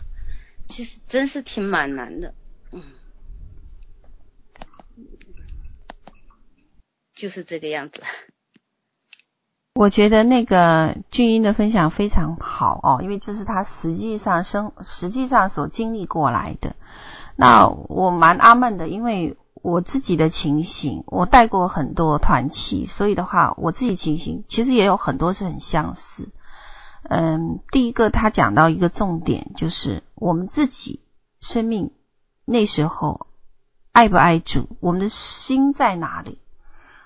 [0.69, 2.35] 其实真是挺蛮难的，
[2.71, 2.83] 嗯，
[7.15, 8.03] 就是这个样子。
[9.75, 16.77] 我觉得那个俊英的分享非常好哦，因为这是他实际上生实际上所经历过来的。
[17.37, 26.31] 那我蛮阿闷的，因为我自己的情形，我带过很多团契，所以的话，我自己情形其实也有很多是很相似。
[27.05, 31.01] 嗯，第一个他讲到一个重点，就是我们自己
[31.41, 31.93] 生命
[32.45, 33.27] 那时候
[33.93, 36.41] 爱不爱主，我们的心在哪里？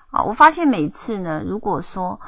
[0.09, 2.19] 啊，我发现每次呢，如果说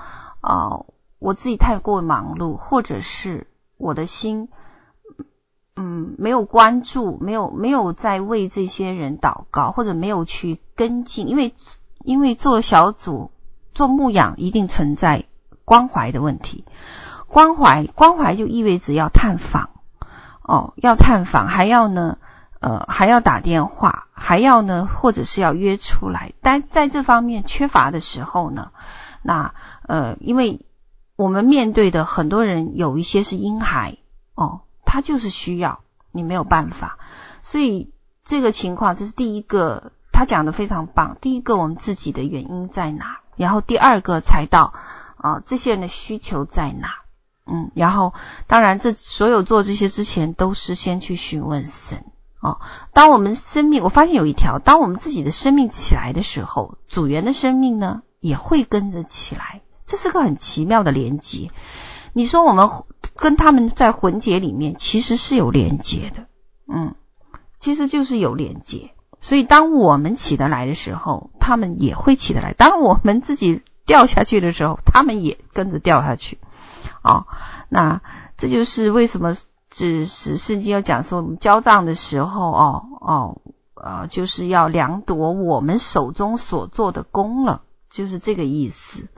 [0.42, 0.86] 啊，
[1.18, 3.48] 我自己太过忙碌，或者是
[3.78, 4.50] 我的心，
[5.80, 11.56] 嗯，没有关注，没有没有在为这些人祷告，或者没有去跟进，因为
[12.04, 13.32] 因为做小组
[13.74, 15.26] 做牧养一定存在
[15.64, 16.66] 关怀的问题，
[17.28, 19.70] 关怀关怀就意味着要探访，
[20.44, 22.18] 哦，要探访，还要呢。
[22.62, 26.34] 呃，还要打电话，还要呢，或者是要约出来。
[26.42, 28.72] 但在这方面缺乏的时候呢，
[29.22, 29.54] 那
[29.88, 30.66] 呃，因为
[31.16, 33.96] 我们面对的很多人有一些是婴孩
[34.36, 36.98] 哦，他就是需要，你没有办法。
[37.44, 37.92] 所以
[38.24, 41.18] 这个情况，这是第一个，他讲的非常棒。
[41.22, 43.20] 第一个，我们自己的原因在哪？
[43.36, 44.74] 然后第二个才到
[45.18, 46.88] 啊、这些人的需求在哪？
[47.46, 48.16] 嗯，然后
[48.48, 52.04] 当然，这所有做这些之前，都是先去询问神。
[52.40, 52.60] 哦，
[52.94, 61.52] 当我们生命，我发现有一条，当我们自己的生命起来的时候，组员的生命呢也会跟着起来，这是个很奇妙的连接。
[62.14, 62.70] 你说我们
[63.20, 66.26] 跟他们在魂结里面其实是有连接的，
[66.68, 66.96] 嗯，
[67.60, 68.92] 其实就是有连接。
[69.20, 76.40] 所以当我们起得来的时候，他们也会起得来；当我们自己掉下去的时候，他们也跟着掉下去。
[77.04, 77.28] 哦，
[77.68, 78.02] 那
[78.38, 79.36] 这就是为什么。
[79.72, 83.42] 只是圣经要讲说，我们交账的时候，哦哦，
[83.76, 89.10] 呃，就是要量夺我们手中所做的工了，就是这个意思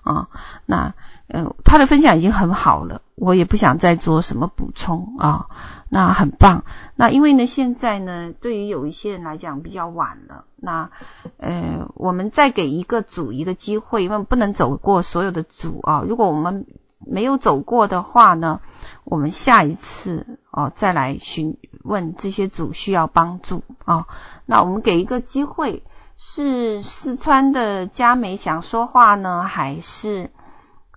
[0.00, 0.30] 啊。
[0.64, 0.94] 那
[1.28, 5.46] 呃，他的分享已经很好了，我也不想再做什么补充啊。
[5.90, 6.64] 那很棒。
[6.96, 10.44] 那因为呢，现在呢，对于有一些人来讲比较晚了。
[10.56, 10.90] 那
[11.38, 16.02] 呃，我们再给一个组一个机会，因为不能走过所有的组啊。
[16.06, 16.66] 如果我们
[16.98, 18.60] 没有走过的话呢，
[19.04, 24.06] 我们下一次哦再来询问这些组需要帮助啊、
[24.44, 25.84] 那我们给一个机会，
[26.18, 30.30] 是四川的佳美想说话呢，还是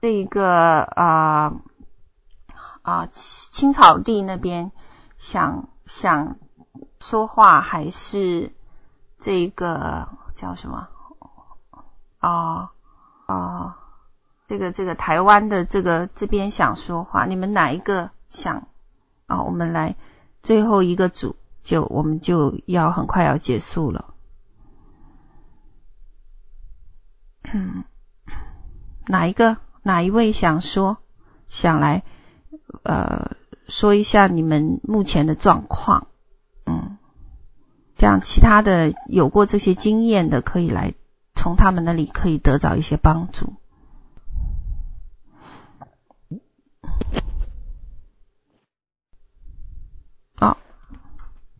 [0.02, 1.54] 这个啊
[2.82, 4.72] 啊青草地那边
[5.20, 6.38] 想想
[7.00, 8.52] 说话，还是
[9.20, 10.90] 这个叫什么
[12.18, 12.72] 啊
[13.28, 13.78] 啊？
[14.48, 18.68] 这个这个台湾的这个这边想说话，你们哪一个想
[19.28, 19.44] 啊？
[19.44, 19.96] 我们来
[20.42, 24.16] 最后一个组，就我们就要很快要结束了。
[27.54, 27.84] 嗯，
[29.08, 30.98] 哪一个哪一位想说？
[31.50, 32.04] 想来
[32.84, 33.36] 呃
[33.68, 36.08] 说一下你们目前的状况。
[36.66, 36.98] 嗯，
[37.98, 40.94] 这样其他的有过这些经验的，可以来
[41.36, 43.56] 从他们那里可以得到一些帮助。
[50.40, 50.56] 哦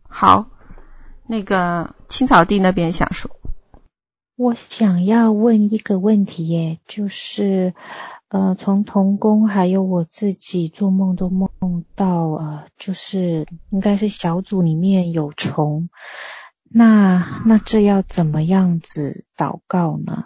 [0.08, 0.46] 好，
[1.26, 3.30] 那个青草地那边想说，
[4.42, 7.74] 我想要问一个问题耶，就是
[8.26, 15.90] 呃，从童工还有我自己做梦都梦到呃，就是应该是小组里面有虫，
[16.68, 20.24] 那那这要怎么样子祷告呢？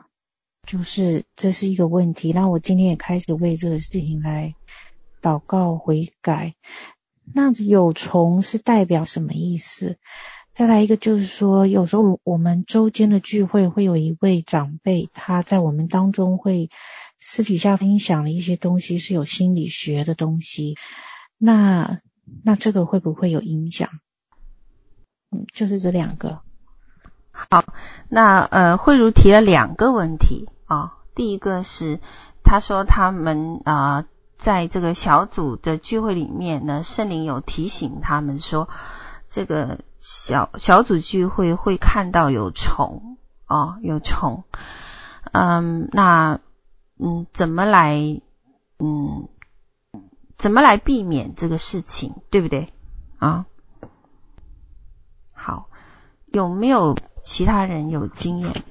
[0.67, 4.55] 就是这是一个问题，那我今天也开始为这个事情来
[5.21, 6.55] 祷告悔改。
[7.35, 9.99] 那有虫是代表什么意思？
[10.57, 16.71] 再来一个就是说，有时候我们周间的聚会会有一位长辈，他在我们当中会
[17.21, 20.79] 私底下分享了一些东西，是有心理学的东西。
[21.37, 22.01] 那
[22.43, 23.91] 那这个会不会有影响？
[25.31, 26.41] 嗯，就是这两个。
[27.33, 27.63] 好，
[28.09, 32.01] 那呃，慧如提了两个问题啊、第一个是
[32.43, 34.07] 他说他们啊。
[34.39, 38.69] 在这个小组的聚会里面呢，圣灵有提醒他们说，
[39.31, 39.79] 这个
[40.09, 43.19] 小小组聚会会看到有虫
[43.49, 44.45] 哦，有虫。
[45.33, 46.39] 嗯，那
[46.97, 47.99] 嗯，怎么来
[48.79, 49.29] 嗯，
[50.39, 52.73] 怎么来避免这个事情，对不对
[53.19, 53.47] 啊？
[55.33, 55.69] 好，
[56.27, 58.63] 有没有其他人有经验？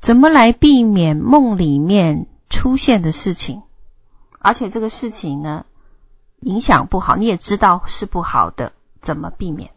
[0.00, 3.62] 怎么来避免梦里面出现的事情？
[4.38, 5.66] 而且这个事情呢，
[6.40, 8.72] 影响不好，你也知道是不好的，
[9.02, 9.72] 怎么避免？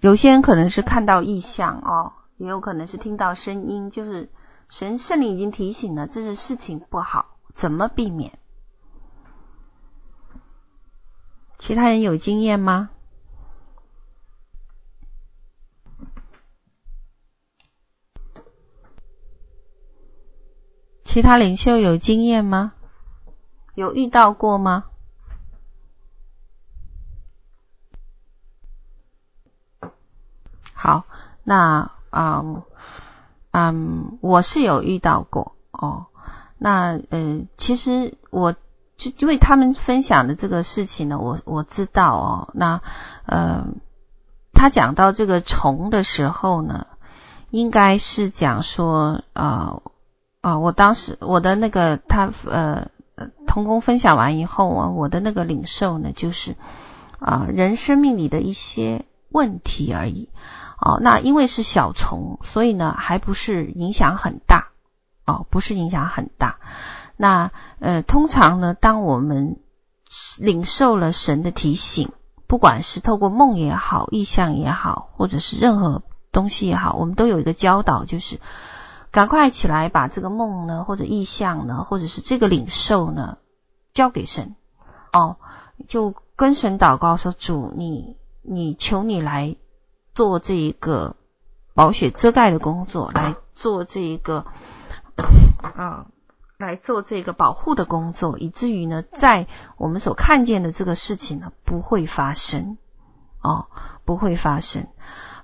[0.00, 4.30] 有些人可能是看到异象哦，也有可能是听到声音，就是
[4.70, 8.38] 神圣灵已经提醒了，这是事情不好，怎么避免？
[11.58, 12.88] 其他人有经验吗？
[21.18, 22.74] 其他领袖有经验吗？
[23.74, 24.84] 有遇到过吗？
[30.72, 31.06] 好，
[31.42, 32.62] 那嗯
[33.50, 36.06] 嗯，我是有遇到过哦。
[36.56, 38.52] 那嗯、呃，其实我
[38.96, 42.50] 就因为他们分享的这个事情呢，我我知道哦。
[42.54, 42.80] 那
[43.26, 43.66] 呃，
[44.52, 46.86] 他讲到这个虫的时候呢，
[47.50, 49.82] 应该是讲说啊
[50.40, 52.88] 啊、我当时我的那个他呃
[53.46, 56.56] 同工分享完以后啊，我的那个领受呢，就是
[57.18, 60.28] 啊、人生命里的一些问题而已。
[60.80, 64.68] 哦，那因为是小虫，所以呢，还不是影响很大，
[65.26, 66.58] 哦，不是影响很大。
[67.16, 67.50] 那
[67.80, 69.56] 呃，通常呢，当我们
[70.38, 72.12] 领受了神的提醒，
[72.46, 78.38] 不管是透过梦也好、意象也好，或者是任何东西也好，我们都有一个教导，就是
[79.10, 83.38] 赶快起来把这个梦呢，或者意象呢，或者是这个领受呢，
[83.92, 84.54] 交给神。
[85.12, 85.36] 哦，
[85.86, 89.56] 就跟神祷告说：“主，你你求你来。”
[90.14, 91.14] 做这一个
[91.74, 94.46] 保血遮盖的工作，来做这一个
[95.62, 96.06] 啊，
[96.56, 102.78] 来做这个保护的工作，以至于呢，在我们所看见的这个事情呢，不会发生
[103.42, 103.66] 哦，
[104.04, 104.88] 不会发生。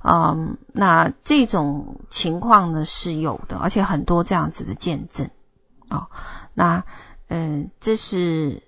[0.04, 5.30] 嗯，那这种情况呢是有的，而且很多这样子的见证
[5.88, 6.08] 哦。
[6.52, 6.84] 那
[7.28, 8.62] 嗯，这是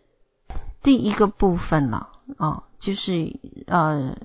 [0.83, 2.09] 第一个部分了
[2.39, 4.17] 哦，就是呃。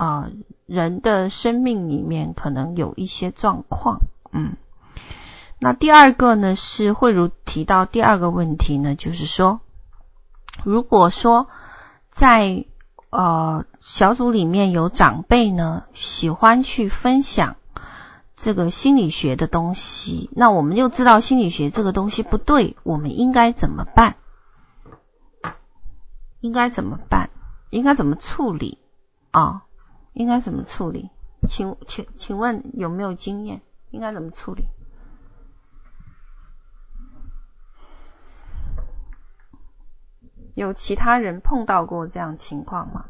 [0.00, 0.32] 啊、呃，
[0.64, 4.00] 人的生命里面可能有一些状况，
[4.32, 4.56] 嗯，
[5.58, 9.60] 那第二个呢是慧如提到第二个问题呢，就是说，
[10.64, 11.48] 如果说
[12.08, 12.64] 在
[13.10, 17.56] 呃小组里面有长辈呢喜欢去分享
[18.36, 24.16] 这个心理学的东西，那我们就知道心理学这个东西不对，我们应该怎么办？
[26.40, 27.28] 应该怎么办？
[27.68, 28.78] 应该怎么处理
[29.30, 29.64] 啊？
[30.14, 31.10] 应该怎么处理？
[31.48, 33.60] 请请请问有没有经验？
[33.90, 34.64] 应该怎么处理？
[40.60, 43.06] 有其他人碰到过这样情况吗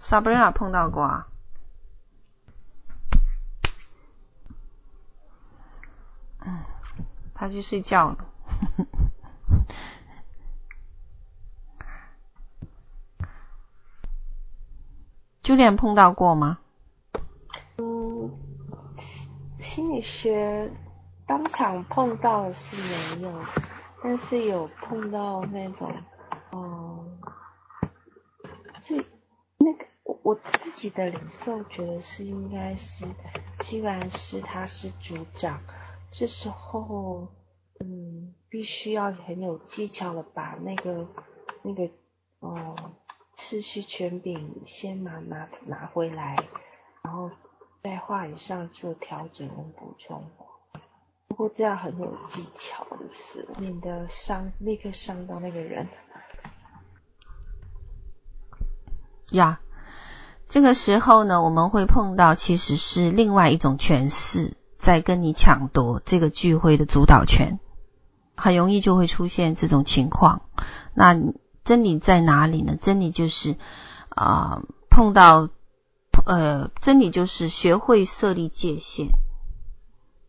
[0.00, 1.28] ？Sabrina 碰到过啊？
[6.46, 6.64] 嗯，
[7.34, 8.16] 他去睡觉了。
[15.42, 16.60] 就连碰到过吗？
[17.76, 18.30] 嗯，
[19.58, 20.72] 心理学
[21.26, 22.74] 当场碰到的是
[23.18, 23.44] 没有，
[24.04, 25.90] 但是有碰到那种，
[26.52, 27.18] 嗯，
[28.82, 29.02] 是
[29.56, 33.06] 那个我我自己的领受觉得是应该是，
[33.60, 35.58] 既然是他是组长，
[36.10, 37.28] 这时候
[37.80, 41.08] 嗯，必须要很有技巧的把那个
[41.62, 41.90] 那个，
[42.40, 42.94] 嗯。
[43.36, 46.36] 次序权柄先拿拿拿回来，
[47.02, 47.32] 然后
[47.82, 50.30] 在话语上做调整跟补充。
[51.34, 55.88] 不过这样很有技巧的是，免得伤立刻伤到那个人。
[59.32, 59.58] 呀，
[60.48, 67.58] 这个时候呢，我们会碰到其实是另外一种权势在跟你抢夺这个聚会的主导权，
[68.36, 70.42] 很容易就会出现这种情况。
[70.94, 71.18] 那。
[71.64, 72.76] 真理在哪里呢？
[72.78, 73.56] 真理就是
[74.10, 75.48] 啊、呃，碰到
[76.26, 79.08] 呃，真理就是学会设立界限，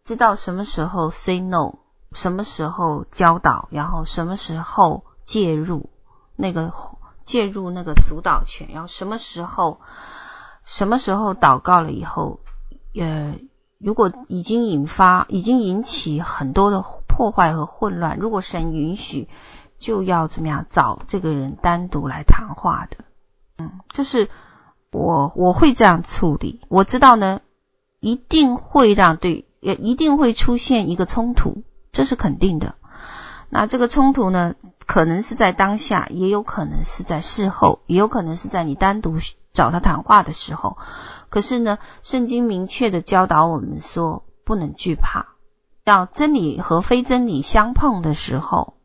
[0.05, 1.79] 知道什么时候 say no，
[2.13, 5.89] 什么时候教导，然后什么时候介入
[6.37, 6.71] 那个
[7.23, 9.81] 介入那个主导权，然后什么时候
[10.63, 12.39] 什么时候祷告了以后，
[12.93, 13.35] 呃，
[13.79, 19.27] 如果已经引发，已经引起很多的破坏和混乱，如果神允许。
[19.77, 23.03] 就要怎么样找这个人单独来谈话的，
[23.57, 24.29] 嗯，这是
[24.89, 26.61] 我我会这样处理。
[26.69, 27.41] 我知道呢，
[27.99, 32.75] 一定会让对，也一定会出现一个冲突，这是肯定的。
[33.49, 34.53] 那这个冲突呢，
[34.85, 39.17] 可能是在当下，也有可能是在事后，也有可能是在你单独
[39.53, 40.77] 找他谈话的时候。
[41.29, 45.29] 可是呢，圣经明确的教导我们说，不能惧怕
[45.83, 48.75] 要真理和非真理相碰的时候，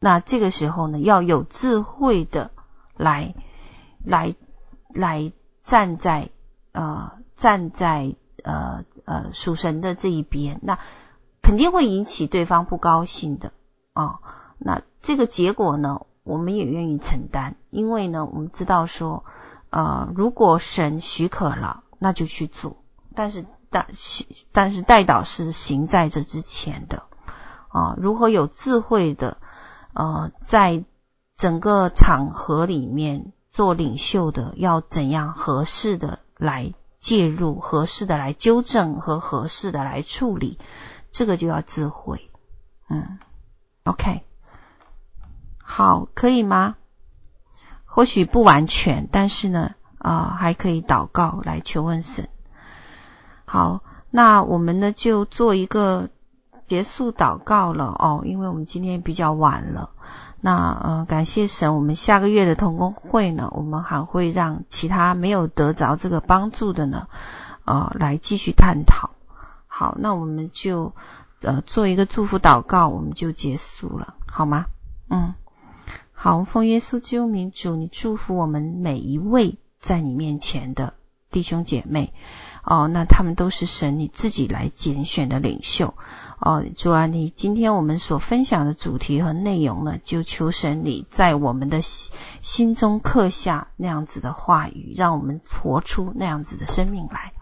[0.00, 2.50] 那这个时候呢，要有智慧的
[2.96, 3.36] 来
[4.04, 4.34] 来
[4.92, 5.32] 来
[5.62, 6.30] 站在
[6.72, 10.78] 呃站在呃呃属神的这一边，那
[11.42, 13.52] 肯定会引起对方不高兴的
[13.92, 14.20] 啊、
[14.58, 19.24] 那这个结果呢，我们也愿意承担，因为呢，我们知道说，
[19.70, 22.76] 呃，如果神许可了，那就去做，
[23.14, 23.44] 但是。
[23.70, 23.88] 但
[24.52, 27.02] 但是代祷是行在这之前的
[27.66, 29.38] 啊，如何有智慧的
[29.92, 30.84] 呃，在
[31.36, 36.72] 整个场合里面做领袖的，要怎样合适的来
[37.04, 40.58] 介入，合适的来纠正和合适的来处理，
[41.12, 42.30] 这个就要智慧。
[42.88, 43.18] 嗯
[43.84, 44.22] ，OK，
[45.58, 46.76] 好，可以吗？
[47.84, 52.30] 或许不完全，但是呢，啊、还可以祷告来求问神。
[53.44, 56.08] 好，那我们呢就做一个
[56.66, 59.90] 结束祷告了哦，因为我们今天比较晚了。
[60.46, 67.08] 那呃，感谢神，我们下个月的同工会呢，我们还会让其他没有得着这个帮助的呢，
[67.64, 69.12] 呃，来继续探讨。
[69.66, 70.94] 好，那我们就
[71.40, 74.66] 呃做一个祝福祷告，我们就结束了，好吗？
[75.08, 75.32] 嗯，
[76.12, 80.92] 好，奉耶稣基督名，主，你祝福我们每一位在你面前的
[81.30, 82.12] 弟兄姐妹。
[82.64, 85.94] 哦，那他们都是神你自己来拣选的领袖。
[86.38, 97.32] 哦，主啊，你今天我们所分享的主题和内容呢，就求神你在我们的心中刻下那样子的话语，让我们活出那样子的生命来。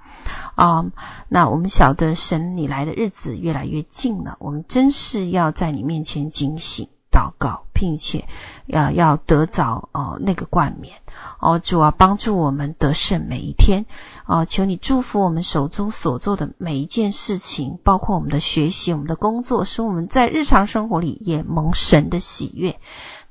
[0.54, 0.84] 啊、
[1.28, 8.26] 那我们晓得神你来的日子越来越近了，我们真是要在你面前警醒、祷告，并且
[8.66, 10.96] 要要得着哦那个冠冕。
[11.38, 13.86] 哦，主啊，帮助我们得胜每一天。
[14.26, 22.80] 哦，求你祝福我们手中所做的每一件事情，包括我们的学习、我们的工作，使我们在日常生活里也蒙神的喜悦。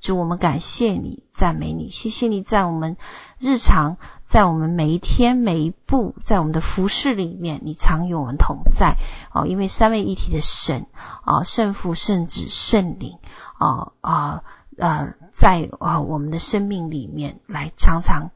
[0.02, 2.98] 主，我们感谢你，赞美你，谢谢你在我们
[3.40, 8.98] 日常，在我们每一天每一步，在我们的服饰里面，你常与我们同在。
[9.32, 10.88] 哦，因为三位一体的神，
[11.24, 13.20] 啊，圣父、圣子、圣灵，
[13.60, 14.44] 啊啊
[14.78, 18.32] 啊，在啊我们的生命里面来常常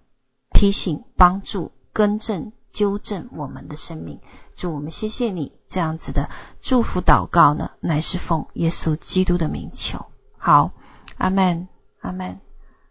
[0.53, 1.71] 提醒、帮助。
[1.91, 4.19] 更正、纠正我们的生命，
[4.57, 6.29] 祝我们谢谢你这样子的
[6.61, 10.07] 祝福祷告呢，乃是奉耶稣基督的名求。
[10.37, 10.71] 好，
[11.17, 11.67] 阿门，
[12.01, 12.39] 阿门。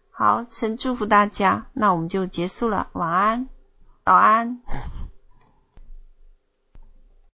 [0.09, 3.49] 好，神祝福大家，那我们就结束了，晚安，
[4.03, 4.59] 早安。